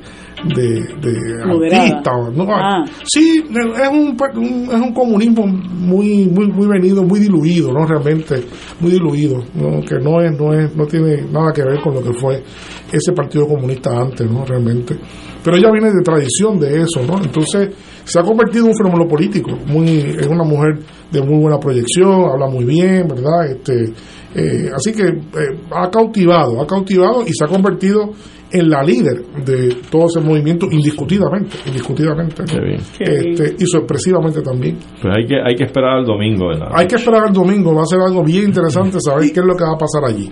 [0.53, 0.63] de,
[1.01, 2.45] de artista, ¿no?
[2.49, 2.83] Ah.
[3.05, 8.43] sí es un, un- es un comunismo muy muy muy venido muy diluido no realmente
[8.79, 9.81] muy diluido ¿no?
[9.81, 12.43] que no es no es no tiene nada que ver con lo que fue
[12.91, 14.95] ese partido comunista antes no realmente
[15.43, 17.69] pero ella viene de tradición de eso no entonces
[18.03, 20.79] se ha convertido en un fenómeno político muy es una mujer
[21.11, 23.93] de muy buena proyección habla muy bien verdad este
[24.35, 28.11] eh, así que eh, ha cautivado ha cautivado y se ha convertido
[28.51, 32.47] en la líder de todo ese movimiento indiscutidamente indiscutidamente ¿no?
[32.47, 32.81] Qué bien.
[32.97, 36.47] Qué Este, y sorpresivamente también Pues hay que, hay que esperar al domingo.
[36.47, 36.67] ¿verdad?
[36.73, 39.55] hay que esperar el domingo va a ser algo bien interesante saber qué es lo
[39.55, 40.31] que va a pasar allí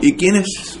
[0.00, 0.78] ¿Y quiénes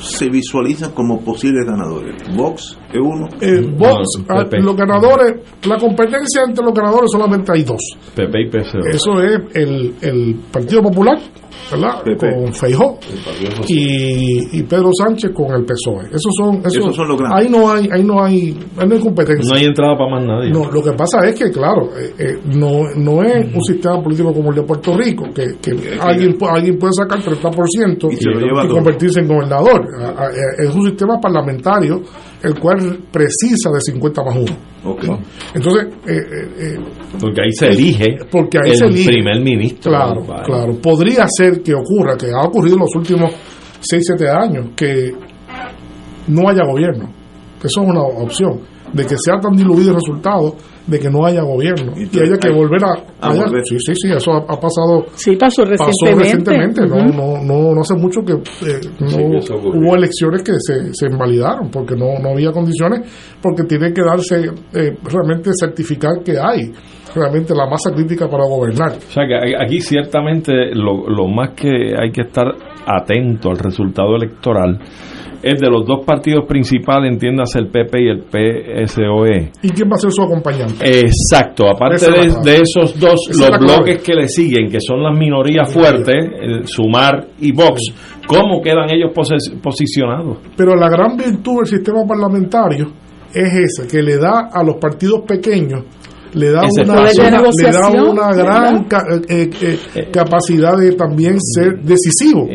[0.00, 2.14] se visualizan como posibles ganadores?
[2.36, 3.28] Vox uno.
[3.40, 3.86] Eh, No,
[4.28, 5.34] ah, los ganadores
[5.64, 7.80] la competencia entre los ganadores solamente hay dos
[8.14, 8.90] PP y PSOE.
[8.90, 11.18] eso es el, el Partido Popular
[11.70, 12.02] ¿verdad?
[12.18, 12.98] Con Feijó
[13.68, 17.44] y, y Pedro Sánchez con el PSOE esos son esos, Esos son los grandes.
[17.44, 20.24] ahí no hay ahí no hay ahí no hay competencia No hay entrada para más
[20.26, 20.50] nadie.
[20.50, 24.32] No, lo que pasa es que, claro, eh, eh, no, no es un sistema político
[24.32, 28.74] como el de Puerto Rico, que, que alguien, alguien puede sacar 30% Y y todo.
[28.74, 29.86] convertirse en gobernador.
[30.58, 32.00] Es un sistema parlamentario
[32.42, 34.44] el cual precisa de 50 más 1.
[34.84, 35.04] Ok.
[35.54, 36.78] Entonces, eh, eh, eh,
[37.20, 39.10] Porque ahí se elige porque ahí el se elige.
[39.10, 39.90] primer ministro.
[39.90, 40.42] Claro, Vale.
[40.44, 40.74] claro.
[40.80, 43.32] Podría ser que ocurra, que ha ocurrido en los últimos
[43.80, 45.12] 6, 7 años, que
[46.28, 47.10] no haya gobierno.
[47.62, 48.60] Eso es una opción.
[48.92, 50.54] De que sea tan diluido el resultado
[50.86, 51.92] de que no haya gobierno.
[51.96, 52.88] Y, Entonces, haya que hay- volver a.
[53.20, 53.62] a haya- volver.
[53.64, 55.04] sí, sí, sí, eso ha, ha pasado.
[55.14, 55.66] Sí, pasó Pasó
[56.16, 56.80] recientemente.
[56.82, 60.92] recientemente, no, no, no, no hace mucho que eh, no, Sí, hubo elecciones que se,
[60.92, 63.08] se invalidaron porque no, no había condiciones,
[63.40, 66.72] porque tiene que darse eh, realmente certificar que hay
[67.14, 68.92] realmente la masa crítica para gobernar.
[68.92, 71.68] O sea que aquí ciertamente lo, lo más que
[72.00, 72.46] hay que estar
[72.96, 74.78] atento al resultado electoral
[75.42, 79.52] es de los dos partidos principales, entiéndase el PP y el PSOE.
[79.62, 80.84] ¿Y quién va a ser su acompañante?
[80.84, 85.72] Exacto, aparte de, esos dos, esa los bloques que le siguen, que son las minorías
[85.72, 87.80] fuertes, el Sumar y Vox,
[88.26, 89.12] ¿cómo quedan ellos
[89.62, 90.38] posicionados?
[90.56, 92.92] Pero la gran virtud del sistema parlamentario
[93.32, 95.84] es esa, que le da a los partidos pequeños
[96.34, 96.94] le da una,
[97.64, 102.46] le da una gran ca- eh, eh, capacidad de también ser decisivo.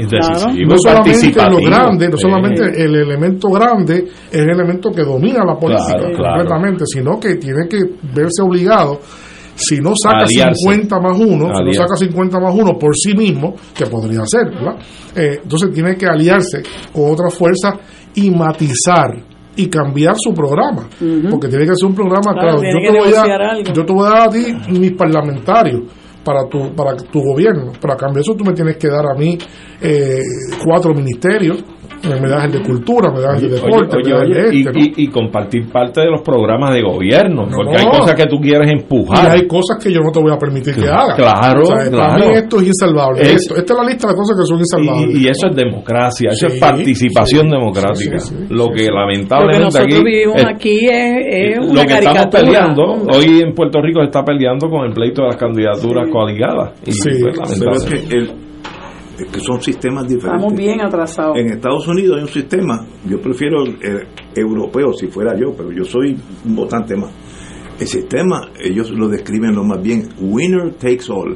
[0.68, 1.12] No solamente
[1.50, 6.16] lo grande, no solamente el elemento grande es el elemento que domina la política Claro,
[6.16, 6.36] claro.
[6.38, 7.80] completamente, sino que tiene que
[8.14, 9.00] verse obligado
[9.58, 10.60] si no saca Aliarse.
[10.64, 11.28] 50 más 1,
[11.58, 14.76] si no saca 50 más 1 por sí mismo, que podría ser, ¿verdad?
[15.16, 16.62] Eh, entonces tiene que aliarse
[16.92, 17.74] con otras fuerzas
[18.16, 19.12] y matizar
[19.56, 20.88] y cambiar su programa,
[21.30, 24.10] porque tiene que ser un programa, Claro, yo, te voy a, yo te voy a
[24.10, 25.84] dar a ti mis parlamentarios
[26.24, 29.06] para tu, para tu gobierno, pero a cambio de eso tú me tienes que dar
[29.06, 29.38] a mí
[29.82, 30.20] eh,
[30.66, 31.64] cuatro ministerios,
[32.22, 34.72] me das el de cultura, me das el de deporte, oye, oye, de y, ¿no?
[34.76, 38.38] y- y compartir parte de los programas de gobierno, No, porque hay cosas que tú
[38.40, 39.32] quieres Y empujar.
[39.32, 41.16] hay cosas que yo no te voy a permitir que hagas.
[41.16, 42.26] claro, O sea, Para claro.
[42.30, 43.22] mí esto es insalvable.
[43.22, 45.16] Es- Esto- esta es la lista de cosas que son insalvables.
[45.16, 48.20] Y, y eso es democracia, eso Sí, es participación sí, democrática.
[48.20, 48.86] sí, sí, lo sí, que.
[48.88, 52.84] Lo lamentablemente nosotros aquí, vivimos es- aquí es, es lo una que estamos peleando,
[53.14, 56.74] hoy en Puerto Rico se está peleando con el pleito de las candidaturas coaligadas.
[56.86, 58.32] Y Sí, pues, Pero es que, el-
[59.18, 60.42] que son sistemas diferentes.
[60.42, 61.38] Estamos bien atrasados.
[61.38, 65.72] En Estados Unidos hay un sistema, yo prefiero el, el europeo si fuera yo, pero
[65.72, 67.12] yo soy un votante más.
[67.80, 71.36] El sistema, ellos lo describen lo más bien, winner takes all.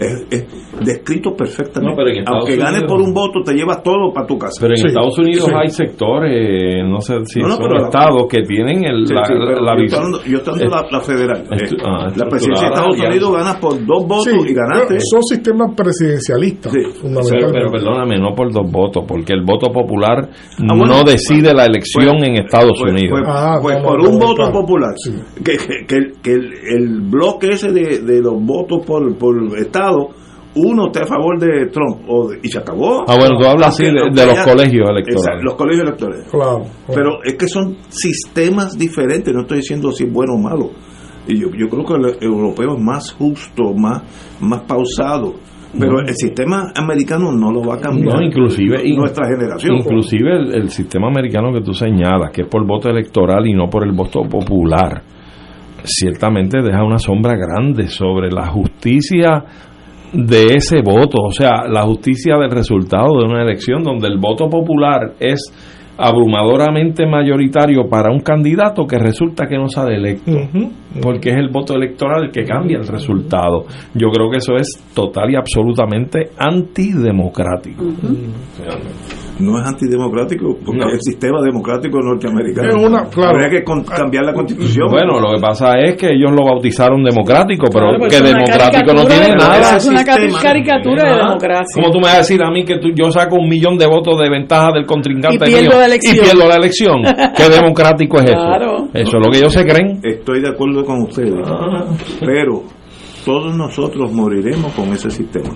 [0.00, 0.46] Es, es
[0.84, 2.22] descrito perfectamente.
[2.24, 4.56] No, Aunque ganes Unidos- por un voto, te llevas todo para tu casa.
[4.60, 5.52] Pero en Sí, Estados Unidos sí.
[5.54, 9.84] hay sectores, no sé si No, son estados que tienen el, Sí, la, la yo
[9.84, 11.44] estoy hablando, yo estoy hablando Eh, la, la federal.
[11.50, 15.00] estu- Eh, ah, la presidencia de Estados Unidos gana por dos votos Sí, y ganaste.
[15.00, 16.78] son sistemas presidencialistas, Sí.
[16.82, 17.52] Pero, fundamentalmente.
[17.52, 21.64] pero perdóname, no por dos votos, porque el voto popular Ah, bueno, no decide la
[21.66, 23.20] elección pues, en Estados Pues, Unidos.
[23.20, 24.52] pues- Ah, pues por no, un no, voto claro.
[24.52, 25.12] popular, Sí.
[25.44, 29.36] que, que- que el, que el- el bloque ese de, de los votos por, por
[29.58, 29.89] Estado,
[30.56, 33.04] uno está a favor de Trump o de- y se acabó.
[33.08, 34.04] Ah, bueno, tú hablas así de- los
[34.44, 35.06] colegios electorales.
[35.08, 36.28] Exacto, los colegios electorales.
[36.30, 36.64] Claro, claro.
[36.92, 40.70] Pero es que son sistemas diferentes, no estoy diciendo si es bueno o malo.
[41.28, 44.02] Y yo, yo creo que el europeo es más justo, más,
[44.40, 45.34] más pausado.
[45.78, 46.00] Pero No.
[46.00, 48.16] el sistema americano no lo va a cambiar.
[48.16, 49.76] No, inclusive, in- nuestra generación.
[49.76, 53.68] inclusive el, el sistema americano que tú señalas, que es por voto electoral y no
[53.70, 55.00] por el voto popular,
[55.84, 59.44] ciertamente deja una sombra grande sobre la justicia
[60.12, 64.48] de ese voto, o sea, la justicia del resultado de una elección donde el voto
[64.48, 65.52] popular es
[65.96, 70.32] abrumadoramente mayoritario para un candidato que resulta que no sale electo,
[71.02, 73.66] porque es el voto electoral el que cambia el resultado.
[73.94, 77.84] Yo creo que eso es total y absolutamente antidemocrático.
[79.40, 80.90] No es antidemocrático, porque No.
[80.90, 82.68] el sistema democrático norteamericano.
[82.68, 83.30] Es una- claro.
[83.30, 84.88] Habría que con- cambiar la constitución.
[84.90, 88.92] Bueno, lo que pasa es que ellos lo bautizaron democrático, pero Claro, pues que democrático
[88.92, 89.76] no tiene nada.
[89.76, 91.74] Es una caricatura de democracia.
[91.74, 93.86] ¿Cómo tú me vas a decir a mí que tú- yo saco un millón de
[93.86, 96.16] votos de ventaja del contrincante Y pierdo mío la elección?
[96.16, 97.02] y pierdo la elección?
[97.36, 98.76] ¿Qué democrático es Claro.
[98.76, 98.88] eso?
[98.94, 100.00] Eso es lo que ellos se creen.
[100.02, 101.34] Estoy de acuerdo con ustedes.
[102.20, 102.62] Pero
[103.24, 105.50] todos nosotros moriremos con ese sistema.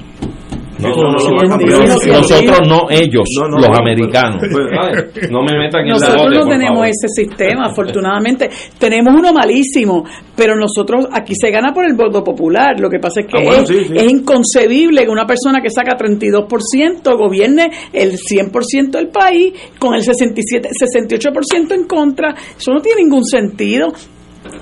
[0.89, 4.41] Nosotros no, ellos, No, no, los no, americanos.
[4.41, 6.89] pues, Ay, no me metan en la Nosotros bote, no tenemos favor.
[6.89, 8.51] ese sistema, afortunadamente.
[8.79, 10.05] Tenemos uno malísimo,
[10.37, 12.79] pero nosotros aquí se gana por el voto popular.
[12.79, 13.93] Lo que pasa es que Ah, bueno, es, sí, sí.
[13.97, 20.03] es inconcebible que una persona que saca 32% gobierne el 100% del país con el
[20.03, 22.35] 67, 68% en contra.
[22.57, 23.93] Eso no tiene ningún sentido.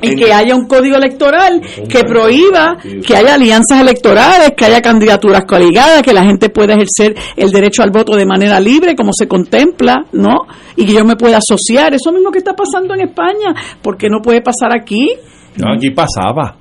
[0.00, 2.76] Y En- que haya un código electoral que prohíba
[3.06, 7.82] que haya alianzas electorales, que haya candidaturas coaligadas, que la gente pueda ejercer el derecho
[7.82, 10.46] al voto de manera libre, como se contempla, ¿no?
[10.76, 11.94] Y que yo me pueda asociar.
[11.94, 15.09] Eso mismo que está pasando en España, ¿por qué no puede pasar aquí?
[15.56, 16.56] No, aquí pasaba.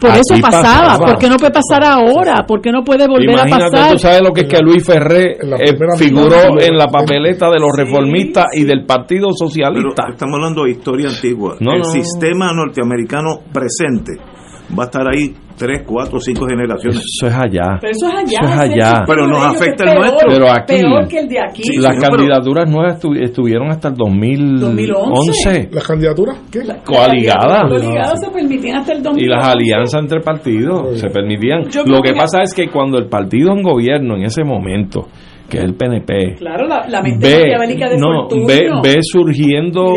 [0.00, 1.06] Por eso pasaba, pasaba.
[1.06, 2.44] ¿por qué no puede pasar ahora?
[2.46, 3.92] ¿Por qué no puede volver Imagínate, a pasar?
[3.92, 7.58] tú sabes lo que es que Luis Ferré eh, figuró mitad, en la papeleta de
[7.58, 10.04] los reformistas y del Partido Pero Socialista.
[10.10, 11.56] estamos hablando de historia antigua.
[11.60, 11.84] No, el no.
[11.84, 14.12] sistema norteamericano presente
[14.76, 16.98] va a estar ahí tres, cuatro, cinco generaciones.
[17.00, 17.78] Eso es allá.
[17.80, 18.38] Pero eso es allá.
[18.42, 19.04] Eso es allá.
[19.06, 20.28] Pero nos afecta el es nuestro.
[20.30, 21.62] Pero aquí- Peor que el de aquí.
[21.64, 25.68] Sí, Las señor, pero- candidaturas nuevas estu- estuvieron hasta el 2011.
[25.72, 26.38] ¿Las candidaturas?
[26.50, 26.60] ¿Qué?
[26.84, 27.62] coaligadas.
[27.68, 29.24] Coaligadas se permitían hasta el 2011.
[29.24, 31.64] Y las alianzas entre partidos se permitían.
[31.70, 35.08] Yo Lo que que- pasa es que cuando el partido en gobierno en ese momento,
[35.48, 39.94] que es el PNP, Claro, la, la mente ve, de no, Fortunio ve, ve surgiendo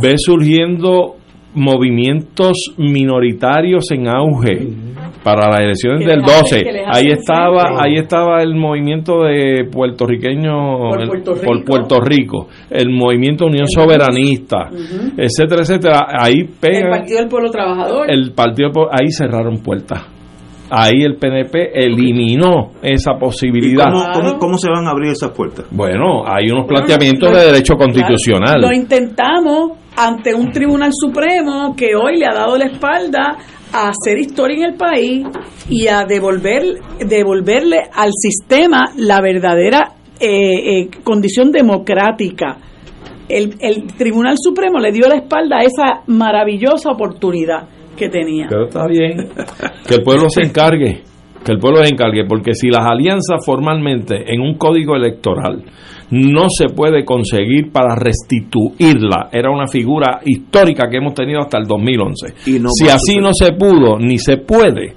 [0.00, 1.16] ve surgiendo
[1.54, 4.68] movimientos minoritarios en auge
[5.22, 9.22] para las elecciones del les hace- 12 que les ahí estaba ahí estaba el movimiento
[9.22, 11.64] de puertorriqueño Por el- Puerto por Rico.
[11.64, 14.68] Puerto Rico el movimiento Unión El Soberanista
[15.16, 18.10] etcétera etcétera ahí el pega Partido del Pueblo Trabajador.
[18.10, 20.02] el partido ahí cerraron puertas
[20.74, 23.90] Ahí el PNP eliminó esa ¿Y posibilidad.
[23.92, 25.66] cómo, cómo- cómo se van a abrir esas puertas?
[25.70, 28.60] Bueno, hay unos Bueno, planteamientos lo- de derecho claro, constitucional.
[28.62, 33.36] Lo intentamos ante un tribunal supremo que hoy le ha dado la espalda
[33.72, 35.26] a hacer historia en el país
[35.68, 42.56] y a devolver devolverle al sistema la verdadera eh, eh, condición democrática.
[43.28, 47.66] El, el Tribunal Supremo le dio la espalda a esa maravillosa oportunidad
[47.96, 48.46] que tenía.
[48.48, 49.28] Pero está bien.
[49.86, 51.02] Que el pueblo se encargue.
[51.44, 52.24] Que el pueblo se encargue.
[52.26, 55.64] Porque si las alianzas formalmente en un código electoral
[56.12, 61.66] no se puede conseguir para restituirla, era una figura histórica que hemos tenido hasta el
[61.66, 62.34] 2011.
[62.46, 64.94] Y no si así no se pudo ni se puede,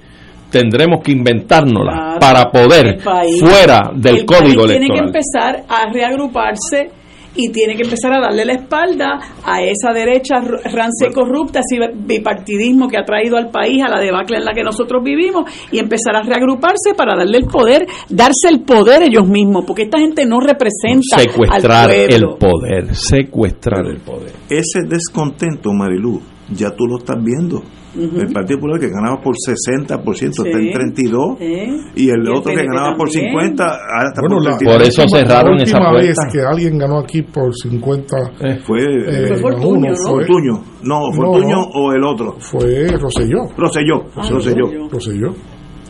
[0.52, 5.08] tendremos que inventárnosla Claro, para poder, país- fuera del el código país Tiene que electoral.
[5.08, 6.90] empezar a reagruparse
[7.36, 11.94] y tiene que empezar a darle la espalda a esa derecha rancia y corrupta, ese
[11.94, 15.80] bipartidismo que ha traído al país a la debacle en la que nosotros vivimos y
[15.80, 20.26] empezar a reagruparse para darle el poder, darse el poder ellos mismos, porque esta gente
[20.26, 22.96] no representa Secuestrar al el poder.
[22.96, 24.34] Secuestrar el poder.
[24.50, 27.62] Ese descontento, Marilú, ya tú lo estás viendo.
[27.98, 28.20] Ujú.
[28.20, 30.66] El Partido Popular que ganaba por 60%, está Sí.
[30.68, 31.68] en 32, ¿Eh?
[31.96, 33.32] y el Y el otro que PNP ganaba por también.
[33.32, 34.76] 50, ahora está Bueno, por la, 32.
[34.76, 36.32] Por eso cerraron la esa última vez puerta.
[36.34, 38.18] que alguien ganó aquí por 50
[38.66, 39.96] Fue, eh, Fue Fortuño, uno ¿no?
[39.96, 40.54] fue, Fortuño.
[40.84, 41.64] No, No, Fortuño no.
[41.74, 42.36] o el otro.
[42.40, 43.40] fue Roselló.
[43.58, 43.96] Roselló.
[44.16, 44.66] Ah, Roselló.
[44.66, 44.90] Roselló.
[44.90, 45.30] Roselló.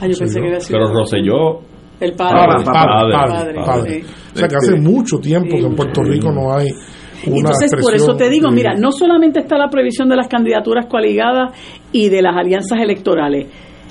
[0.01, 1.59] Ah, yo pensé que Pero Rosselló
[1.99, 2.37] el padre.
[2.37, 3.93] Padre, padre, Padre, padre.
[4.03, 4.07] sí.
[4.33, 6.67] O sea que hace mucho tiempo que en Puerto Rico no hay
[7.25, 11.51] Entonces, por eso te digo, mira, no solamente está la prohibición de las candidaturas coaligadas
[11.91, 13.47] y de las alianzas electorales,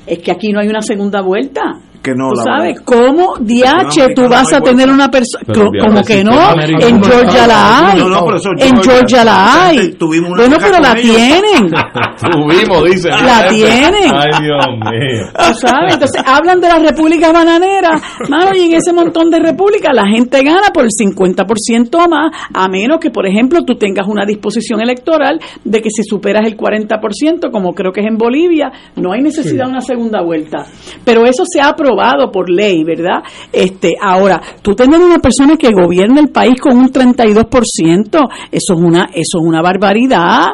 [0.06, 1.62] es que aquí no hay una segunda vuelta.
[2.04, 5.44] Que no Tú la sabes, van- ¿cómo DH tú vas no a tener una persona?
[5.54, 7.98] Como que no, en Georgia la hay.
[7.98, 9.24] No, no, pero eso En Georgia.
[9.24, 9.92] La hay.
[9.94, 11.16] Tuvimos una Bueno, pero la ellos.
[11.16, 11.70] tienen.
[12.30, 13.08] Tuvimos, dice.
[13.08, 14.12] La tienen.
[14.14, 15.26] Ay, Dios mío.
[15.34, 19.92] Tú sabes, entonces hablan de las repúblicas bananeras, mano, y en ese montón de repúblicas
[19.94, 24.06] la gente gana por el 50% o más, a menos que, por ejemplo, tú tengas
[24.06, 28.70] una disposición electoral de que si superas el 40%, como creo que es en Bolivia,
[28.96, 30.66] no hay necesidad de una segunda vuelta.
[31.02, 31.93] Pero eso se ha aprobado
[32.32, 33.22] por ley, ¿verdad?
[33.52, 38.80] Este, ahora, tú tener una persona que gobierna el país con un 32%, eso es
[38.80, 40.48] una, eso es una barbaridad.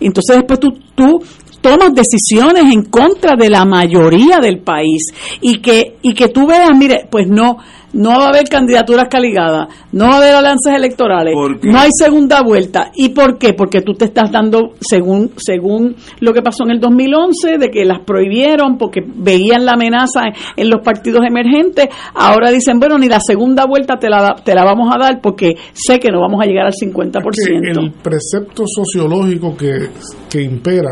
[0.00, 1.22] Entonces después tú, tú
[1.60, 6.76] tomas decisiones en contra de la mayoría del país y que y que tú veas,
[6.76, 7.58] mire, pues no
[7.94, 11.34] no va a haber candidaturas caligadas, no va a haber alianzas electorales,
[11.70, 12.90] no hay segunda vuelta.
[12.94, 13.52] ¿Y por qué?
[13.52, 17.84] Porque tú te estás dando, según según lo que pasó en el 2011, de que
[17.84, 20.32] las prohibieron porque veían la amenaza en,
[20.64, 24.54] en los partidos emergentes, ahora dicen, bueno, ni la segunda vuelta te la, da- te
[24.54, 27.20] la vamos a dar porque sé que no vamos a llegar al 50%.
[27.34, 29.88] que el precepto sociológico que,
[30.30, 30.90] que impera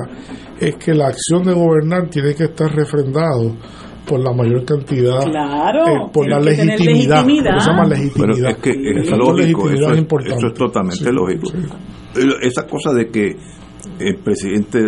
[0.60, 3.56] es que la acción de gobernar tiene que estar refrendado
[4.06, 7.52] por la mayor cantidad, Claro, eh, por la legitimidad, legitimidad.
[7.52, 8.50] lo que se llama Pero legitimidad.
[8.50, 9.36] es que es factor lógico,
[9.68, 11.46] legitimidad eso es es, eso es totalmente Sí, lógico.
[11.46, 11.56] sí.
[12.42, 13.36] Esa cosa de que
[14.00, 14.80] el presidente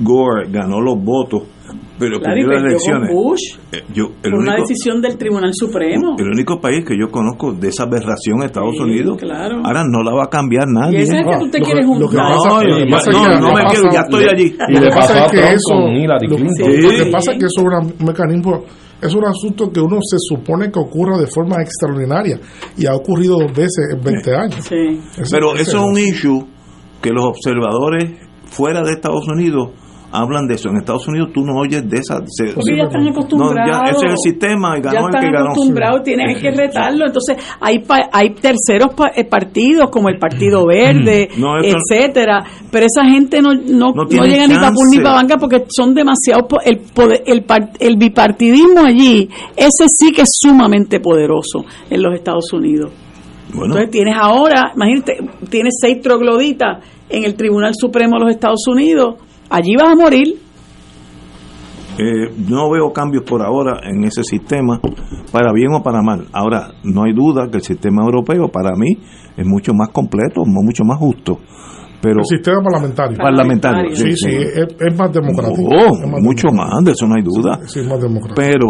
[0.00, 1.42] Gore ganó los votos,
[1.98, 3.10] pero Claro, y perdió las elecciones.
[3.12, 3.40] Bush
[3.72, 6.16] Eh, yo, el, por una único, decisión del Tribunal Supremo.
[6.18, 9.16] el único país que yo conozco de esa aberración es Estados Sí, Unidos.
[9.18, 9.60] claro.
[9.64, 11.02] Ahora no la va a cambiar Y nadie.
[11.02, 12.32] ese es que tú te Lo quieres lo que juntar.
[12.32, 14.56] pasa- No, y- pasa no, no lo me que quiero, pasa- ya estoy allí.
[14.68, 16.66] Y Lo le que pasa es que eso, con Hillary lo, Clinton.
[16.82, 17.10] lo que Sí.
[17.10, 17.66] pasa es que eso es
[18.00, 18.64] un mecanismo,
[19.00, 22.38] es un asunto que uno se supone que ocurra de forma extraordinaria
[22.76, 24.64] y ha ocurrido dos veces en 20 años.
[24.64, 25.00] Sí.
[25.30, 26.46] Pero eso es un issue
[27.02, 28.10] que los observadores
[28.46, 29.70] fuera de Estados Unidos
[30.12, 30.68] hablan de eso.
[30.70, 32.20] En Estados Unidos tú no oyes de esa.
[32.26, 33.70] se- Porque ya están no, acostumbrados.
[33.70, 35.50] ya, ese es el sistema y ya ganó el están que ganó.
[35.50, 37.06] acostumbrados, tienes que retarlo.
[37.06, 42.86] Entonces, hay pa- hay terceros pa- eh, partidos como el Partido Verde, No, etcétera, pero
[42.86, 45.02] esa gente no, no, No no llega ni para pur ni chance.
[45.02, 47.44] para banca porque son demasiado el poder- el,
[47.80, 52.90] el bipartidismo allí, ese sí que es sumamente poderoso en los Estados Unidos.
[53.50, 55.16] Bueno, Entonces tienes ahora, imagínate,
[55.48, 59.14] tienes seis trogloditas en el Tribunal Supremo de los Estados Unidos,
[59.50, 60.38] allí vas a morir.
[61.98, 64.80] eh, no veo cambios por ahora en ese sistema,
[65.32, 66.26] para bien o para mal.
[66.32, 68.96] Ahora, no hay duda que el sistema europeo para mí
[69.36, 71.38] es mucho más completo, mu- mucho más justo.
[72.00, 73.18] Pero el sistema parlamentario.
[73.18, 75.62] parlamentario, Sí, sí, es, es más democrático.
[75.68, 76.54] Oh, Es más mucho democrático.
[76.54, 77.58] más, de eso no hay duda.
[77.66, 78.34] Sí, es más democrático.
[78.36, 78.68] Pero,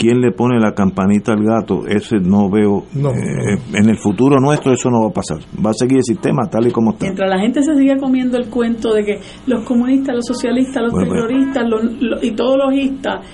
[0.00, 1.86] ¿quién le pone la campanita al gato?
[1.86, 2.84] Ese no veo.
[2.94, 5.38] No, eh, En el futuro nuestro eso no va a pasar.
[5.64, 7.04] Va a seguir el sistema tal y como está.
[7.04, 10.92] Mientras la gente se siga comiendo el cuento de que los comunistas, los socialistas, los
[10.92, 13.26] Bueno, terroristas los- los- y todos los istas,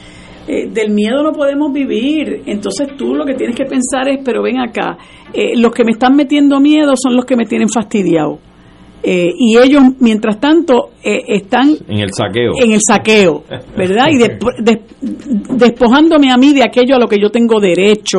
[0.48, 2.42] eh, del miedo no podemos vivir.
[2.46, 4.96] Entonces tú lo que tienes que pensar es, pero ven acá,
[5.32, 8.38] eh, los que me están metiendo miedo son los que me tienen fastidiado.
[9.08, 12.50] Eh, y ellos, mientras tanto, eh, están En el saqueo.
[12.60, 13.44] en el saqueo,
[13.76, 14.06] ¿verdad?
[14.10, 14.82] Y de- de-
[15.54, 18.18] despojándome a mí de aquello a lo que yo tengo derecho.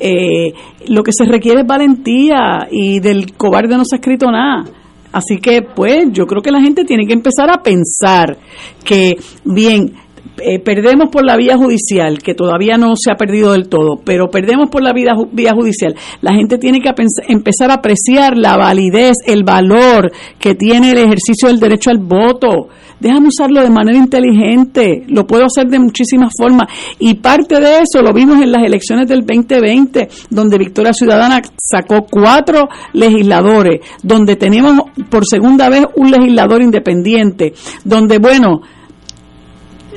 [0.00, 0.52] Eh,
[0.88, 4.64] lo que se requiere es valentía y del cobarde no se ha escrito nada.
[5.12, 8.36] Así que, pues, yo creo que la gente tiene que empezar a pensar
[8.84, 9.14] que,
[9.44, 9.92] bien,
[10.38, 14.28] eh, perdemos por la vía judicial, que todavía no se ha perdido del todo, pero
[14.28, 15.94] perdemos por la vía, ju- vía judicial.
[16.20, 16.90] La gente tiene que
[17.28, 22.68] empezar a apreciar la validez, el valor que tiene el ejercicio del derecho al voto.
[22.98, 26.68] Déjame usarlo de manera inteligente, lo puedo hacer de muchísimas formas.
[26.98, 32.06] Y parte de eso lo vimos en las elecciones del 2020, donde Victoria Ciudadana sacó
[32.10, 34.80] cuatro legisladores, donde tenemos
[35.10, 37.52] por segunda vez un legislador independiente,
[37.84, 38.62] donde, bueno,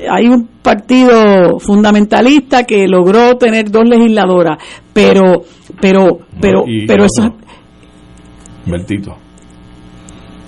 [0.10, 4.58] hay un partido fundamentalista que logró tener dos legisladoras,
[4.94, 5.44] pero,
[5.80, 7.34] pero, pero, Y pero eso,
[8.66, 9.16] Bertito.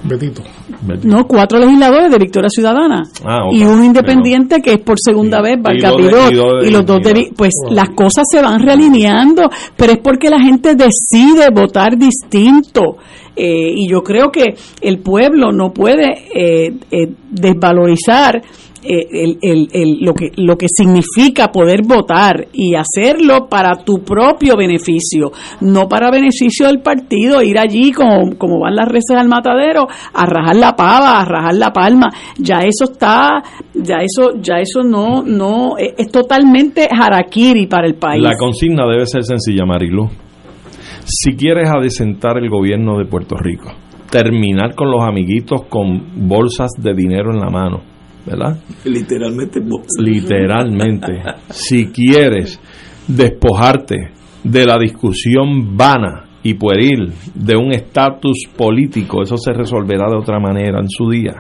[0.03, 0.41] Betito.
[0.81, 1.07] Bertito.
[1.15, 5.57] no, cuatro legisladores de Victoria Ciudadana Ah, y un independiente que es por segunda vez,
[5.61, 9.43] Vidal, y y los dos de, pues las cosas se van realineando,
[9.75, 12.97] pero es porque la gente decide votar distinto.
[13.35, 18.41] Eh, y yo creo que el pueblo no puede eh, eh, desvalorizar
[18.83, 23.99] eh, el, el- el- lo que lo que significa poder votar y hacerlo para tu
[24.03, 25.31] propio beneficio,
[25.61, 30.25] no para beneficio del partido, ir allí como, como van las reces al matadero, a
[30.25, 32.09] rajar la pava, a rajar la palma,
[32.39, 33.43] ya eso está,
[33.75, 38.23] ya eso, ya eso no, no, es, es totalmente harakiri para el país.
[38.23, 40.09] La consigna debe ser sencilla, Marilu.
[41.13, 43.69] Si quieres adecentar el gobierno de Puerto Rico,
[44.09, 47.81] terminar con los amiguitos con bolsas de dinero en la mano,
[48.25, 48.57] ¿verdad?
[48.85, 49.59] Literalmente.
[49.99, 51.21] Literalmente.
[51.49, 52.61] si quieres
[53.09, 53.97] despojarte
[54.41, 60.39] de la discusión vana y pueril de un estatus político, eso se resolverá de otra
[60.39, 61.33] manera en su día.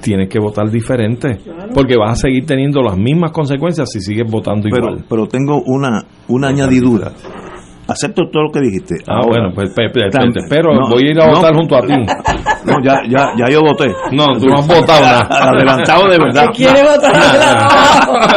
[0.00, 1.38] Tienes que votar diferente,
[1.72, 5.04] porque vas a seguir teniendo las mismas consecuencias si sigues votando Pero, igual.
[5.08, 7.12] pero tengo una, una añadidura.
[7.96, 8.96] Acepto todo lo que dijiste.
[9.08, 11.32] Ah, Ahora, bueno, pues pe- tam- pe- pero no, voy a ir a no.
[11.34, 11.94] votar junto a ti.
[12.66, 13.86] No, ya, ya, ya yo voté.
[14.10, 15.28] No, tú no has votado nada.
[15.50, 16.46] Adelantado de verdad.
[16.52, 17.12] ¿Qué quiere votar?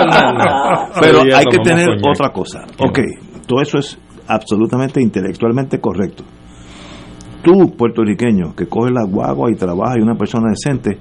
[1.02, 2.06] Pero Sí, hay que tener coñac.
[2.16, 2.60] otra cosa.
[2.80, 3.00] Ok,
[3.48, 6.24] todo eso es absolutamente intelectualmente correcto.
[7.42, 10.98] Tú, puertorriqueño, que coges la guagua y trabajas y una persona decente,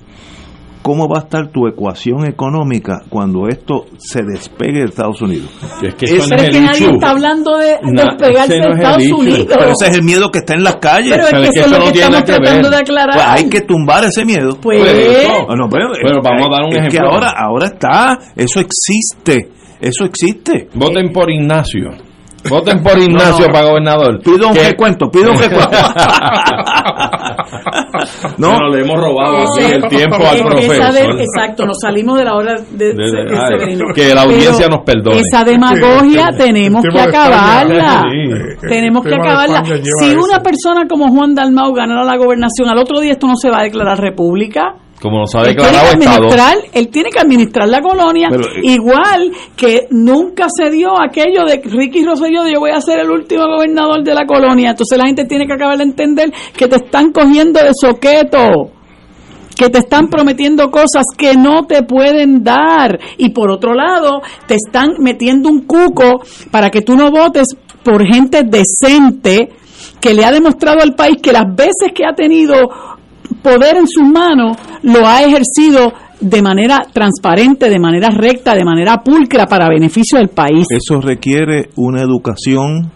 [0.88, 5.50] ¿cómo va a estar tu ecuación económica cuando esto se despegue de Estados Unidos?
[5.82, 9.10] Es que eso Pero es que nadie está hablando de despegarse no de Estados.
[9.12, 9.46] Unidos.
[9.50, 11.10] Pero ese es el miedo que está en las calles.
[11.12, 12.62] Pero es Pero que es que eso es lo no que tiene estamos que tratando
[12.62, 12.70] ver.
[12.70, 13.14] de aclarar.
[13.16, 14.58] Pues hay que tumbar ese miedo.
[14.62, 14.78] Pues,
[15.46, 17.10] Bueno, pero, Pero vamos a dar un es que ejemplo.
[17.12, 19.50] ahora, ahora está, eso existe,
[19.82, 20.68] eso existe.
[20.72, 21.90] Voten por Ignacio.
[22.48, 23.52] Voten por Ignacio No, no.
[23.52, 24.20] para gobernador.
[24.22, 25.70] Pido un recuento, pido un recuento.
[28.38, 30.92] no, Pero le hemos robado Ese- el tiempo al que profesor.
[30.92, 33.84] de- exacto, nos salimos de la hora de, De- de- de ay, Severino.
[33.94, 35.20] que la audiencia Pero nos perdone.
[35.20, 38.02] Esa demagogia tenemos el que acabarla.
[38.10, 38.66] Sí.
[38.68, 39.64] Tenemos que acabarla.
[39.64, 40.24] Si eso.
[40.24, 43.60] una persona como Juan Dalmau ganara la gobernación, al otro día esto no se va
[43.60, 44.74] a declarar república.
[45.00, 46.16] Como nos ha Él tiene, declarado que Estado.
[46.16, 51.44] administrar, él tiene que administrar la colonia, Pero, eh, igual que nunca se dio aquello
[51.44, 54.70] de Ricky Rosselló de yo voy a ser el último gobernador de la colonia.
[54.70, 58.72] Entonces la gente tiene que acabar de entender que te están cogiendo de soqueto
[59.58, 64.54] que te están prometiendo cosas que no te pueden dar y por otro lado te
[64.54, 66.22] están metiendo un cuco
[66.52, 67.48] para que tú no votes
[67.82, 69.50] por gente decente
[70.00, 72.56] que le ha demostrado al país que las veces que ha tenido
[73.42, 79.02] poder en sus manos lo ha ejercido de manera transparente, de manera recta, de manera
[79.02, 80.66] pulcra para beneficio del país.
[80.70, 82.90] eso requiere una educación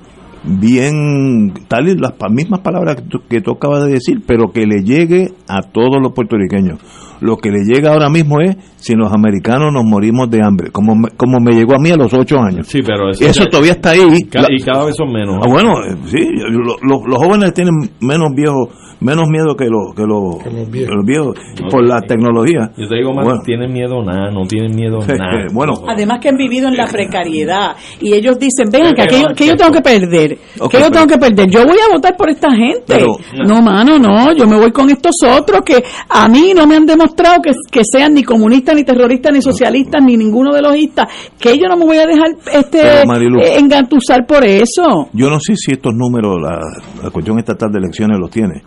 [0.44, 4.66] bien, tal y las mismas palabras que tú, que tú acabas de decir, pero que
[4.66, 6.78] le llegue a todos los puertorriqueños.
[7.20, 10.96] Lo que le llega ahora mismo es si los americanos nos morimos de hambre, como
[10.96, 12.66] me, como me llegó a mí a los ocho años.
[12.66, 14.24] Sí, pero eso, Eso todavía está ahí.
[14.28, 15.36] ca- y cada vez son menos.
[15.40, 16.18] Ah, bueno, eh, sí,
[16.50, 18.70] lo- lo- los jóvenes tienen menos viejos,
[19.00, 20.96] menos miedo que los que los, Que los que viejos.
[20.96, 21.36] los viejos
[21.70, 22.72] por la tecnología.
[22.76, 23.40] Yo te digo más, Bueno.
[23.44, 25.46] tienen miedo nada, no tienen miedo nada.
[25.54, 25.74] Bueno.
[25.86, 29.28] Además que han vivido en la precariedad y ellos dicen, ven acá, Pero, que yo,
[29.36, 32.16] que yo tengo que perder, Ok, que yo tengo que perder, yo voy a votar
[32.16, 32.82] por esta gente.
[32.86, 36.76] Pero- no, mano, no, yo me voy con estos otros que a mí no me
[36.76, 40.76] han demostrado que, que sean ni comunistas, ni terroristas, ni socialistas, ni ninguno de los
[40.76, 45.08] istas, que yo no me voy a dejar este Marilu- eh, engatusar por eso.
[45.12, 46.58] Yo no sé si estos números, la,
[47.02, 48.62] la cuestión estatal de elecciones los tiene.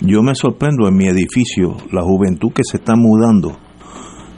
[0.00, 3.52] Yo me sorprendo en mi edificio, la juventud que se está mudando.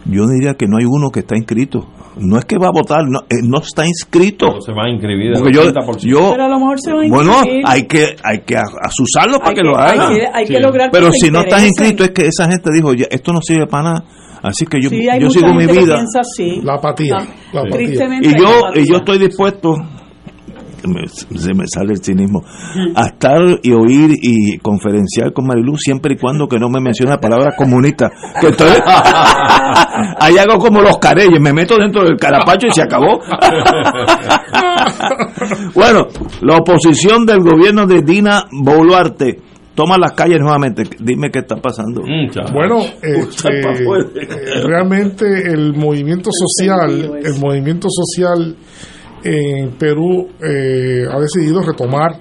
[0.04, 1.86] Yo diría que no hay uno que está inscrito.
[2.18, 4.46] No es que va a votar, no, eh, no está inscrito.
[4.48, 5.32] Pero se va a inscribir.
[5.34, 5.62] Porque yo,
[6.00, 7.64] yo- Pero a lo mejor se va a bueno, inscribir.
[7.66, 10.60] hay que hay que asusarlo para que, que- lo hay que- hay que Sí.
[10.62, 13.66] lograr Pero si no estás inscrito es que esa gente dijo, ya, esto no sirve
[13.66, 14.04] para nada.
[14.42, 15.94] Así que yo, Sí, yo sigo mi vida.
[15.94, 16.20] piensa.
[16.64, 17.14] La apatía.
[17.14, 17.88] La- la apatía.
[18.22, 18.82] Y yo, apatía.
[18.82, 19.74] y yo estoy dispuesto,
[20.88, 22.42] me- se me sale el cinismo,
[22.94, 27.10] a estar y oír y conferenciar con Marilu siempre y cuando que no me mencione
[27.12, 28.10] la palabra comunista.
[28.40, 28.68] Que estoy,
[30.20, 33.20] ahí hago como los careyes, me meto dentro del carapacho y se acabó.
[35.74, 36.06] bueno,
[36.42, 39.38] la oposición del gobierno de Dina Boluarte
[39.74, 40.84] toma las calles nuevamente.
[41.00, 42.02] Dime qué está pasando.
[42.52, 48.56] Bueno, Usa este, eh, realmente el movimiento social, el movimiento social
[49.24, 52.18] en Perú eh, ha decidido retomar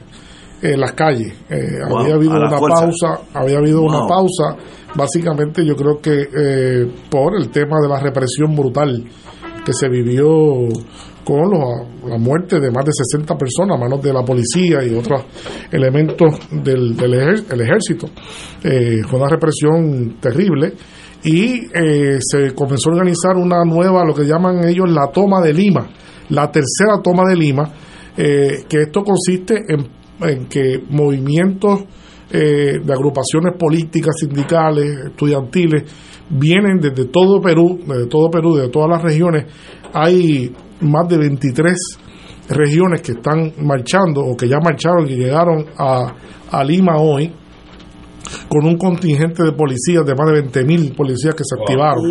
[0.62, 1.34] eh, las calles.
[1.50, 2.82] Eh, Wow, había habido una fuerza.
[2.82, 4.56] pausa, había habido una pausa.
[4.96, 9.04] Básicamente, yo creo que eh, por el tema de la represión brutal
[9.66, 10.28] que se vivió
[11.24, 14.94] con los- la muerte de más de 60 personas a manos de la policía y
[14.96, 15.24] otros
[15.72, 18.08] elementos del, del ejer- el ejército.
[18.64, 20.74] Eh, fue una represión terrible
[21.24, 21.62] y
[22.20, 25.88] se comenzó a organizar una nueva, lo que llaman ellos la toma de Lima,
[26.32, 27.72] la tercera toma de Lima,
[28.18, 29.88] eh, que esto consiste en,
[30.28, 31.84] en que movimientos
[32.32, 35.84] eh, de agrupaciones políticas, sindicales, estudiantiles,
[36.30, 39.46] vienen desde todo Perú, desde todo Perú, de todas las regiones.
[39.94, 41.76] Hay más de 23
[42.50, 46.14] regiones que están marchando o que ya marcharon y llegaron a,
[46.50, 47.32] a Lima hoy
[48.48, 52.04] con un contingente de policías de más de 20.000 policías que se activaron,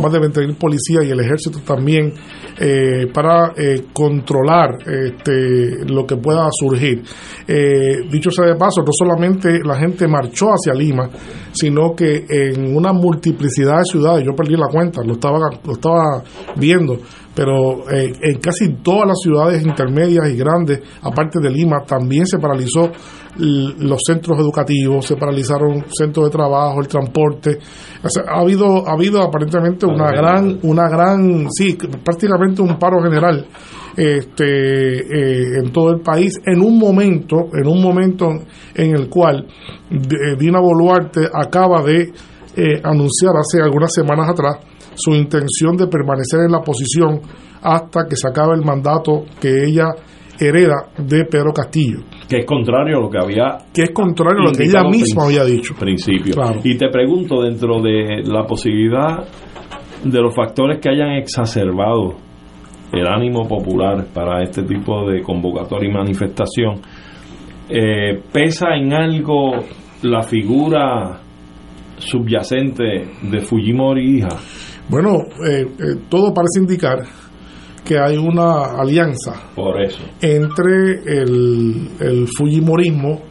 [0.00, 2.14] más de 20.000 policías y el ejército también
[2.60, 7.02] eh, para eh, controlar este, lo que pueda surgir.
[7.46, 11.08] Eh, dicho sea de paso, no solamente la gente marchó hacia Lima,
[11.52, 16.22] sino que en una multiplicidad de ciudades, yo perdí la cuenta, lo estaba, lo estaba
[16.56, 16.98] viendo,
[17.38, 22.36] pero eh, en casi todas las ciudades intermedias y grandes, aparte de Lima, también se
[22.38, 22.90] paralizó
[23.38, 27.58] los centros educativos, se paralizaron centros de trabajo, el transporte.
[28.02, 33.02] O sea, ha habido, ha habido aparentemente una gran, una gran, sí, prácticamente un paro
[33.02, 33.46] general
[33.96, 38.28] este, eh, en todo el país en un momento, en un momento
[38.74, 39.46] en el cual
[39.90, 44.58] eh, Dina Boluarte acaba de eh, anunciar hace algunas semanas atrás
[44.94, 47.20] su intención de permanecer en la posición
[47.60, 49.88] hasta que se acabe el mandato que ella
[50.40, 51.98] hereda de Pedro Castillo,
[52.28, 55.24] Que es contrario a lo que había que es contrario a lo que ella misma
[55.24, 55.74] había dicho.
[55.74, 56.34] Principio.
[56.34, 56.60] Claro.
[56.62, 59.26] Y te pregunto, dentro de la posibilidad
[60.04, 62.27] de los factores que hayan exacerbado
[62.92, 66.80] el ánimo popular para este tipo de convocatoria y manifestación,
[67.68, 69.52] eh, ¿pesa en algo
[70.02, 71.20] la figura
[71.98, 74.28] subyacente de Fujimori hija?
[74.88, 75.16] Bueno,
[75.46, 76.98] eh, eh, todo parece indicar
[77.84, 80.02] que hay una alianza Por eso.
[80.20, 83.27] entre el, el Fujimorismo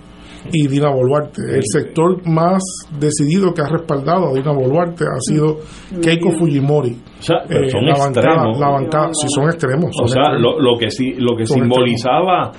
[0.51, 1.41] y Dina Boluarte.
[1.55, 2.61] El sector más
[2.99, 5.57] decidido que ha respaldado a Dina Boluarte ha sido
[6.01, 6.97] Keiko Fujimori.
[7.19, 8.59] O sea, pero Eh, son la bancada, extremos.
[8.59, 9.91] la bancada, sí, son extremos.
[10.01, 10.41] O sea, extremos.
[10.41, 12.51] lo, lo que sí, lo que Son simbolizaba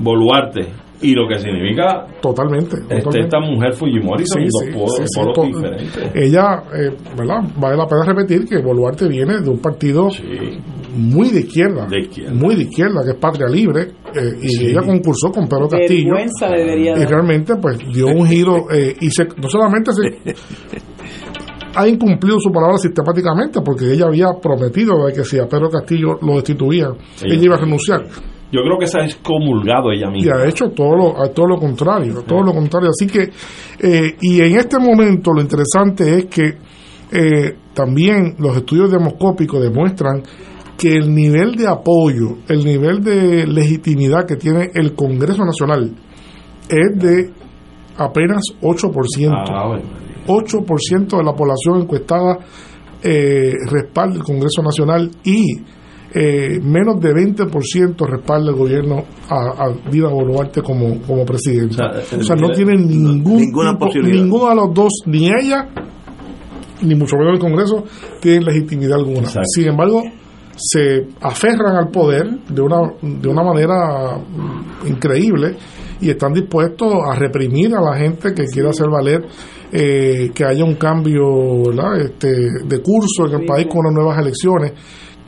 [0.00, 0.68] Boluarte
[1.02, 2.76] y lo que significa Totalmente.
[2.76, 3.20] este, totalmente.
[3.20, 6.10] esta mujer Fujimori son Sí, dos sí, polos, sí, sí, polos to- diferentes.
[6.14, 7.40] Ella, eh, ¿verdad?
[7.56, 10.08] Vale la pena repetir que Boluarte viene de un partido
[10.94, 11.88] muy de izquierda,
[12.34, 13.82] muy de izquierda, que es Patria Libre,
[14.14, 14.66] eh, y Sí.
[14.66, 16.12] ella concursó con Pedro Castillo.
[16.40, 20.34] Debería y realmente pues dio un giro eh, y se, no solamente se
[21.74, 26.18] ha incumplido su palabra sistemáticamente porque ella había prometido de que si a Pedro Castillo
[26.20, 26.92] lo destituían
[27.22, 28.04] Ella- ella iba a renunciar
[28.52, 30.36] Yo creo que se ha excomulgado ella y misma.
[30.36, 32.90] ha hecho todo lo, todo lo contrario, todo lo contrario.
[32.90, 33.30] Así que,
[33.80, 36.58] eh, y en este momento lo interesante es que
[37.10, 40.22] eh, también los estudios demoscópicos demuestran
[40.76, 45.94] que el nivel de apoyo, el nivel de legitimidad que tiene el Congreso Nacional
[46.68, 47.30] es de
[47.96, 49.32] apenas 8%.
[49.48, 49.84] Ah, bueno.
[50.26, 52.38] 8% de la población encuestada
[53.02, 55.56] eh, respalda el Congreso Nacional y
[56.14, 61.90] eh, menos de 20% respalda el gobierno a, a Dina Boluarte como, como presidenta.
[61.90, 64.22] O sea, O sea, no el- tiene ningún ninguna tipo- posibilidad.
[64.22, 65.68] ninguno de los dos, ni ella,
[66.82, 67.84] ni mucho menos el Congreso,
[68.20, 69.28] tienen legitimidad alguna.
[69.54, 70.02] Sin embargo,
[70.56, 75.56] se aferran al poder de una, de una manera mm, increíble
[76.00, 79.24] y están dispuestos a reprimir a la gente que quiera hacer valer
[79.72, 81.22] eh, que haya un cambio
[81.68, 82.00] ¿verdad?
[82.02, 84.72] Este, de curso en el país con unas nuevas elecciones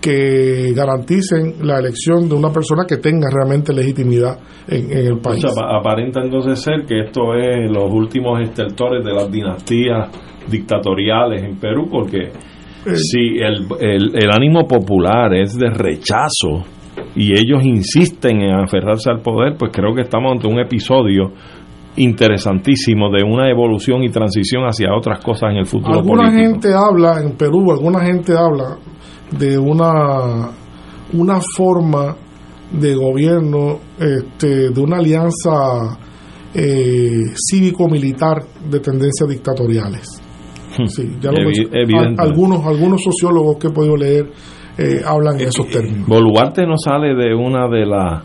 [0.04, 4.36] que garanticen la elección de una persona que tenga realmente legitimidad
[4.68, 5.40] en, en el O país.
[5.40, 5.50] sea,
[5.80, 10.10] aparenta entonces ser que esto es los últimos estertores de las dinastías
[10.50, 16.64] dictatoriales en Perú, porque eh, si el, el, el ánimo popular es de rechazo
[17.16, 21.32] y ellos insisten en aferrarse al poder, pues creo que estamos ante un episodio
[21.96, 26.50] interesantísimo de una evolución y transición hacia otras cosas en el futuro alguna político.
[26.50, 28.76] gente habla en Perú, alguna gente habla
[29.38, 30.50] de una
[31.12, 32.16] una forma
[32.72, 35.98] de gobierno, este, de una alianza
[36.54, 40.20] eh, cívico-militar de tendencias dictatoriales.
[40.86, 41.38] Sí, ya lo
[42.18, 44.28] algunos algunos sociólogos que he podido leer
[44.76, 46.08] eh, hablan en esos términos.
[46.08, 48.24] Boluarte no sale de una de las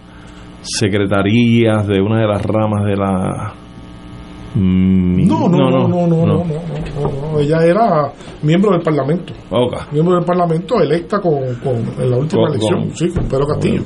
[0.61, 3.53] secretarías, de una de las ramas de la...
[4.55, 8.11] No, no, no, no, no, no, no, Ella era
[8.41, 9.33] miembro del Parlamento.
[9.91, 13.83] Miembro del Parlamento electa con, en la última elección, sí, con Pedro Castillo.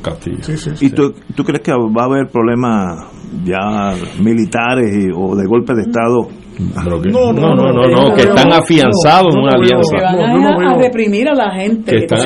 [0.79, 3.11] ¿Y tú, crees que va a haber problemas
[3.43, 6.29] ya militares o de golpe de Estado?
[6.59, 9.97] no, no, no, no, que están afianzados en una alianza.
[9.97, 11.91] Que van a reprimir a la gente.
[11.91, 12.19] Que están.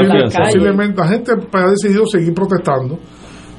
[0.43, 2.99] Posiblemente la gente ha decidido seguir protestando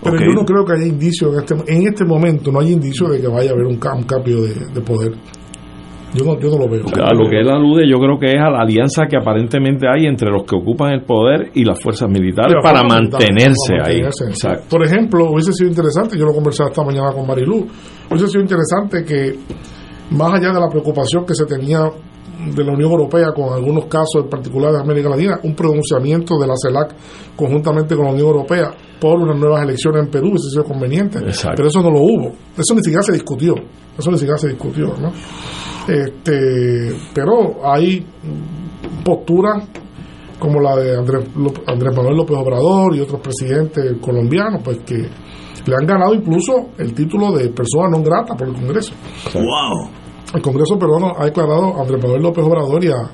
[0.02, 3.10] pero yo no creo que haya indicios en este, en este momento, no hay indicios
[3.10, 5.12] de que vaya a haber un, ca- un cambio de, de poder.
[6.14, 6.84] Yo no, yo no lo veo.
[7.04, 10.06] A lo que él alude, yo creo que es a la alianza que aparentemente hay
[10.06, 13.98] entre los que ocupan el poder y las fuerzas militares la para mantenerse ahí.
[14.00, 14.64] Exacto.
[14.70, 17.66] Por ejemplo, hubiese sido interesante, yo lo conversé esta mañana con Marilú,
[18.10, 19.38] hubiese sido interesante que
[20.16, 21.80] más allá de la preocupación que se tenía
[22.54, 26.46] de la Unión Europea con algunos casos en particular de América Latina, un pronunciamiento de
[26.46, 26.94] la CELAC
[27.36, 28.70] conjuntamente con la Unión Europea
[29.00, 31.54] por unas nuevas elecciones en Perú hubiese sido conveniente, Exacto.
[31.56, 33.54] pero eso no lo hubo, eso ni siquiera se discutió,
[33.96, 35.12] eso ni siquiera se discutió, ¿no?
[35.86, 38.04] Este, pero hay
[39.04, 39.64] posturas
[40.38, 41.24] como la de Andrés,
[41.96, 47.32] Manuel López Obrador y otros presidentes colombianos, pues que le han ganado incluso el título
[47.32, 48.92] de persona non grata por el Congreso.
[49.34, 49.90] ¡Wow!
[50.34, 53.10] El Congreso peruano ha declarado a Andrés Manuel López Obrador y a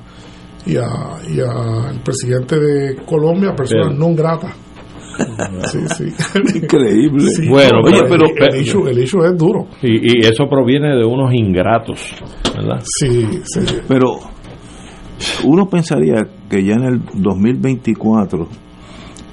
[0.67, 0.87] y a,
[1.29, 4.49] y a el presidente de Colombia persona Pero- non grata.
[5.71, 6.03] Sí, sí.
[6.59, 7.29] Increíble.
[7.29, 9.67] Sí, Bueno, oye, el- pero- el, pero- issue, el issue es duro.
[9.81, 12.01] Y, y eso proviene de unos ingratos,
[12.55, 12.81] ¿verdad?
[12.83, 13.59] Sí, sí.
[13.87, 14.17] Pero
[15.43, 16.15] uno pensaría
[16.49, 18.47] que ya en el 2024,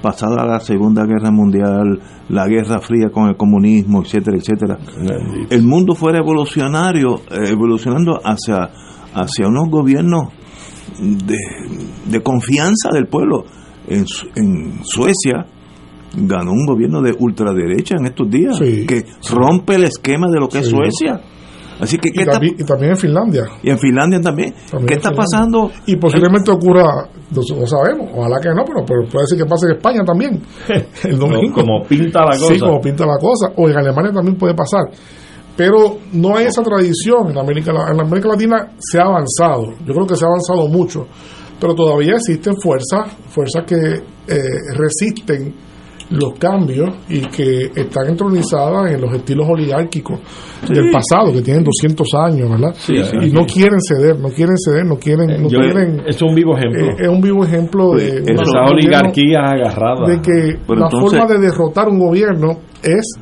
[0.01, 4.79] pasada la Segunda Guerra Mundial, la Guerra Fría con el comunismo, etcétera, etcétera,
[5.51, 8.71] el mundo fuera evolucionario, evolucionando hacia,
[9.15, 10.29] hacia unos gobiernos
[11.01, 11.37] de,
[12.07, 13.45] de confianza del pueblo.
[13.89, 15.45] En, Su- en Suecia
[16.15, 18.87] ganó un gobierno de ultraderecha en estos días, Sí.
[18.87, 20.71] que rompe el esquema de lo que es Sí.
[20.73, 21.21] Suecia.
[21.81, 23.45] Así que, ¿qué Y está- también, y también en Finlandia.
[23.63, 24.55] y en Finlandia también.
[24.71, 25.17] También ¿Qué está Finlandia.
[25.33, 25.71] pasando?
[25.87, 29.67] Y posiblemente ocurra, no, no sabemos, ojalá que no, pero, pero puede ser que pase
[29.67, 30.41] en España también.
[31.05, 31.55] El domingo.
[31.55, 32.67] Como pinta la Sí, cosa.
[32.67, 33.53] como pinta la cosa.
[33.57, 34.83] O en Alemania también puede pasar.
[35.57, 38.69] Pero no hay esa tradición en América, La- en América Latina.
[38.79, 39.73] Se ha avanzado.
[39.85, 41.07] Yo creo que se ha avanzado mucho.
[41.61, 44.43] Pero todavía existen fuerzas, fuerzas que eh,
[44.77, 45.53] resisten
[46.13, 50.21] los cambios y que están entronizadas en los estilos oligárquicos
[50.69, 52.75] del pasado, que tienen 200 años, ¿verdad?
[52.77, 53.33] Sí, sí, y sí.
[53.33, 55.43] no quieren ceder, no quieren ceder, no quieren...
[55.43, 56.87] No Yo- quieren es un vivo ejemplo.
[56.87, 60.09] eh, es un vivo ejemplo de, gobierno- oligarquías agarradas.
[60.09, 63.15] de que Pero la entonces- forma de derrotar un gobierno es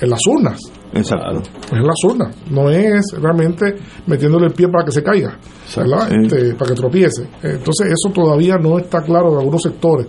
[0.00, 0.60] en las urnas.
[0.94, 1.42] Exacto.
[1.66, 2.34] Es en las urnas.
[2.50, 3.74] No es realmente
[4.06, 5.36] metiéndole el pie para que se caiga,
[5.76, 6.08] ¿verdad?
[6.08, 6.14] Sí.
[6.22, 7.22] Este, para que tropiece.
[7.42, 10.06] Entonces, eso todavía no está claro en algunos sectores.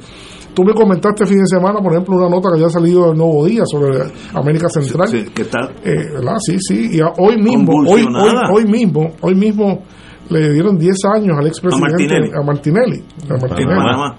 [0.54, 3.18] Tú me comentaste el fin de semana, por ejemplo, una nota que había salido del
[3.18, 3.98] Nuevo Día sobre
[4.34, 5.08] América Central.
[5.08, 6.36] Sí, que está Eh, ¿verdad?
[6.40, 6.90] Sí, sí.
[6.92, 9.84] Y a- hoy mismo, hoy, hoy, hoy mismo, hoy mismo
[10.30, 12.32] le dieron 10 años al expresidente Martinelli.
[12.34, 13.04] a Martinelli.
[13.30, 14.18] A Martinelli Panamá.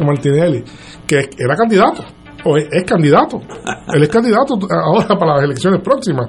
[0.00, 0.64] a Martinelli,
[1.06, 2.04] que era candidato,
[2.44, 3.40] o es, es candidato.
[3.94, 6.28] Él es candidato ahora para las elecciones próximas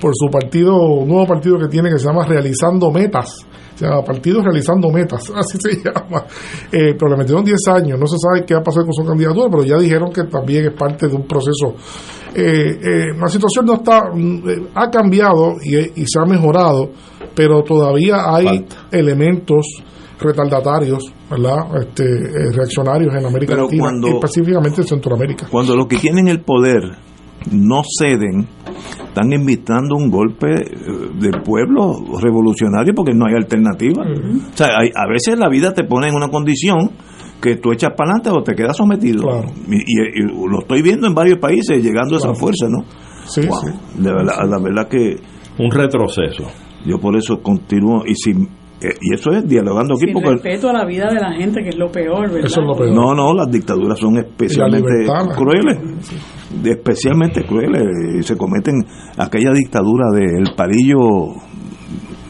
[0.00, 3.46] por su partido, un nuevo partido que tiene que se llama Realizando Metas.
[3.74, 6.24] Se llama Partido Realizando Metas, así se llama.
[6.72, 9.04] Eh, pero le metieron 10 años, no se sabe qué va a pasar con su
[9.04, 11.74] candidatura, pero ya dijeron que también es parte de un proceso.
[12.34, 16.90] Eh, eh, la situación no está, mm, eh, ha cambiado y, y se ha mejorado,
[17.34, 19.66] pero todavía hay elementos
[20.20, 21.56] retardatarios, ¿verdad?
[21.80, 25.46] Este, eh, reaccionarios en América Pero Latina, cuando- y específicamente en Centroamérica.
[25.50, 26.82] Cuando los que tienen el poder
[27.50, 28.46] no ceden,
[29.08, 30.74] están invitando un golpe eh,
[31.18, 34.02] del pueblo revolucionario porque no hay alternativa.
[34.04, 36.90] O sea, hay- a veces la vida te pone en una condición
[37.40, 39.22] que tú echas para adelante o te quedas sometido.
[39.22, 39.48] Claro.
[39.68, 42.84] Y, y- y lo estoy viendo en varios países llegando a esa fuerza, ¿no?
[43.26, 43.58] Sí, Wow.
[43.60, 44.00] sí.
[44.02, 45.16] De verdad, la verdad que
[45.58, 46.44] Un retroceso.
[46.86, 48.32] yo por eso continúo y si
[49.00, 51.68] y eso es dialogando aquí Sin porque respeto a la vida de la gente, que
[51.70, 52.46] es lo peor, ¿verdad?
[52.46, 52.94] Eso es lo peor.
[52.94, 55.06] No, no, las dictaduras son especialmente
[55.36, 55.78] crueles,
[56.64, 57.82] especialmente crueles.
[58.18, 58.84] Y se cometen
[59.16, 60.98] aquella dictadura del palillo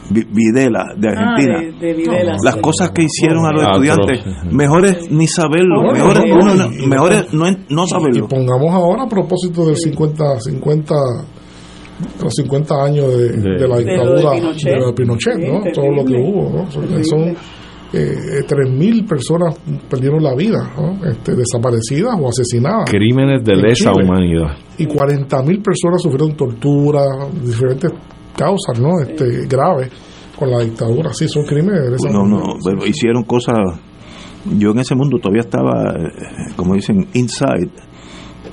[0.09, 1.55] Videla de Argentina.
[1.57, 2.61] Ah, de, de Videla, Las sí.
[2.61, 6.35] cosas que hicieron a los Ah, estudiantes, mejor es ni saberlo, Bueno, mejor es, no,
[6.35, 8.27] uno no- y- mejor es no, no Y saberlo.
[8.27, 10.93] pongamos ahora a propósito del 50, 50
[12.21, 14.73] los 50 años de, De- de la De lo de dictadura Pinochet.
[14.85, 15.61] de Pinochet, Sí, ¿no?
[15.73, 16.71] Todo lo que hubo, ¿no?
[16.71, 17.03] Son- Terrible.
[17.05, 17.35] Son
[17.95, 19.55] eh, 3.000 personas
[19.87, 21.05] perdieron la vida, ¿no?
[21.07, 22.89] Este, desaparecidas o asesinadas.
[22.89, 24.03] Crímenes de lesa Chile.
[24.05, 24.57] humanidad.
[24.79, 27.01] Y 40.000 personas sufrieron tortura,
[27.43, 27.91] diferentes
[28.35, 28.99] causas, ¿no?
[28.99, 29.91] Este, graves
[30.39, 31.13] con la dictadura.
[31.13, 32.59] Sí, son crímenes de lesa No, no, humanidad.
[32.65, 33.57] pero hicieron cosas.
[34.57, 37.69] Yo en ese mundo todavía estaba, eh, como dicen, inside.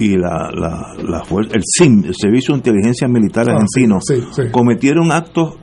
[0.01, 4.17] Y la, la, la fuer- el SIM, el Servicio de Inteligencia Militar Ah, Argentino, sí,
[4.17, 4.43] sí, sí.
[4.51, 5.55] cometieron actos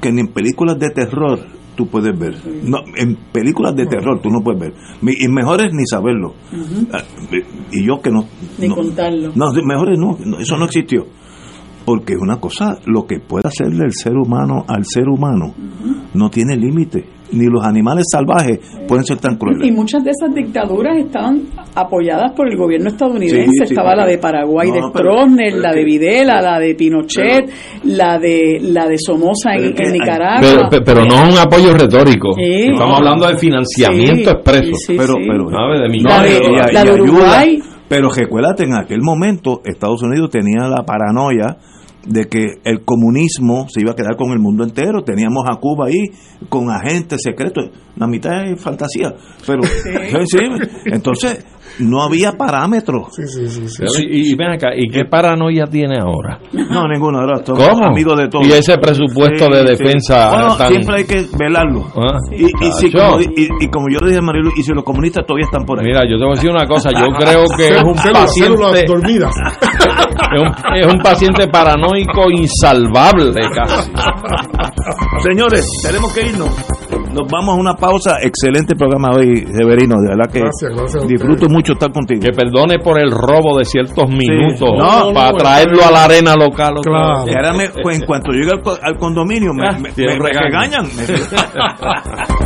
[0.00, 1.38] que ni en películas de terror
[1.76, 2.34] tú puedes ver.
[2.64, 4.74] No, en películas de terror tú no puedes ver.
[5.02, 6.34] Mi- Y mejor es ni saberlo.
[6.92, 7.02] Ah,
[7.72, 8.26] Y yo que no.
[8.58, 9.32] Ni no- contarlo.
[9.34, 11.06] no, mejor es no, no, eso no existió.
[11.86, 15.54] Porque es una cosa, lo que puede hacerle el ser humano al ser humano
[16.14, 17.04] no tiene límite.
[17.32, 19.72] Ni los animales salvajes pueden ser tan Y crueles.
[19.72, 21.42] muchas de esas dictaduras estaban
[21.74, 23.46] apoyadas por el gobierno estadounidense.
[23.50, 27.50] Sí, sí, Estaba la de Paraguay de No, Stroessner, la de Videla, la de Pinochet,
[27.82, 30.40] la de la de Somoza Pero en, Nicaragua.
[30.40, 32.32] Pero, pe- pero no es un apoyo retórico.
[32.34, 32.42] Sí.
[32.70, 32.96] Estamos No.
[32.96, 34.74] hablando de financiamiento Sí, expreso.
[34.76, 35.24] sí, sí, pero, sí.
[35.28, 35.80] pero, ¿Sabe?
[35.80, 36.02] De y- y-.
[36.04, 37.44] La de y ayuda.
[37.88, 41.58] Pero recuérdate, en aquel momento Estados Unidos tenía la paranoia
[42.06, 45.02] de que el comunismo se iba a quedar con el mundo entero.
[45.02, 46.04] Teníamos a Cuba ahí
[46.48, 47.70] con agentes secretos.
[47.96, 49.14] La mitad es fantasía.
[49.46, 49.62] Pero,
[50.26, 50.38] sí, sí.
[50.86, 51.44] entonces,
[51.80, 53.08] no había parámetros.
[53.14, 53.84] Sí, sí, sí, sí.
[54.10, 56.38] Y, y ven acá, ¿y qué paranoia tiene ahora?
[56.52, 57.18] No, ninguno.
[57.20, 57.84] Ahora ¿Cómo?
[57.86, 58.46] amigos de todos.
[58.46, 61.84] Y ese presupuesto de defensa Bueno, tan- siempre hay que velarlo.
[61.96, 63.04] Ah, Y, y, si Chacho.
[63.12, 65.64] como, y, y como yo le dije a Marilu, y si los comunistas todavía están
[65.64, 65.86] por ahí.
[65.86, 69.34] Mira, yo te voy a decir una cosa, yo creo que es un paciente dormidas.
[70.34, 73.90] es un, es un paciente paranoico insalvable casi.
[75.22, 76.50] Señores, tenemos que irnos.
[77.12, 78.18] Nos vamos a una pausa.
[78.22, 79.96] Excelente programa hoy, Severino.
[80.00, 82.20] De verdad que Gracias, gracias disfruto mucho estar contigo.
[82.20, 86.34] Que perdone por el robo de ciertos minutos No, para no, traerlo a la arena
[86.34, 86.74] local.
[86.82, 87.24] Claro.
[87.26, 90.18] Y ahora me- pues, en cuanto llegue al, co- al condominio, me, Ah, me- me-
[90.18, 90.86] regañan.